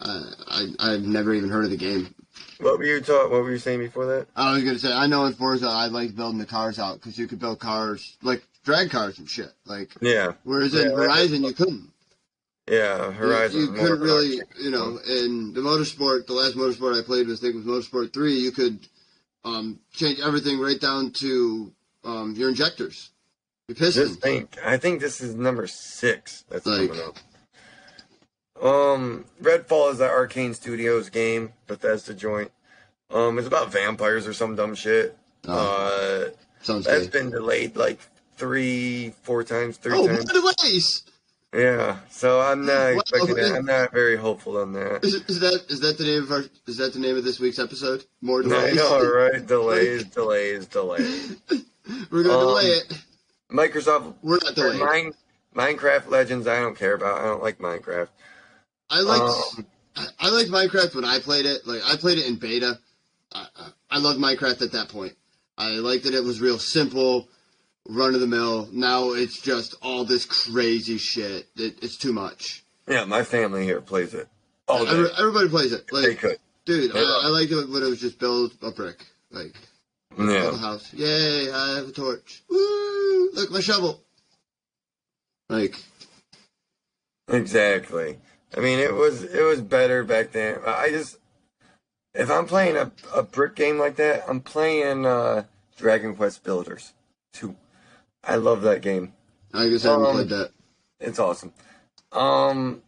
Uh, 0.01 0.23
I 0.49 0.67
I've 0.79 1.03
never 1.03 1.33
even 1.33 1.49
heard 1.51 1.65
of 1.65 1.71
the 1.71 1.77
game. 1.77 2.15
What 2.61 2.79
were 2.79 2.85
you 2.85 3.01
taught? 3.01 3.31
What 3.31 3.43
were 3.43 3.51
you 3.53 3.59
saying 3.59 3.79
before 3.79 4.07
that? 4.07 4.27
I 4.37 4.53
was 4.55 4.65
gonna 4.65 4.79
say 4.79 4.93
I 4.93 5.07
know 5.07 5.25
in 5.27 5.33
Forza 5.35 5.67
I 5.67 5.87
like 5.87 6.15
building 6.15 6.39
the 6.39 6.47
cars 6.47 6.79
out 6.79 6.97
because 6.97 7.17
you 7.19 7.27
could 7.27 7.39
build 7.39 7.59
cars 7.61 8.17
like 8.23 8.45
drag 8.65 8.91
cars 8.91 9.19
and 9.19 9.29
shit. 9.29 9.53
Like 9.67 9.91
Yeah, 10.01 10.33
whereas 10.43 10.75
Yeah, 10.75 10.83
in 10.83 10.91
Horizon 10.91 11.45
you 11.45 11.53
couldn't. 11.53 11.91
yeah. 12.69 13.07
You- 13.07 13.13
Horizon. 13.13 13.61
You, 13.61 13.73
couldn't 13.73 14.01
really, 14.01 14.41
you 14.61 14.71
know, 14.71 14.99
in 15.09 15.53
the 15.55 15.61
motorsport, 15.61 16.27
the 16.27 16.33
last 16.35 16.57
motorsport 16.57 17.01
I 17.01 17.05
played 17.05 17.29
was 17.29 17.41
I 17.41 17.51
think 17.51 17.65
was 17.65 17.65
Motorsport 17.65 18.13
Three. 18.13 18.35
You 18.35 18.51
could 18.53 18.87
um, 19.45 19.79
change 19.93 20.19
everything 20.21 20.59
right 20.59 20.81
down 20.81 21.13
to 21.13 21.73
um, 22.05 22.35
your 22.37 22.49
injectors. 22.51 23.11
Just 23.75 24.21
think. 24.21 24.59
I 24.65 24.77
think 24.77 25.01
this 25.01 25.21
is 25.21 25.35
number 25.35 25.67
six 25.67 26.45
that's 26.51 26.67
Like- 26.67 26.89
coming 26.89 27.03
up. 27.03 27.17
Um, 28.63 29.25
Redfall 29.43 29.93
is 29.93 29.99
that 29.99 30.11
Arkane 30.13 30.55
Studios 30.55 31.09
game, 31.11 31.53
Bethesda 31.67 32.15
joint. 32.15 32.53
Um, 33.11 33.39
it's 33.39 33.47
about 33.49 33.73
vampires 33.73 34.27
or 34.27 34.33
some 34.33 34.55
dumb 34.55 34.75
shit. 34.75 35.17
Oh, 35.47 35.53
Uh, 35.53 36.31
sounds 36.63 36.87
that's 36.87 37.07
been 37.09 37.31
delayed 37.31 37.77
like 37.77 37.99
three, 38.37 39.15
four 39.23 39.45
times, 39.45 39.77
three 39.77 39.97
Oh, 39.99 40.07
times. 40.07 40.25
the 40.27 40.55
ways, 40.63 41.03
Yeah, 41.53 41.99
so 42.11 42.41
I'm 42.41 42.65
not 42.67 42.95
Wow, 42.95 43.01
expecting 43.01 43.35
that. 43.37 43.45
it- 43.53 43.55
I'm 43.57 43.65
not 43.67 43.93
very 43.93 44.17
hopeful 44.17 44.57
on 44.59 44.73
that. 44.73 45.05
is, 45.05 45.15
is 45.29 45.41
that 45.41 45.65
is 45.69 45.81
that 45.81 45.99
the 45.99 46.05
name 46.05 46.23
of 46.25 46.33
our 46.33 46.45
is 46.67 46.77
that 46.79 46.93
the 46.95 46.99
name 46.99 47.17
of 47.17 47.25
this 47.25 47.39
week's 47.39 47.59
episode? 47.59 48.05
More 48.23 48.43
delays. 48.43 48.57
I 48.65 48.71
delays. 48.71 48.77
know, 48.77 49.15
right? 49.15 49.47
Delays, 49.47 50.05
delays, 50.05 50.67
delays. 50.67 51.37
We're 52.11 52.23
gonna 52.25 52.39
Um, 52.39 52.47
delay 52.47 52.65
it. 52.71 52.93
Microsoft, 53.55 54.15
We're 54.23 54.39
not 54.43 54.55
delayed. 54.55 54.81
Mine, 54.81 55.13
Minecraft 55.55 56.09
Legends, 56.09 56.47
I 56.47 56.59
don't 56.61 56.77
care 56.77 56.95
about. 56.95 57.21
I 57.21 57.25
don't 57.25 57.43
like 57.43 57.59
Minecraft. 57.59 58.09
I 58.91 59.01
liked 59.01 59.23
Um, 59.23 59.67
I, 60.19 60.29
liked 60.31 60.51
Minecraft 60.51 60.95
when 60.97 61.05
I 61.05 61.21
played 61.21 61.47
it. 61.47 61.67
Like 61.67 61.81
I 61.87 61.97
played 61.97 62.19
it 62.19 62.27
in 62.27 62.37
beta. 62.37 62.79
I, 63.33 63.47
I, 63.57 63.69
I 63.93 63.99
loved 63.99 64.19
Minecraft 64.19 64.61
at 64.63 64.73
that 64.73 64.89
point. 64.89 65.15
I 65.57 65.71
liked 65.75 66.05
that 66.05 66.15
it 66.15 66.25
was 66.25 66.41
real 66.41 66.59
simple, 66.59 67.29
run 67.89 68.15
of 68.15 68.21
the 68.21 68.27
mill. 68.27 68.69
Now 68.73 69.13
it's 69.13 69.41
just 69.41 69.77
all 69.83 70.05
this 70.05 70.25
crazy 70.25 70.99
shit. 70.99 71.47
It, 71.57 71.79
it's 71.81 71.97
too 71.97 72.13
much. 72.13 72.65
yeah, 72.89 73.05
my 73.05 73.23
family 73.23 73.65
here 73.65 73.81
plays 73.81 74.15
it. 74.15 74.29
all 74.67 74.85
day. 74.85 75.07
Everybody 75.17 75.49
plays 75.49 75.73
it. 75.73 75.87
they 75.93 76.17
could. 76.17 76.39
dude, 76.65 76.91
I, 76.95 76.99
I 76.99 77.29
liked 77.29 77.53
it 77.53 77.69
when 77.69 77.85
it 77.85 77.89
was 77.89 78.01
just 78.01 78.19
build 78.19 78.53
a 78.63 78.73
brick, 78.73 79.07
like 79.31 79.55
Yeah. 80.19 80.57
house. 80.57 80.93
Yay! 80.95 81.51
I 81.51 81.77
have 81.77 81.89
a 81.89 81.93
torch. 81.93 82.43
Woo! 82.49 83.31
Look 83.33 83.51
my 83.51 83.61
shovel. 83.61 84.03
Like 85.49 85.77
Exactly. 87.29 88.19
I 88.57 88.61
mean, 88.61 88.79
it 88.79 88.95
was 88.95 89.23
it 89.25 89.43
was 89.43 89.61
better 89.61 90.05
back 90.05 90.33
then. 90.33 90.59
I 90.67 90.91
just 90.91 91.19
if 92.15 92.31
I'm 92.31 92.47
playing 92.47 92.77
a, 92.77 92.93
a 93.15 93.23
brick 93.23 93.57
game 93.57 93.79
like 93.79 93.97
that, 93.97 94.25
I'm 94.29 94.41
playing 94.41 95.05
uh, 95.07 95.45
Dragon 95.77 96.15
Quest 96.15 96.45
Builders 96.45 96.93
two. 97.33 97.57
I 98.23 98.37
love 98.37 98.63
that 98.63 98.83
game. 98.83 99.13
I 99.53 99.69
guess 99.69 99.85
I 99.85 99.91
haven't 99.93 100.07
Um, 100.07 100.13
played 100.13 100.29
that. 100.31 100.51
It's 101.01 101.19
awesome. 101.19 101.53
Um. 102.13 102.83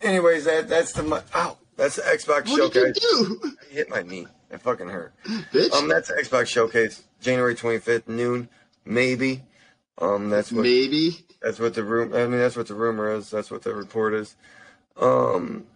Anyways, 0.00 0.44
that 0.46 0.68
that's 0.68 0.92
the 0.92 1.22
ow. 1.34 1.58
That's 1.76 1.96
the 1.96 2.02
Xbox 2.02 2.48
What 2.48 2.72
did 2.72 2.96
you 3.02 3.38
do, 3.40 3.40
I 3.60 3.74
hit 3.74 3.88
my 3.90 4.02
knee. 4.02 4.26
It 4.52 4.60
fucking 4.60 4.88
hurt. 4.88 5.12
bitch? 5.52 5.72
Um, 5.72 5.88
that's 5.88 6.10
Xbox 6.10 6.46
showcase, 6.46 7.02
January 7.20 7.54
25th, 7.54 8.06
noon, 8.08 8.48
maybe. 8.84 9.42
Um, 9.98 10.30
that's 10.30 10.52
what 10.52 10.62
Maybe. 10.62 11.24
that's 11.40 11.58
what 11.58 11.74
the 11.74 11.82
room. 11.84 12.14
I 12.14 12.26
mean, 12.26 12.38
that's 12.40 12.56
what 12.56 12.66
the 12.68 12.74
rumor 12.74 13.12
is. 13.12 13.30
That's 13.30 13.50
what 13.50 13.62
the 13.62 13.74
report 13.74 14.14
is. 14.14 14.36
Um, 15.00 15.66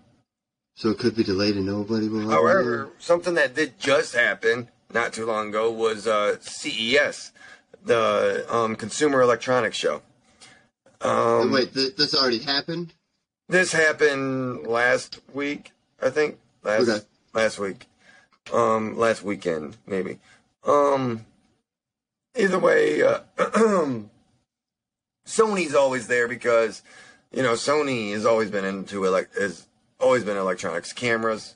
So 0.75 0.91
it 0.91 0.99
could 0.99 1.15
be 1.17 1.23
delayed 1.25 1.57
and 1.57 1.67
nobody 1.67 2.09
will. 2.09 2.29
However, 2.31 2.91
something 2.99 3.35
that 3.35 3.55
did 3.55 3.79
just 3.79 4.15
happen 4.15 4.69
not 4.93 5.13
too 5.13 5.27
long 5.27 5.49
ago 5.51 5.71
was 5.71 6.07
uh, 6.07 6.37
CES, 6.41 7.33
the 7.85 8.47
um, 8.51 8.75
Consumer 8.77 9.21
Electronics 9.21 9.77
Show. 9.77 10.03
Um, 11.03 11.53
Wait, 11.53 11.73
th- 11.75 11.95
this 11.97 12.15
already 12.15 12.39
happened? 12.39 12.95
This 13.49 13.73
happened 13.73 14.67
last 14.67 15.21
week, 15.35 15.73
I 16.03 16.11
think. 16.11 16.39
Last 16.65 16.89
Okay. 16.89 17.05
last 17.35 17.59
week, 17.59 17.87
um, 18.53 18.99
last 18.99 19.23
weekend 19.23 19.77
maybe. 19.87 20.19
Um, 20.65 21.25
either 22.37 22.59
way, 22.59 23.03
uh, 23.03 23.21
Sony's 25.27 25.75
always 25.75 26.07
there 26.07 26.29
because 26.29 26.83
you 27.33 27.43
know 27.43 27.53
Sony 27.53 28.13
has 28.13 28.27
always 28.27 28.51
been 28.51 28.65
into 28.65 29.07
like 29.07 29.33
has 29.35 29.67
always 30.01 30.25
been 30.25 30.37
electronics, 30.37 30.93
cameras, 30.93 31.55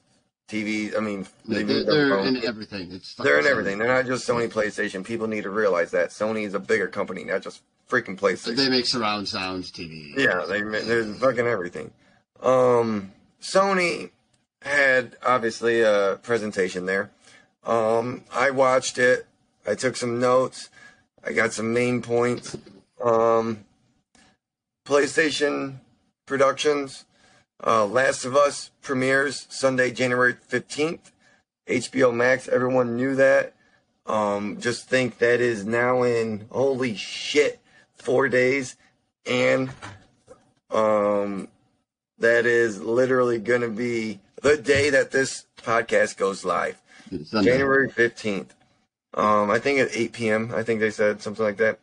TV. 0.48 0.96
I 0.96 1.00
mean, 1.00 1.26
they 1.46 1.62
They're, 1.62 1.84
they're 1.84 2.18
in 2.20 2.44
everything. 2.44 2.92
It's 2.92 3.14
They're 3.14 3.38
in 3.38 3.46
everything. 3.46 3.78
They're 3.78 3.88
not 3.88 4.06
just 4.06 4.28
Sony 4.28 4.50
PlayStation. 4.50 5.04
People 5.04 5.28
need 5.28 5.42
to 5.42 5.50
realize 5.50 5.90
that 5.92 6.10
Sony 6.10 6.44
is 6.44 6.54
a 6.54 6.60
bigger 6.60 6.88
company, 6.88 7.24
not 7.24 7.42
just 7.42 7.62
freaking. 7.88 8.18
PlayStation. 8.18 8.56
They 8.56 8.68
make 8.68 8.86
surround 8.86 9.28
sounds, 9.28 9.70
TV. 9.70 10.16
Yeah, 10.16 10.44
they 10.48 10.60
there's 10.62 11.18
fucking 11.18 11.46
everything. 11.46 11.92
Um, 12.42 13.12
Sony 13.40 14.10
had 14.62 15.16
obviously 15.24 15.80
a 15.80 16.18
presentation 16.22 16.86
there. 16.86 17.10
Um, 17.64 18.24
I 18.32 18.50
watched 18.50 18.98
it. 18.98 19.26
I 19.66 19.74
took 19.74 19.96
some 19.96 20.18
notes. 20.18 20.70
I 21.24 21.32
got 21.32 21.52
some 21.52 21.72
main 21.72 22.02
points. 22.02 22.56
Um, 23.02 23.64
PlayStation 24.86 25.76
Productions, 26.26 27.04
uh, 27.66 27.86
Last 27.86 28.24
of 28.24 28.36
Us 28.36 28.70
premieres 28.82 29.46
Sunday, 29.50 29.90
January 29.90 30.34
fifteenth. 30.46 31.12
HBO 31.68 32.14
Max. 32.14 32.48
Everyone 32.48 32.96
knew 32.96 33.14
that. 33.14 33.54
Um, 34.06 34.60
just 34.60 34.88
think 34.88 35.18
that 35.18 35.40
is 35.40 35.64
now 35.64 36.02
in 36.02 36.46
holy 36.50 36.96
shit 36.96 37.60
four 37.94 38.28
days 38.28 38.76
and 39.26 39.70
um 40.70 41.48
that 42.18 42.46
is 42.46 42.80
literally 42.80 43.38
going 43.38 43.60
to 43.60 43.68
be 43.68 44.20
the 44.42 44.56
day 44.56 44.90
that 44.90 45.10
this 45.10 45.46
podcast 45.62 46.16
goes 46.16 46.44
live 46.44 46.80
january 47.42 47.88
15th 47.88 48.46
um 49.14 49.50
i 49.50 49.58
think 49.58 49.78
at 49.80 49.88
8 49.92 50.12
p.m 50.12 50.52
i 50.54 50.62
think 50.62 50.80
they 50.80 50.90
said 50.90 51.20
something 51.22 51.44
like 51.44 51.56
that 51.58 51.78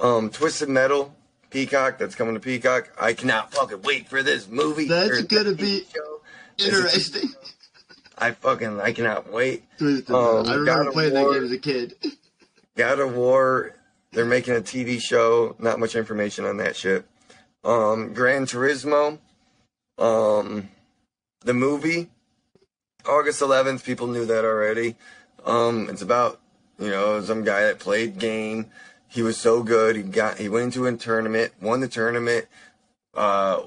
um 0.00 0.30
twisted 0.30 0.68
metal 0.68 1.14
Peacock. 1.48 1.96
That's 1.96 2.16
coming 2.16 2.34
to 2.34 2.40
Peacock. 2.40 2.90
I 3.00 3.12
cannot 3.14 3.52
fucking 3.54 3.80
wait 3.82 4.08
for 4.08 4.20
this 4.22 4.48
movie. 4.48 4.88
That's 4.88 5.22
gonna 5.22 5.54
be 5.54 5.84
show. 5.94 6.20
Interesting. 6.58 7.30
I 8.18 8.32
fucking 8.32 8.80
I 8.80 8.92
cannot 8.92 9.32
wait. 9.32 9.62
I 9.80 9.84
Um, 9.84 9.94
remember 10.44 10.64
God 10.64 10.86
of 10.88 10.92
playing 10.92 11.14
that 11.14 11.22
War. 11.22 11.34
game 11.34 11.44
as 11.44 11.52
a 11.52 11.58
kid. 11.58 11.94
God 12.76 12.98
of 12.98 13.14
War. 13.14 13.76
They're 14.10 14.26
making 14.26 14.56
a 14.56 14.60
TV 14.60 15.00
show. 15.00 15.54
Not 15.60 15.78
much 15.78 15.94
information 15.94 16.44
on 16.44 16.56
that 16.58 16.74
shit. 16.76 17.06
Um, 17.64 18.12
Gran 18.12 18.44
Turismo. 18.44 19.18
Um, 19.98 20.68
the 21.46 21.54
movie. 21.54 22.10
August 23.08 23.40
11th. 23.40 23.84
People 23.84 24.08
knew 24.08 24.26
that 24.26 24.44
already. 24.44 24.96
Um, 25.44 25.88
it's 25.88 26.02
about 26.02 26.40
you 26.78 26.90
know 26.90 27.22
some 27.22 27.44
guy 27.44 27.62
that 27.62 27.78
played 27.78 28.18
game. 28.18 28.66
He 29.08 29.22
was 29.22 29.38
so 29.38 29.62
good. 29.62 29.96
He 29.96 30.02
got 30.02 30.38
he 30.38 30.48
went 30.48 30.64
into 30.64 30.86
a 30.86 30.96
tournament, 30.96 31.52
won 31.62 31.80
the 31.80 31.88
tournament, 31.88 32.46
uh, 33.14 33.62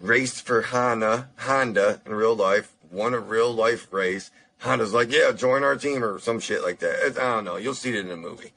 raced 0.00 0.44
for 0.44 0.62
Honda, 0.62 1.28
Honda 1.38 2.02
in 2.04 2.12
real 2.12 2.34
life, 2.34 2.72
won 2.90 3.14
a 3.14 3.20
real 3.20 3.52
life 3.54 3.90
race. 3.92 4.30
Honda's 4.58 4.92
like, 4.92 5.12
yeah, 5.12 5.30
join 5.32 5.62
our 5.62 5.76
team 5.76 6.02
or 6.02 6.18
some 6.18 6.40
shit 6.40 6.62
like 6.62 6.80
that. 6.80 6.96
It's, 7.06 7.18
I 7.18 7.34
don't 7.34 7.44
know. 7.44 7.56
You'll 7.56 7.74
see 7.74 7.90
it 7.90 7.96
in 7.96 8.08
the 8.08 8.16
movie. 8.16 8.52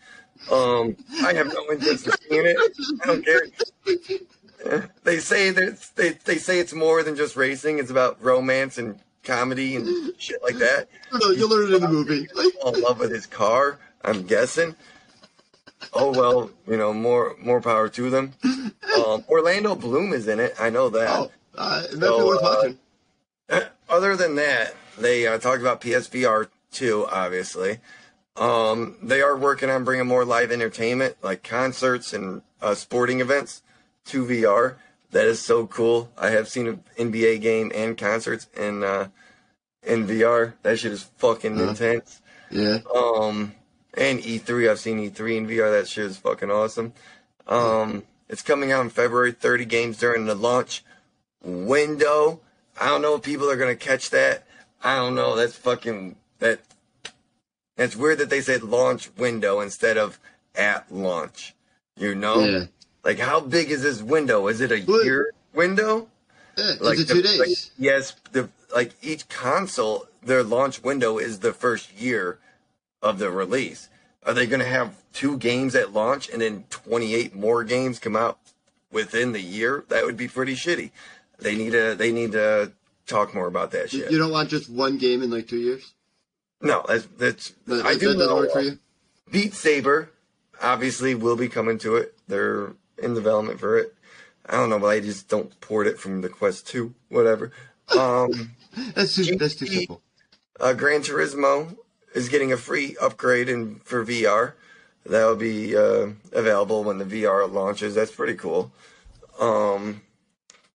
Um, 0.50 0.95
I 1.22 1.34
have 1.34 1.54
no 1.54 1.72
interest 1.72 2.08
in 2.08 2.14
seeing 2.28 2.45
it. 2.45 2.58
I 3.04 3.06
don't 3.06 3.24
care. 3.24 3.41
They 5.03 5.20
say 5.20 5.51
that 5.51 5.89
they 5.95 6.10
they 6.26 6.38
say 6.38 6.60
it's 6.60 6.74
more 6.74 7.01
than 7.03 7.16
just 7.16 7.36
racing. 7.36 7.80
It's 7.80 7.89
about 7.91 8.22
romance 8.22 8.78
and 8.78 8.99
comedy 9.24 9.76
and 9.76 10.14
shit 10.20 10.41
like 10.43 10.57
that. 10.57 10.88
No, 11.14 11.32
you'll 11.32 11.49
learn 11.49 11.72
it 11.72 11.76
in 11.76 11.82
the 11.82 11.88
movie. 11.88 12.28
In 12.66 12.82
love 12.82 12.99
with 12.99 13.12
his 13.12 13.26
car. 13.26 13.80
I'm 14.03 14.24
guessing. 14.28 14.76
Oh 15.93 16.12
well, 16.12 16.51
you 16.68 16.78
know, 16.78 16.93
more 16.93 17.36
more 17.41 17.62
power 17.62 17.89
to 17.89 18.10
them. 18.10 18.34
Um, 18.43 19.24
Orlando 19.28 19.76
Bloom 19.76 20.14
is 20.14 20.28
in 20.28 20.39
it. 20.39 20.53
I 20.60 20.70
know 20.70 20.89
that. 20.89 21.10
Oh, 21.10 21.32
uh, 21.57 21.84
it 21.86 21.93
might 21.93 21.99
be 22.01 22.05
So, 22.05 22.28
worth 22.28 22.78
uh. 23.49 23.62
Other 23.89 24.16
than 24.16 24.36
that, 24.36 24.76
they 24.99 25.26
uh, 25.26 25.39
talked 25.39 25.62
about 25.62 25.82
PSVR 25.82 26.49
2, 26.72 27.07
obviously. 27.12 27.80
Um, 28.36 28.97
they 29.01 29.22
are 29.22 29.36
working 29.36 29.70
on 29.72 29.84
bringing 29.84 30.05
more 30.05 30.26
live 30.26 30.51
entertainment, 30.51 31.16
like 31.24 31.41
concerts 31.43 32.14
and 32.14 32.43
uh, 32.62 32.76
sporting 32.76 33.20
events, 33.20 33.64
to 34.10 34.26
VR. 34.26 34.76
That 35.12 35.26
is 35.26 35.41
so 35.41 35.66
cool. 35.68 36.12
I 36.18 36.30
have 36.32 36.47
seen 36.47 36.68
an 36.68 36.84
NBA 36.97 37.41
game 37.41 37.72
and 37.74 37.97
concerts 37.97 38.47
in 38.55 38.84
uh, 38.84 39.07
in 39.84 40.05
VR. 40.07 40.53
That 40.64 40.78
shit 40.80 40.91
is 40.91 41.03
fucking 41.18 41.60
Uh-huh. 41.60 41.70
intense. 41.72 42.22
Yeah. 42.51 42.80
Um, 42.93 43.53
and 43.95 44.20
E3, 44.20 44.70
I've 44.70 44.80
seen 44.80 44.99
E3 44.99 45.38
in 45.38 45.47
VR. 45.47 45.72
That 45.72 45.88
shit 45.88 46.05
is 46.05 46.18
fucking 46.18 46.51
awesome. 46.51 46.93
Um, 47.47 48.03
it's 48.28 48.41
coming 48.43 48.72
out 48.72 48.82
in 48.82 48.89
February. 48.91 49.32
30 49.32 49.66
games 49.66 49.97
during 49.97 50.26
the 50.26 50.36
launch 50.36 50.84
window. 51.43 52.41
I 52.80 52.88
don't 52.88 53.01
know 53.01 53.16
if 53.16 53.24
people 53.24 53.49
are 53.49 53.57
gonna 53.57 53.76
catch 53.76 54.10
that. 54.12 54.45
I 54.84 54.95
don't 54.97 55.16
know. 55.16 55.36
That's 55.36 55.55
fucking 55.55 56.16
that. 56.39 56.62
That's 57.76 57.95
weird 57.95 58.20
that 58.20 58.30
they 58.30 58.41
said 58.41 58.62
launch 58.64 59.10
window 59.18 59.60
instead 59.62 59.97
of 59.97 60.20
at 60.55 60.91
launch. 60.91 61.55
You 61.97 62.14
know, 62.16 62.41
Yeah. 62.43 62.66
Like 63.04 63.20
how 63.20 63.39
big 63.39 63.72
is 63.72 63.82
this 63.84 64.02
window? 64.02 64.47
Is 64.47 64.62
it 64.62 64.72
a 64.72 64.84
Well- 64.86 65.04
year 65.04 65.32
window? 65.54 66.10
Yeah, 66.58 66.74
Like 66.82 66.97
two 67.08 67.22
days. 67.22 67.39
like, 67.39 67.50
yes, 67.78 68.16
the 68.34 68.50
like 68.76 68.91
each 69.02 69.28
console, 69.30 70.08
their 70.22 70.43
launch 70.43 70.84
window 70.84 71.18
is 71.18 71.39
the 71.39 71.54
first 71.54 71.93
year 71.97 72.38
of 73.02 73.18
the 73.18 73.32
release. 73.32 73.88
Are 74.24 74.34
they 74.34 74.45
going 74.45 74.60
to 74.60 74.66
have 74.66 74.93
two 75.14 75.38
games 75.38 75.74
at 75.74 75.93
launch 75.93 76.30
and 76.30 76.41
then 76.41 76.66
28 76.70 77.34
more 77.34 77.64
games 77.64 77.97
come 77.97 78.16
out 78.18 78.38
within 78.91 79.32
the 79.32 79.39
year? 79.41 79.86
That 79.88 80.06
would 80.06 80.18
be 80.18 80.28
pretty 80.28 80.54
shitty. 80.56 80.91
They 81.39 81.56
need 81.56 81.72
to 81.72 81.95
they 81.95 82.12
need 82.12 82.34
to 82.34 82.74
talk 83.08 83.34
more 83.34 83.47
about 83.47 83.72
that 83.72 83.89
shit. 83.91 84.12
You 84.12 84.18
don't 84.18 84.32
want 84.32 84.50
just 84.50 84.70
one 84.70 84.97
game 84.97 85.24
in 85.24 85.30
like 85.32 85.47
two 85.47 85.58
years? 85.60 85.93
no, 86.62 86.84
that's 86.89 87.08
that's 87.18 87.54
That, 87.68 87.86
I 87.86 87.95
do 87.95 88.10
that 88.14 88.18
know 88.18 88.36
work 88.36 88.52
for 88.52 88.60
you? 88.62 88.78
Beat 89.32 89.54
Saber 89.54 90.10
obviously 90.62 91.16
will 91.16 91.38
be 91.38 91.47
coming 91.47 91.78
to 91.80 91.95
it. 91.95 92.16
They're 92.28 92.74
in 93.02 93.14
development 93.14 93.60
for 93.60 93.78
it. 93.78 93.95
I 94.45 94.54
don't 94.54 94.70
know, 94.70 94.80
but 94.80 94.88
I 94.88 95.00
just 95.00 95.30
don't 95.30 95.60
port 95.62 95.88
it 95.88 96.00
from 96.00 96.22
the 96.22 96.30
Quest 96.30 96.68
2, 96.68 96.93
whatever. 97.10 97.52
Um 97.97 98.56
That's 98.93 99.16
too, 99.16 99.36
that's 99.36 99.56
too 99.56 99.68
simple. 99.68 100.02
Uh, 100.60 100.74
Gran 100.74 101.02
Turismo 101.02 101.76
is 102.14 102.30
getting 102.30 102.52
a 102.52 102.58
free 102.58 102.95
upgrade 103.02 103.50
in 103.50 103.76
for 103.80 104.06
VR. 104.06 104.54
That'll 105.06 105.36
be 105.36 105.76
uh, 105.76 106.10
available 106.34 106.84
when 106.84 106.97
the 106.97 107.06
VR 107.06 107.52
launches. 107.52 107.95
That's 107.95 108.12
pretty 108.12 108.36
cool. 108.36 108.72
Um, 109.39 110.02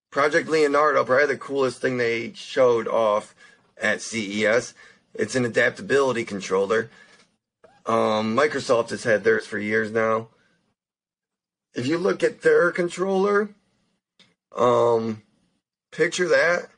Project 0.09 0.49
Leonardo, 0.49 1.03
probably 1.03 1.27
the 1.27 1.37
coolest 1.37 1.81
thing 1.81 1.97
they 1.97 2.33
showed 2.33 2.87
off 2.87 3.35
at 3.81 4.01
CES. 4.01 4.73
It's 5.13 5.35
an 5.35 5.45
adaptability 5.45 6.25
controller. 6.25 6.89
Um, 7.85 8.35
Microsoft 8.35 8.89
has 8.89 9.03
had 9.03 9.23
theirs 9.23 9.45
for 9.45 9.59
years 9.59 9.91
now. 9.91 10.29
If 11.75 11.87
you 11.87 11.97
look 11.97 12.23
at 12.23 12.41
their 12.41 12.71
controller, 12.71 13.49
um, 14.55 15.21
picture 15.91 16.27
that 16.29 16.69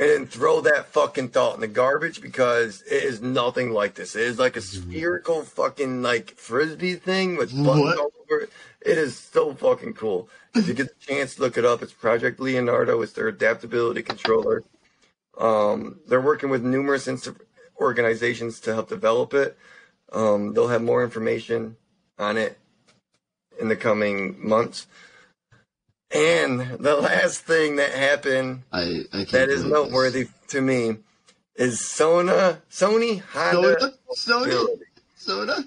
and 0.00 0.08
then 0.08 0.26
throw 0.26 0.62
that 0.62 0.86
fucking 0.86 1.28
thought 1.28 1.54
in 1.54 1.60
the 1.60 1.68
garbage 1.68 2.22
because 2.22 2.82
it 2.82 3.04
is 3.04 3.20
nothing 3.20 3.70
like 3.72 3.94
this. 3.94 4.16
It 4.16 4.22
is 4.22 4.38
like 4.38 4.56
a 4.56 4.62
spherical 4.62 5.42
fucking 5.42 6.02
like 6.02 6.30
frisbee 6.36 6.94
thing 6.94 7.36
with 7.36 7.50
buttons 7.50 7.84
What? 7.84 7.98
all 7.98 8.12
over 8.22 8.40
it. 8.42 8.50
It 8.80 8.98
is 8.98 9.16
so 9.16 9.54
fucking 9.54 9.92
cool. 9.94 10.28
If 10.54 10.66
you 10.66 10.74
get 10.74 10.88
the 10.88 11.06
chance, 11.06 11.38
look 11.38 11.58
it 11.58 11.64
up. 11.64 11.82
It's 11.82 11.92
Project 11.92 12.40
Leonardo. 12.40 13.00
It's 13.02 13.12
their 13.12 13.28
adaptability 13.28 14.02
controller. 14.02 14.64
Um, 15.38 16.00
they're 16.08 16.20
working 16.20 16.50
with 16.50 16.62
numerous 16.62 17.06
inst- 17.06 17.28
organizations 17.80 18.60
to 18.60 18.74
help 18.74 18.88
develop 18.88 19.34
it. 19.34 19.56
Um, 20.12 20.52
they'll 20.52 20.68
have 20.68 20.82
more 20.82 21.04
information 21.04 21.76
on 22.18 22.36
it 22.36 22.58
in 23.60 23.68
the 23.68 23.76
coming 23.76 24.36
months. 24.46 24.86
And 26.14 26.60
the 26.78 26.96
last 26.96 27.40
thing 27.40 27.76
that 27.76 27.90
happened 27.92 28.64
I, 28.70 29.04
I 29.12 29.24
that 29.32 29.48
is 29.48 29.64
noteworthy 29.64 30.28
to 30.48 30.60
me 30.60 30.96
is 31.54 31.80
Sona, 31.80 32.60
Sony. 32.70 33.20
Honda. 33.20 33.78
Soda? 33.80 33.94
Soda? 34.14 34.46
Mobility. 34.50 34.84
Soda? 35.16 35.64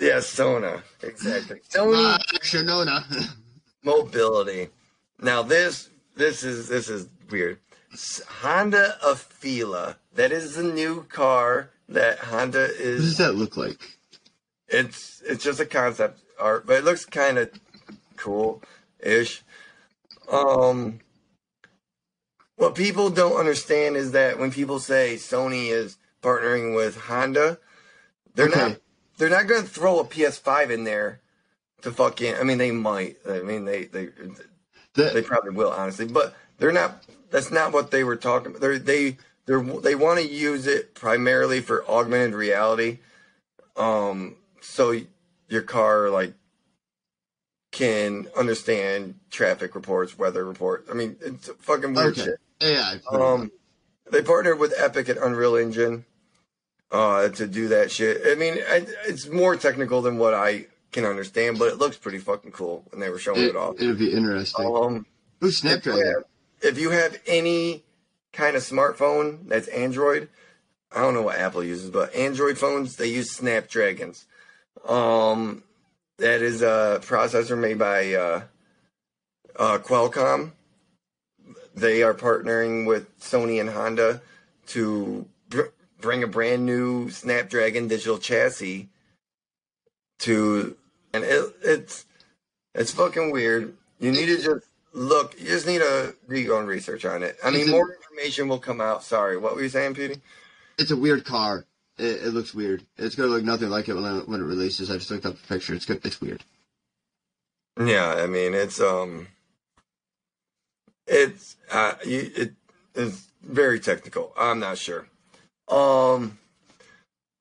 Yeah, 0.00 0.20
Sona, 0.20 0.82
exactly. 1.02 1.60
Sony 1.70 1.94
Ah, 2.04 2.18
Shinona. 2.42 3.02
Mobility. 3.82 4.68
Now 5.20 5.42
this, 5.42 5.88
this 6.16 6.44
is 6.44 6.68
this 6.68 6.90
is 6.90 7.08
weird. 7.30 7.58
Honda 8.40 8.98
Afeela. 9.02 9.96
That 10.14 10.32
is 10.32 10.56
the 10.56 10.64
new 10.64 11.04
car 11.04 11.70
that 11.88 12.18
Honda 12.18 12.64
is. 12.64 13.00
what 13.00 13.06
does 13.08 13.18
that 13.18 13.34
look 13.36 13.56
like? 13.56 13.98
It's 14.68 15.22
it's 15.24 15.44
just 15.44 15.60
a 15.60 15.66
concept 15.66 16.20
art, 16.38 16.66
but 16.66 16.76
it 16.76 16.84
looks 16.84 17.04
kind 17.04 17.38
of 17.38 17.50
cool-ish. 18.16 19.42
Um, 20.30 21.00
what 22.56 22.74
people 22.74 23.10
don't 23.10 23.36
understand 23.38 23.96
is 23.96 24.12
that 24.12 24.38
when 24.38 24.50
people 24.50 24.78
say 24.78 25.16
Sony 25.16 25.70
is 25.70 25.98
partnering 26.22 26.74
with 26.74 26.96
Honda, 26.96 27.58
they're 28.34 28.48
Okay. 28.48 28.72
not 28.72 28.80
they're 29.18 29.30
not 29.30 29.46
going 29.46 29.62
to 29.62 29.68
throw 29.68 29.98
a 30.00 30.04
PS5 30.04 30.70
in 30.70 30.84
there 30.84 31.20
to 31.82 31.90
fucking. 31.90 32.34
I 32.34 32.42
mean, 32.42 32.58
they 32.58 32.70
might. 32.70 33.16
I 33.28 33.40
mean, 33.40 33.64
they 33.64 33.84
they 33.86 34.08
That, 34.94 35.14
they 35.14 35.22
probably 35.22 35.52
will, 35.52 35.70
honestly, 35.70 36.06
but 36.06 36.34
they're 36.58 36.72
not. 36.72 37.04
That's 37.30 37.50
not 37.50 37.72
what 37.72 37.90
they 37.90 38.04
were 38.04 38.16
talking 38.16 38.48
about. 38.48 38.60
They're, 38.60 38.78
they 38.78 39.16
they 39.46 39.54
they 39.82 39.94
want 39.94 40.20
to 40.20 40.26
use 40.26 40.66
it 40.66 40.94
primarily 40.94 41.60
for 41.60 41.88
augmented 41.88 42.34
reality. 42.34 42.98
Um, 43.76 44.36
so 44.60 45.00
your 45.48 45.62
car 45.62 46.10
like 46.10 46.34
can 47.72 48.26
understand 48.36 49.14
traffic 49.30 49.74
reports, 49.74 50.16
weather 50.16 50.44
reports. 50.44 50.88
I 50.90 50.94
mean, 50.94 51.16
it's 51.20 51.50
fucking 51.60 51.94
weird 51.94 52.18
okay. 52.18 52.24
shit. 52.24 52.40
AI. 52.62 53.00
Um, 53.12 53.50
they 54.10 54.22
partnered 54.22 54.58
with 54.58 54.72
Epic 54.78 55.08
and 55.08 55.18
Unreal 55.18 55.56
Engine 55.56 56.04
uh, 56.90 57.28
to 57.28 57.46
do 57.46 57.68
that 57.68 57.90
shit. 57.90 58.22
I 58.24 58.34
mean, 58.34 58.54
I, 58.68 58.86
it's 59.06 59.28
more 59.28 59.56
technical 59.56 60.00
than 60.00 60.16
what 60.18 60.32
I 60.32 60.66
can 60.92 61.04
understand, 61.04 61.58
but 61.58 61.68
it 61.68 61.78
looks 61.78 61.96
pretty 61.96 62.18
fucking 62.18 62.52
cool 62.52 62.84
when 62.90 63.00
they 63.00 63.10
were 63.10 63.18
showing 63.18 63.42
it, 63.42 63.50
it 63.50 63.56
off. 63.56 63.74
it'll 63.78 63.94
be 63.94 64.12
interesting. 64.12 64.64
Um, 64.64 65.06
Ooh, 65.44 65.48
if 65.48 65.56
Snapdragon. 65.56 66.06
have, 66.06 66.24
if 66.62 66.78
you 66.78 66.90
have 66.90 67.20
any 67.26 67.84
kind 68.32 68.56
of 68.56 68.62
smartphone 68.62 69.48
that's 69.48 69.68
Android, 69.68 70.28
I 70.94 71.00
don't 71.00 71.12
know 71.12 71.22
what 71.22 71.38
Apple 71.38 71.62
uses, 71.62 71.90
but 71.90 72.14
Android 72.14 72.56
phones 72.56 72.96
they 72.96 73.08
use 73.08 73.32
Snapdragons. 73.32 74.24
Um, 74.86 75.62
that 76.18 76.42
is 76.42 76.62
a 76.62 77.00
processor 77.02 77.58
made 77.58 77.78
by 77.78 78.14
uh, 78.14 78.42
uh, 79.56 79.78
Qualcomm. 79.78 80.52
They 81.74 82.02
are 82.02 82.14
partnering 82.14 82.86
with 82.86 83.18
Sony 83.20 83.60
and 83.60 83.70
Honda 83.70 84.22
to 84.68 85.26
br- 85.50 85.72
bring 86.00 86.22
a 86.22 86.26
brand 86.28 86.66
new 86.66 87.10
Snapdragon 87.10 87.88
digital 87.88 88.18
chassis 88.18 88.88
to, 90.20 90.76
and 91.12 91.24
it, 91.24 91.54
it's 91.62 92.06
It's 92.74 92.92
fucking 92.92 93.32
weird. 93.32 93.74
You 94.00 94.12
need 94.12 94.26
to 94.26 94.36
just 94.36 94.66
look. 94.92 95.38
You 95.40 95.46
just 95.46 95.66
need 95.66 95.78
to 95.80 96.14
do 96.28 96.38
your 96.38 96.56
own 96.58 96.66
research 96.66 97.04
on 97.04 97.22
it. 97.22 97.36
I 97.44 97.50
mean, 97.50 97.70
more 97.70 97.94
information 97.94 98.48
will 98.48 98.58
come 98.58 98.80
out. 98.80 99.02
Sorry, 99.04 99.36
what 99.38 99.56
were 99.56 99.62
you 99.62 99.68
saying, 99.70 99.94
Petey? 99.94 100.20
It's 100.78 100.90
a 100.90 100.96
weird 100.96 101.24
car. 101.24 101.64
It, 101.98 102.26
it 102.26 102.34
looks 102.34 102.54
weird. 102.54 102.84
It's 102.98 103.14
gonna 103.14 103.28
look 103.28 103.44
nothing 103.44 103.70
like 103.70 103.88
it 103.88 103.94
when 103.94 104.18
it, 104.18 104.28
when 104.28 104.40
it 104.40 104.44
releases. 104.44 104.90
I 104.90 104.94
just 104.96 105.10
looked 105.10 105.26
up 105.26 105.40
the 105.40 105.48
picture. 105.48 105.74
It's 105.74 105.86
good. 105.86 106.04
It's 106.04 106.20
weird. 106.20 106.42
Yeah, 107.78 108.14
I 108.18 108.26
mean, 108.26 108.54
it's 108.54 108.80
um, 108.80 109.28
it's 111.06 111.56
uh, 111.70 111.94
you, 112.04 112.30
it 112.34 112.52
is 112.94 113.28
very 113.42 113.80
technical. 113.80 114.32
I'm 114.38 114.58
not 114.58 114.78
sure. 114.78 115.06
Um, 115.68 116.38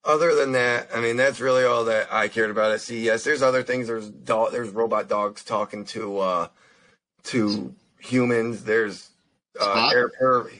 other 0.03 0.35
than 0.35 0.51
that, 0.53 0.89
I 0.93 0.99
mean, 0.99 1.17
that's 1.17 1.39
really 1.39 1.63
all 1.63 1.85
that 1.85 2.11
I 2.11 2.27
cared 2.27 2.51
about 2.51 2.71
at 2.71 2.81
CES. 2.81 3.23
There's 3.23 3.41
other 3.41 3.63
things. 3.63 3.87
There's 3.87 4.09
dog. 4.09 4.51
There's 4.51 4.69
robot 4.69 5.07
dogs 5.07 5.43
talking 5.43 5.85
to 5.85 6.19
uh, 6.19 6.47
to 7.25 7.73
humans. 7.99 8.63
There's 8.63 9.09
uh, 9.59 9.89
air 9.93 10.09
pur- 10.09 10.51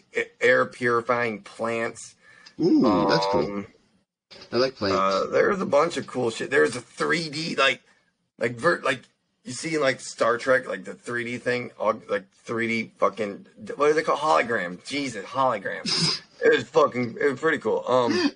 air 0.41 0.65
purifying 0.65 1.41
plants. 1.41 2.15
Ooh, 2.59 3.07
that's 3.09 3.25
cool. 3.27 3.65
I 4.51 4.57
like 4.57 4.76
plants. 4.76 4.97
Uh, 4.97 5.28
there's 5.32 5.61
a 5.61 5.65
bunch 5.65 5.97
of 5.97 6.07
cool 6.07 6.30
shit. 6.30 6.49
There's 6.49 6.76
a 6.76 6.82
3D 6.82 7.57
like 7.57 7.82
like 8.38 8.55
vert 8.55 8.84
like 8.84 9.01
you 9.43 9.53
see 9.53 9.76
in 9.76 9.82
like 9.82 10.01
Star 10.01 10.38
Trek 10.38 10.67
like 10.67 10.84
the 10.84 10.93
3D 10.93 11.41
thing, 11.41 11.71
all, 11.80 12.01
like 12.09 12.26
3D 12.47 12.91
fucking 12.97 13.45
what 13.76 13.91
is 13.91 13.97
it 13.97 14.05
called 14.05 14.19
hologram? 14.19 14.84
Jesus, 14.86 15.26
hologram. 15.26 15.84
it 16.43 16.55
was 16.55 16.63
fucking 16.65 17.17
it 17.19 17.32
was 17.32 17.39
pretty 17.39 17.59
cool. 17.59 17.84
Um. 17.88 18.32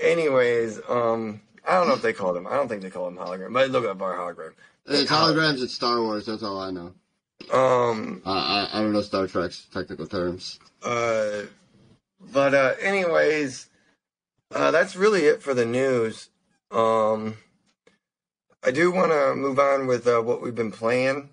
Anyways, 0.00 0.80
um, 0.88 1.40
I 1.66 1.74
don't 1.74 1.88
know 1.88 1.94
if 1.94 2.02
they 2.02 2.12
call 2.12 2.32
them. 2.32 2.46
I 2.46 2.54
don't 2.54 2.68
think 2.68 2.82
they 2.82 2.90
call 2.90 3.06
them 3.06 3.16
hologram, 3.16 3.52
but 3.52 3.70
look 3.70 3.84
up 3.84 4.00
our 4.00 4.16
hologram. 4.16 4.52
it's 4.86 5.10
holograms 5.10 5.60
in 5.60 5.68
Star 5.68 6.00
Wars. 6.00 6.26
That's 6.26 6.42
all 6.42 6.60
I 6.60 6.70
know. 6.70 6.94
Um. 7.52 8.22
Uh, 8.24 8.30
I 8.30 8.68
I 8.72 8.82
don't 8.82 8.92
know 8.92 9.02
Star 9.02 9.26
Trek's 9.26 9.66
technical 9.72 10.06
terms. 10.06 10.60
Uh. 10.82 11.42
But 12.32 12.54
uh. 12.54 12.74
Anyways, 12.80 13.68
uh, 14.54 14.70
that's 14.70 14.96
really 14.96 15.22
it 15.22 15.42
for 15.42 15.54
the 15.54 15.66
news. 15.66 16.28
Um. 16.70 17.36
I 18.64 18.72
do 18.72 18.90
want 18.90 19.12
to 19.12 19.36
move 19.36 19.60
on 19.60 19.86
with 19.86 20.08
uh, 20.08 20.20
what 20.20 20.42
we've 20.42 20.54
been 20.54 20.72
playing. 20.72 21.30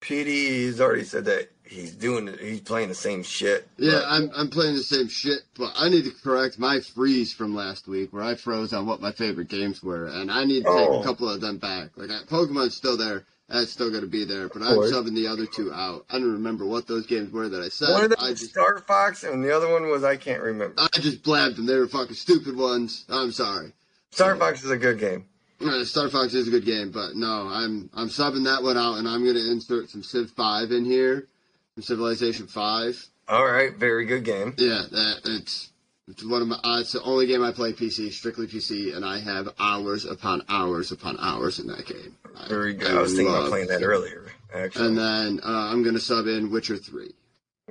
PD 0.00 0.64
has 0.66 0.80
already 0.80 1.02
said 1.02 1.24
that 1.24 1.50
he's 1.64 1.92
doing 1.92 2.28
it. 2.28 2.38
He's 2.38 2.60
playing 2.60 2.88
the 2.88 2.94
same 2.94 3.24
shit. 3.24 3.68
Yeah, 3.78 3.94
but- 3.94 4.04
I'm 4.08 4.30
I'm 4.36 4.48
playing 4.48 4.76
the 4.76 4.82
same 4.82 5.08
shit, 5.08 5.40
but 5.58 5.72
I 5.76 5.88
need 5.88 6.04
to 6.04 6.12
correct 6.22 6.60
my 6.60 6.78
freeze 6.80 7.32
from 7.32 7.54
last 7.54 7.88
week 7.88 8.12
where 8.12 8.22
I 8.22 8.36
froze 8.36 8.72
on 8.72 8.86
what 8.86 9.00
my 9.00 9.10
favorite 9.10 9.48
games 9.48 9.82
were, 9.82 10.06
and 10.06 10.30
I 10.30 10.44
need 10.44 10.64
to 10.64 10.70
take 10.70 10.88
Oh. 10.88 11.00
a 11.00 11.04
couple 11.04 11.28
of 11.28 11.40
them 11.40 11.58
back. 11.58 11.90
Like 11.96 12.10
Pokemon's 12.28 12.76
still 12.76 12.96
there, 12.96 13.24
that's 13.52 13.70
still 13.70 13.90
gonna 13.90 14.06
be 14.06 14.24
there, 14.24 14.48
but 14.48 14.62
I'm 14.62 14.76
subbing 14.78 15.14
the 15.14 15.26
other 15.26 15.46
two 15.46 15.72
out. 15.72 16.06
I 16.10 16.14
don't 16.18 16.32
remember 16.32 16.64
what 16.64 16.86
those 16.86 17.06
games 17.06 17.30
were 17.30 17.48
that 17.48 17.60
I 17.60 17.68
said. 17.68 17.90
one 17.90 18.04
of 18.04 18.10
them 18.10 18.18
I 18.20 18.30
was 18.30 18.40
just 18.40 18.52
Star 18.52 18.78
Fox, 18.78 19.24
and 19.24 19.44
the 19.44 19.54
other 19.54 19.70
one 19.70 19.88
was 19.88 20.04
I 20.04 20.16
can't 20.16 20.42
remember. 20.42 20.74
I 20.78 20.88
just 20.98 21.22
blabbed 21.22 21.56
them. 21.56 21.66
They 21.66 21.76
were 21.76 21.86
fucking 21.86 22.14
stupid 22.14 22.56
ones. 22.56 23.04
I'm 23.08 23.32
sorry. 23.32 23.72
Star 24.10 24.36
Fox 24.36 24.64
is 24.64 24.70
a 24.70 24.76
good 24.76 24.98
game. 24.98 25.26
Uh, 25.60 25.84
Star 25.84 26.08
Fox 26.08 26.34
is 26.34 26.48
a 26.48 26.50
good 26.50 26.64
game, 26.64 26.90
but 26.90 27.14
no, 27.14 27.48
I'm 27.48 27.90
I'm 27.94 28.08
subbing 28.08 28.44
that 28.44 28.62
one 28.62 28.76
out, 28.76 28.96
and 28.96 29.06
I'm 29.06 29.24
gonna 29.24 29.38
insert 29.50 29.90
some 29.90 30.02
Civ 30.02 30.30
Five 30.30 30.72
in 30.72 30.84
here, 30.84 31.28
some 31.74 31.82
Civilization 31.82 32.46
Five. 32.46 33.04
All 33.28 33.46
right, 33.46 33.74
very 33.76 34.04
good 34.06 34.24
game. 34.24 34.54
Yeah, 34.58 34.82
that 34.90 35.20
it's 35.24 35.71
it's 36.12 36.24
one 36.24 36.42
of 36.42 36.48
my. 36.48 36.56
Uh, 36.62 36.80
it's 36.80 36.92
the 36.92 37.02
only 37.02 37.26
game 37.26 37.42
I 37.42 37.52
play 37.52 37.72
PC, 37.72 38.12
strictly 38.12 38.46
PC, 38.46 38.94
and 38.94 39.04
I 39.04 39.18
have 39.18 39.48
hours 39.58 40.04
upon 40.04 40.42
hours 40.48 40.92
upon 40.92 41.16
hours 41.18 41.58
in 41.58 41.66
that 41.68 41.86
game. 41.86 42.14
I- 42.38 42.48
Very 42.48 42.74
good. 42.74 42.90
I, 42.96 43.00
was 43.00 43.14
thinking 43.14 43.34
about 43.34 43.48
playing 43.48 43.68
that 43.68 43.82
it. 43.82 43.84
earlier, 43.84 44.30
actually. 44.54 44.86
And 44.88 44.98
then 44.98 45.40
uh, 45.44 45.48
I'm 45.72 45.82
gonna 45.82 45.98
sub 46.00 46.26
in 46.26 46.50
Witcher 46.50 46.76
Three. 46.76 47.12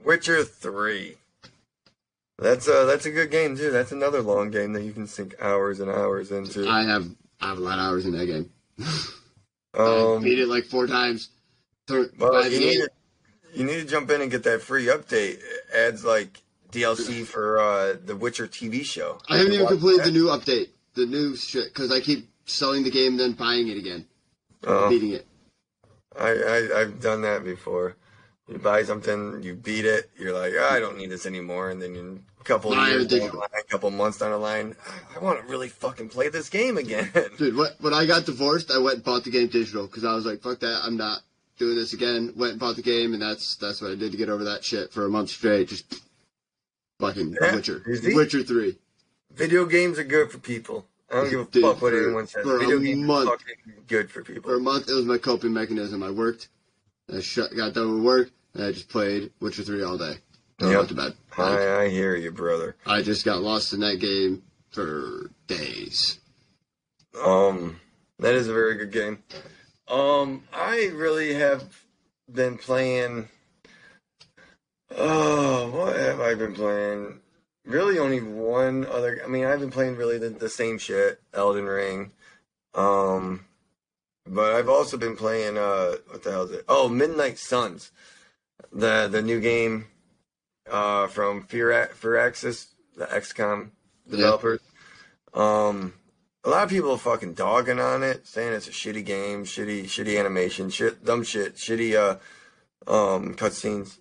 Witcher 0.03 0.43
Three. 0.43 1.15
That's 2.39 2.67
a 2.67 2.85
that's 2.85 3.05
a 3.05 3.11
good 3.11 3.29
game 3.31 3.55
too. 3.55 3.69
That's 3.71 3.91
another 3.91 4.21
long 4.21 4.49
game 4.49 4.73
that 4.73 4.83
you 4.83 4.91
can 4.93 5.05
sink 5.07 5.35
hours 5.41 5.79
and 5.79 5.89
hours 5.91 6.31
into. 6.31 6.67
I 6.67 6.83
have 6.83 7.07
I 7.39 7.49
have 7.49 7.57
a 7.59 7.61
lot 7.61 7.77
of 7.79 7.85
hours 7.85 8.05
in 8.05 8.13
that 8.17 8.25
game. 8.25 8.49
I 9.73 10.13
Um, 10.15 10.23
beat 10.23 10.39
it 10.39 10.47
like 10.47 10.65
four 10.65 10.87
times. 10.87 11.29
Thir- 11.87 12.09
well, 12.17 12.49
you 12.49 12.59
need 12.59 12.77
to, 12.81 12.89
you 13.53 13.63
need 13.63 13.79
to 13.81 13.85
jump 13.85 14.09
in 14.11 14.21
and 14.21 14.29
get 14.31 14.43
that 14.43 14.61
free 14.61 14.87
update. 14.87 15.39
It 15.39 15.43
adds 15.75 16.03
like 16.03 16.41
DLC 16.71 17.25
for 17.25 17.59
uh, 17.59 17.95
the 18.05 18.15
Witcher 18.15 18.47
TV 18.47 18.83
show. 18.83 19.19
I 19.29 19.37
haven't 19.37 19.53
even 19.53 19.67
completed 19.67 20.05
the 20.05 20.11
new 20.11 20.25
update, 20.27 20.69
the 20.95 21.05
new 21.05 21.35
shit, 21.35 21.73
because 21.73 21.91
I 21.91 21.99
keep 21.99 22.29
selling 22.45 22.83
the 22.83 22.91
game, 22.91 23.17
then 23.17 23.33
buying 23.33 23.67
it 23.67 23.77
again, 23.77 24.05
Oh, 24.65 24.89
beating 24.89 25.11
it. 25.11 25.27
I, 26.19 26.29
I 26.29 26.81
I've 26.81 27.01
done 27.01 27.21
that 27.21 27.43
before. 27.43 27.95
You 28.47 28.57
buy 28.57 28.83
something, 28.83 29.41
you 29.41 29.55
beat 29.55 29.85
it, 29.85 30.09
you're 30.17 30.33
like, 30.33 30.53
"Ah, 30.59 30.73
I 30.73 30.79
don't 30.79 30.97
need 30.97 31.09
this 31.09 31.25
anymore, 31.25 31.69
and 31.69 31.81
then 31.81 31.95
you 31.95 32.21
a 32.41 32.43
couple 32.43 32.75
years 32.87 33.07
down 33.07 33.31
line, 33.33 33.47
a 33.57 33.63
couple 33.63 33.89
months 33.91 34.17
down 34.17 34.31
the 34.31 34.37
line, 34.37 34.75
I 35.15 35.19
want 35.19 35.39
to 35.39 35.47
really 35.47 35.69
fucking 35.69 36.09
play 36.09 36.27
this 36.29 36.49
game 36.49 36.77
again. 36.77 37.09
Dude, 37.37 37.55
what, 37.55 37.75
when 37.79 37.93
I 37.93 38.05
got 38.05 38.25
divorced, 38.25 38.71
I 38.71 38.79
went 38.79 38.95
and 38.95 39.03
bought 39.03 39.23
the 39.23 39.29
game 39.29 39.47
digital 39.47 39.85
because 39.85 40.03
I 40.03 40.13
was 40.13 40.25
like, 40.25 40.41
fuck 40.41 40.59
that, 40.59 40.81
I'm 40.83 40.97
not 40.97 41.19
doing 41.59 41.75
this 41.75 41.93
again. 41.93 42.33
Went 42.35 42.53
and 42.53 42.59
bought 42.59 42.75
the 42.75 42.81
game, 42.81 43.13
and 43.13 43.21
that's 43.21 43.55
that's 43.55 43.81
what 43.81 43.91
I 43.91 43.95
did 43.95 44.11
to 44.11 44.17
get 44.17 44.27
over 44.29 44.43
that 44.45 44.65
shit 44.65 44.91
for 44.91 45.05
a 45.05 45.09
month 45.09 45.29
straight. 45.29 45.69
Just 45.69 46.01
fucking 47.01 47.35
Yeah, 47.41 47.55
Witcher. 47.55 47.83
Witcher 47.85 48.43
three. 48.43 48.77
Video 49.33 49.65
games 49.65 49.97
are 49.99 50.03
good 50.03 50.31
for 50.31 50.37
people. 50.37 50.85
I 51.09 51.15
don't 51.15 51.29
give 51.29 51.39
a 51.41 51.45
Dude, 51.45 51.63
fuck 51.63 51.81
what 51.81 51.91
for- 51.91 52.03
anyone 52.03 52.27
says. 52.27 52.43
for 52.43 52.55
a 52.57 52.59
Video 52.59 52.79
games 52.79 53.05
month. 53.05 53.29
are 53.29 53.37
fucking 53.37 53.83
good 53.87 54.09
for 54.09 54.23
people. 54.23 54.43
For 54.43 54.55
a 54.55 54.59
month, 54.59 54.89
it 54.89 54.93
was 54.93 55.05
my 55.05 55.17
coping 55.17 55.51
mechanism. 55.53 56.03
I 56.03 56.11
worked, 56.11 56.47
I 57.13 57.19
shut, 57.19 57.53
got 57.55 57.73
done 57.73 57.95
with 57.95 58.03
work, 58.03 58.29
and 58.53 58.63
I 58.63 58.71
just 58.71 58.87
played 58.89 59.31
Witcher 59.41 59.63
three 59.63 59.83
all 59.83 59.97
day. 59.97 60.15
I 60.61 60.65
Yep. 60.69 60.77
went 60.77 60.89
to 60.89 60.95
bed. 60.95 61.13
Like, 61.37 61.59
I, 61.59 61.83
I 61.83 61.89
hear 61.89 62.15
you, 62.15 62.31
brother. 62.31 62.75
I 62.85 63.01
just 63.01 63.25
got 63.25 63.41
lost 63.41 63.73
in 63.73 63.79
that 63.81 63.97
game 63.99 64.43
for 64.69 65.31
days. 65.47 66.19
Um, 67.21 67.79
that 68.19 68.35
is 68.35 68.47
a 68.47 68.53
very 68.53 68.75
good 68.75 68.91
game. 68.91 69.23
Um, 69.87 70.43
I 70.53 70.91
really 70.93 71.33
have 71.33 71.63
been 72.31 72.57
playing. 72.57 73.27
Oh, 74.97 75.69
what 75.71 75.95
have 75.95 76.19
I 76.19 76.35
been 76.35 76.53
playing? 76.53 77.19
Really, 77.65 77.99
only 77.99 78.21
one 78.21 78.85
other. 78.85 79.21
I 79.23 79.27
mean, 79.27 79.45
I've 79.45 79.59
been 79.59 79.71
playing 79.71 79.95
really 79.95 80.17
the, 80.17 80.29
the 80.29 80.49
same 80.49 80.77
shit, 80.77 81.21
Elden 81.33 81.65
Ring. 81.65 82.11
Um, 82.73 83.45
but 84.25 84.53
I've 84.53 84.69
also 84.69 84.97
been 84.97 85.15
playing. 85.15 85.57
Uh, 85.57 85.95
what 86.09 86.23
the 86.23 86.31
hell 86.31 86.43
is 86.43 86.51
it? 86.51 86.65
Oh, 86.67 86.89
Midnight 86.89 87.37
Suns, 87.37 87.91
the 88.71 89.07
the 89.07 89.21
new 89.21 89.39
game, 89.39 89.87
uh, 90.69 91.07
from 91.07 91.43
Fear 91.43 91.89
Firaxis, 91.99 92.67
the 92.97 93.05
XCOM 93.05 93.69
Yeah. 94.07 94.17
developers. 94.17 94.59
Um, 95.33 95.93
a 96.43 96.49
lot 96.49 96.63
of 96.63 96.69
people 96.69 96.91
are 96.91 96.97
fucking 96.97 97.35
dogging 97.35 97.79
on 97.79 98.03
it, 98.03 98.27
saying 98.27 98.53
it's 98.53 98.67
a 98.67 98.71
shitty 98.71 99.05
game, 99.05 99.45
shitty, 99.45 99.83
shitty 99.85 100.19
animation, 100.19 100.69
shit, 100.71 101.05
dumb 101.05 101.23
shit, 101.23 101.55
shitty, 101.55 101.93
uh, 101.95 102.17
um, 102.91 103.35
cutscenes. 103.35 103.97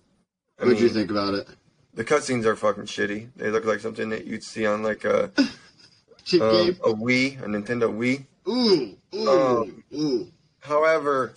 I 0.61 0.65
What'd 0.65 0.79
you 0.79 0.89
think 0.89 1.09
about 1.11 1.33
it? 1.33 1.47
the 1.93 2.05
cutscenes 2.05 2.45
are 2.45 2.55
fucking 2.55 2.83
shitty. 2.85 3.29
They 3.35 3.49
look 3.49 3.65
like 3.65 3.79
something 3.79 4.09
that 4.09 4.25
you'd 4.25 4.43
see 4.43 4.65
on 4.65 4.83
like 4.83 5.03
a, 5.03 5.31
Cheap 6.25 6.41
um, 6.41 6.51
game. 6.65 6.77
a 6.83 6.89
Wii, 6.93 7.41
a 7.41 7.45
Nintendo 7.47 7.91
Wii. 7.91 8.25
Ooh, 8.47 8.95
ooh, 9.15 9.29
um, 9.29 9.83
ooh. 9.93 10.27
However, 10.59 11.33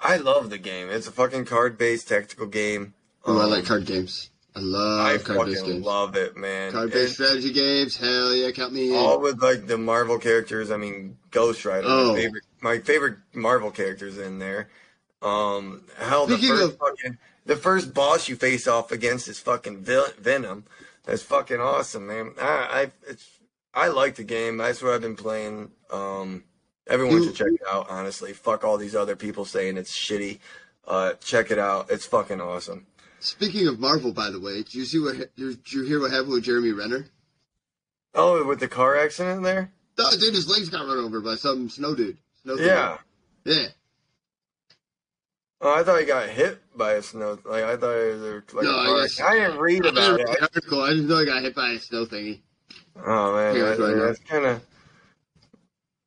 I 0.00 0.16
love 0.18 0.50
the 0.50 0.58
game. 0.58 0.90
It's 0.90 1.06
a 1.08 1.12
fucking 1.12 1.46
card-based 1.46 2.08
tactical 2.08 2.46
game. 2.46 2.94
Ooh, 3.28 3.38
I 3.38 3.44
Um, 3.44 3.50
like 3.50 3.64
card 3.64 3.86
games. 3.86 4.30
I 4.56 4.60
love 4.60 5.00
I 5.06 5.18
card-based 5.18 5.60
fucking 5.60 5.72
games. 5.76 5.84
love 5.86 6.14
it, 6.16 6.36
man. 6.36 6.72
Card-based 6.72 7.18
And- 7.18 7.26
strategy 7.28 7.52
games, 7.52 7.96
hell 7.96 8.34
yeah, 8.34 8.50
count 8.52 8.72
me 8.72 8.90
in. 8.90 8.96
all 8.96 9.20
with 9.20 9.42
like 9.42 9.66
the 9.66 9.78
Marvel 9.78 10.18
characters. 10.18 10.70
I 10.70 10.76
mean, 10.76 11.16
Ghost 11.30 11.64
Rider, 11.64 11.86
Oh. 11.88 12.12
my 12.12 12.16
favorite, 12.20 12.44
my 12.60 12.78
favorite 12.78 13.16
Marvel 13.32 13.70
characters 13.70 14.18
in 14.18 14.38
there. 14.38 14.68
Um, 15.22 15.82
hell, 15.98 16.26
the 16.26 16.36
first 16.38 16.62
of- 16.62 16.76
fucking 16.78 17.16
the 17.46 17.56
first 17.56 17.94
boss 17.94 18.28
you 18.28 18.36
face 18.36 18.66
off 18.66 18.92
against 18.92 19.28
is 19.28 19.38
fucking 19.38 19.84
Venom. 19.84 20.64
That's 21.04 21.22
fucking 21.22 21.60
awesome, 21.60 22.06
man. 22.06 22.32
I, 22.40 22.44
I 22.44 22.90
it's 23.08 23.28
I 23.74 23.88
like 23.88 24.14
the 24.14 24.24
game. 24.24 24.56
That's 24.56 24.82
what 24.82 24.94
I've 24.94 25.00
been 25.00 25.16
playing. 25.16 25.70
Um, 25.90 26.44
everyone 26.86 27.24
should 27.24 27.34
check 27.34 27.48
it 27.48 27.60
out. 27.70 27.86
Honestly, 27.90 28.32
fuck 28.32 28.64
all 28.64 28.78
these 28.78 28.94
other 28.94 29.16
people 29.16 29.44
saying 29.44 29.76
it's 29.76 29.96
shitty. 29.96 30.38
Uh, 30.86 31.14
check 31.14 31.50
it 31.50 31.58
out. 31.58 31.90
It's 31.90 32.06
fucking 32.06 32.40
awesome. 32.40 32.86
Speaking 33.20 33.66
of 33.68 33.80
Marvel, 33.80 34.12
by 34.12 34.30
the 34.30 34.40
way, 34.40 34.56
did 34.56 34.74
you 34.74 34.84
see 34.84 35.00
what? 35.00 35.34
Did 35.36 35.72
you 35.72 35.84
hear 35.84 36.00
what 36.00 36.10
happened 36.10 36.32
with 36.32 36.44
Jeremy 36.44 36.72
Renner? 36.72 37.06
Oh, 38.14 38.44
with 38.46 38.60
the 38.60 38.68
car 38.68 38.96
accident 38.96 39.42
there? 39.42 39.72
No, 39.98 40.10
dude, 40.12 40.34
his 40.34 40.48
legs 40.48 40.68
got 40.68 40.86
run 40.86 40.98
over 40.98 41.20
by 41.20 41.34
some 41.34 41.68
snow 41.68 41.94
dude. 41.94 42.18
Snow 42.42 42.56
dude. 42.56 42.66
Yeah. 42.66 42.98
Oh, 45.60 45.74
I 45.74 45.82
thought 45.82 46.00
he 46.00 46.06
got 46.06 46.28
hit 46.28 46.60
by 46.76 46.94
a 46.94 47.02
snow. 47.02 47.38
Like 47.44 47.64
I 47.64 47.76
thought 47.76 47.96
it 47.96 48.18
was 48.20 48.52
like. 48.54 48.64
No, 48.64 48.76
I 48.76 49.02
guess- 49.02 49.20
I 49.20 49.34
didn't 49.34 49.58
read 49.58 49.86
I 49.86 49.88
about 49.90 50.16
didn't 50.18 50.20
it. 50.20 50.24
read 50.28 50.36
the 50.36 50.42
article. 50.42 50.82
I 50.82 50.88
didn't 50.90 51.08
know 51.08 51.18
I 51.18 51.24
got 51.24 51.42
hit 51.42 51.54
by 51.54 51.70
a 51.70 51.78
snow 51.78 52.04
thingy. 52.06 52.40
Oh 53.04 53.34
man, 53.34 53.58
that- 53.58 53.78
now. 53.78 54.06
that's 54.06 54.18
kind 54.20 54.44
of. 54.46 54.62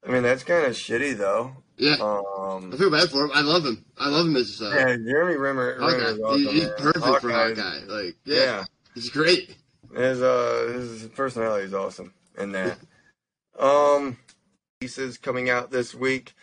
I 0.07 0.11
mean, 0.11 0.23
that's 0.23 0.43
kind 0.43 0.65
of 0.65 0.73
shitty 0.73 1.17
though. 1.17 1.55
Yeah. 1.77 1.95
Um, 1.99 2.71
I 2.73 2.77
feel 2.77 2.89
bad 2.89 3.09
for 3.09 3.25
him. 3.25 3.31
I 3.33 3.41
love 3.41 3.63
him. 3.65 3.83
I 3.97 4.09
love 4.09 4.25
him 4.27 4.35
as 4.35 4.61
a. 4.61 4.67
uh, 4.67 4.75
yeah, 4.75 4.95
Jeremy 4.97 5.35
Rimmer. 5.37 5.77
Awesome, 5.79 6.37
He- 6.39 6.47
he's 6.51 6.63
man. 6.65 6.73
perfect 6.77 7.05
for 7.21 7.31
Hawkeye- 7.31 7.49
Hawkeye. 7.55 7.79
Like, 7.87 8.15
yeah, 8.25 8.37
Yeah. 8.39 8.63
he's 8.95 9.09
great. 9.09 9.55
His 9.95 10.21
uh 10.21 10.71
his 10.73 11.03
personality 11.15 11.65
is 11.65 11.73
awesome 11.73 12.13
in 12.37 12.51
that. 12.51 12.77
um 13.57 14.17
pieces 14.79 15.17
coming 15.17 15.49
out 15.49 15.71
this 15.71 15.95
week. 15.95 16.33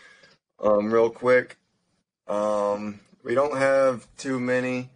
Um 0.59 0.93
real 0.93 1.11
quick. 1.11 1.59
Um 2.27 3.01
we 3.23 3.35
don't 3.35 3.57
have 3.57 4.07
too 4.17 4.39
many, 4.39 4.91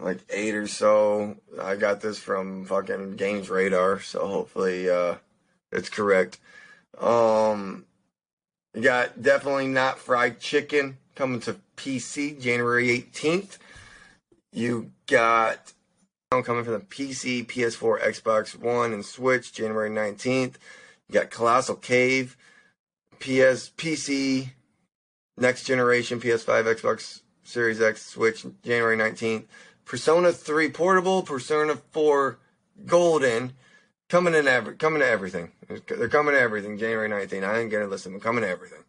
like 0.00 0.20
eight 0.30 0.54
or 0.54 0.66
so. 0.66 1.36
I 1.60 1.76
got 1.76 2.00
this 2.00 2.18
from 2.18 2.64
fucking 2.64 3.16
Games 3.16 3.48
Radar, 3.50 4.00
so 4.00 4.26
hopefully 4.26 4.88
uh 4.88 5.16
it's 5.72 5.88
correct. 5.88 6.38
Um 6.98 7.86
you 8.74 8.82
got 8.82 9.22
definitely 9.22 9.68
not 9.68 9.98
fried 9.98 10.40
chicken 10.40 10.98
coming 11.14 11.40
to 11.40 11.56
PC 11.76 12.40
January 12.40 12.88
18th. 12.88 13.58
You 14.52 14.90
got 15.06 15.72
coming 16.42 16.64
from 16.64 16.74
the 16.74 16.80
PC, 16.80 17.46
PS4, 17.46 18.02
Xbox 18.02 18.58
One, 18.58 18.92
and 18.92 19.04
Switch 19.04 19.52
January 19.52 19.90
19th. 19.90 20.54
You 21.08 21.12
got 21.12 21.30
Colossal 21.30 21.76
Cave, 21.76 22.36
PS, 23.20 23.70
PC, 23.76 24.50
next 25.36 25.64
generation, 25.64 26.20
PS5, 26.20 26.76
Xbox 26.76 27.20
Series 27.42 27.80
X, 27.80 28.04
Switch 28.04 28.46
January 28.62 28.96
19th. 28.96 29.44
Persona 29.84 30.32
3 30.32 30.70
Portable, 30.70 31.22
Persona 31.22 31.76
4 31.92 32.38
Golden, 32.86 33.52
coming 34.08 34.34
in 34.34 34.48
every, 34.48 34.76
coming 34.76 35.00
to 35.00 35.06
everything. 35.06 35.52
They're 35.68 36.08
coming 36.08 36.34
to 36.34 36.40
everything 36.40 36.78
January 36.78 37.08
19th. 37.08 37.44
I 37.44 37.60
ain't 37.60 37.70
gonna 37.70 37.86
listen, 37.86 38.12
but 38.12 38.22
coming 38.22 38.42
to 38.42 38.48
everything. 38.48 38.82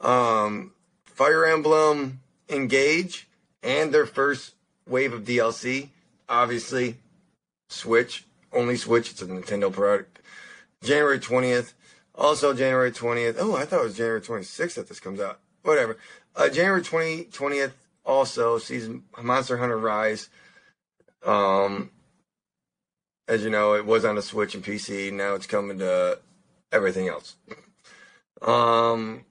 Um, 0.00 0.72
Fire 1.04 1.44
Emblem 1.44 2.20
Engage 2.48 3.28
and 3.62 3.92
their 3.92 4.06
first 4.06 4.54
wave 4.86 5.12
of 5.12 5.24
DLC 5.24 5.90
obviously 6.30 6.96
Switch, 7.68 8.24
only 8.52 8.76
Switch. 8.76 9.10
It's 9.10 9.20
a 9.20 9.26
Nintendo 9.26 9.70
product. 9.70 10.20
January 10.82 11.18
20th. 11.18 11.74
Also 12.14 12.54
January 12.54 12.92
20th. 12.92 13.36
Oh, 13.38 13.56
I 13.56 13.64
thought 13.64 13.80
it 13.80 13.84
was 13.84 13.96
January 13.96 14.20
26th 14.20 14.74
that 14.74 14.88
this 14.88 15.00
comes 15.00 15.20
out. 15.20 15.40
Whatever. 15.62 15.98
Uh, 16.34 16.48
January 16.48 16.82
20, 16.82 17.24
20th 17.24 17.72
also 18.04 18.58
sees 18.58 18.88
Monster 19.20 19.58
Hunter 19.58 19.78
Rise. 19.78 20.28
Um, 21.24 21.90
as 23.28 23.44
you 23.44 23.50
know, 23.50 23.74
it 23.74 23.84
was 23.84 24.04
on 24.04 24.16
the 24.16 24.22
Switch 24.22 24.54
and 24.54 24.64
PC. 24.64 25.12
Now 25.12 25.34
it's 25.34 25.46
coming 25.46 25.78
to 25.78 26.18
everything 26.72 27.08
else. 27.08 27.36
Um, 28.42 29.24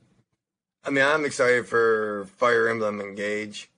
I 0.85 0.91
mean, 0.91 1.03
I'm 1.03 1.25
excited 1.25 1.67
for 1.67 2.25
Fire 2.37 2.67
Emblem 2.67 3.01
Engage. 3.01 3.69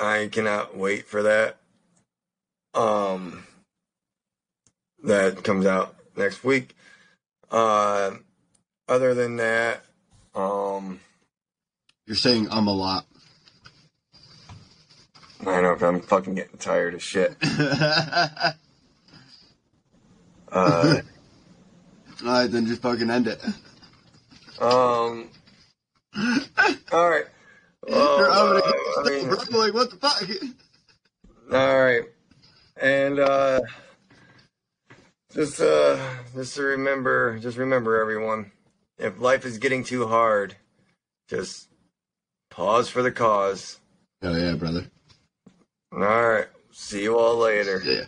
I 0.00 0.28
cannot 0.32 0.76
wait 0.76 1.06
for 1.06 1.22
that 1.22 1.58
um 2.74 3.44
that 5.02 5.44
comes 5.44 5.66
out 5.66 5.94
next 6.16 6.44
week. 6.44 6.74
Uh 7.50 8.12
other 8.88 9.14
than 9.14 9.36
that, 9.36 9.84
um 10.34 11.00
You're 12.06 12.16
saying 12.16 12.48
um 12.50 12.68
a 12.68 12.72
lot. 12.74 13.06
I 15.46 15.60
know 15.60 15.76
but 15.78 15.86
I'm 15.86 16.00
fucking 16.00 16.34
getting 16.34 16.58
tired 16.58 16.94
of 16.94 17.02
shit. 17.02 17.36
Uh 20.52 21.00
All 22.24 22.28
right, 22.28 22.46
then 22.46 22.66
just 22.66 22.80
fucking 22.80 23.10
end 23.10 23.26
it. 23.26 23.42
um 24.60 25.28
all 26.92 27.10
right. 27.10 27.24
Well, 27.86 28.18
uh, 28.18 28.62
I 28.98 29.10
mean, 29.10 29.28
like, 29.28 29.74
what 29.74 29.90
the 29.90 29.96
fuck? 29.96 30.22
All 31.52 31.82
right, 31.84 32.04
And 32.78 33.18
uh 33.18 33.60
just 35.34 35.60
uh 35.60 35.98
just 36.34 36.54
to 36.54 36.62
remember 36.62 37.38
just 37.40 37.58
remember 37.58 38.00
everyone, 38.00 38.52
if 38.96 39.18
life 39.18 39.44
is 39.44 39.58
getting 39.58 39.84
too 39.84 40.06
hard, 40.06 40.56
just 41.28 41.68
pause 42.54 42.88
for 42.88 43.02
the 43.02 43.10
cause. 43.10 43.80
Oh 44.22 44.36
yeah, 44.36 44.54
brother. 44.54 44.86
All 45.92 46.00
right. 46.00 46.46
See 46.70 47.02
you 47.02 47.18
all 47.18 47.36
later. 47.36 47.82
Yeah. 47.84 48.04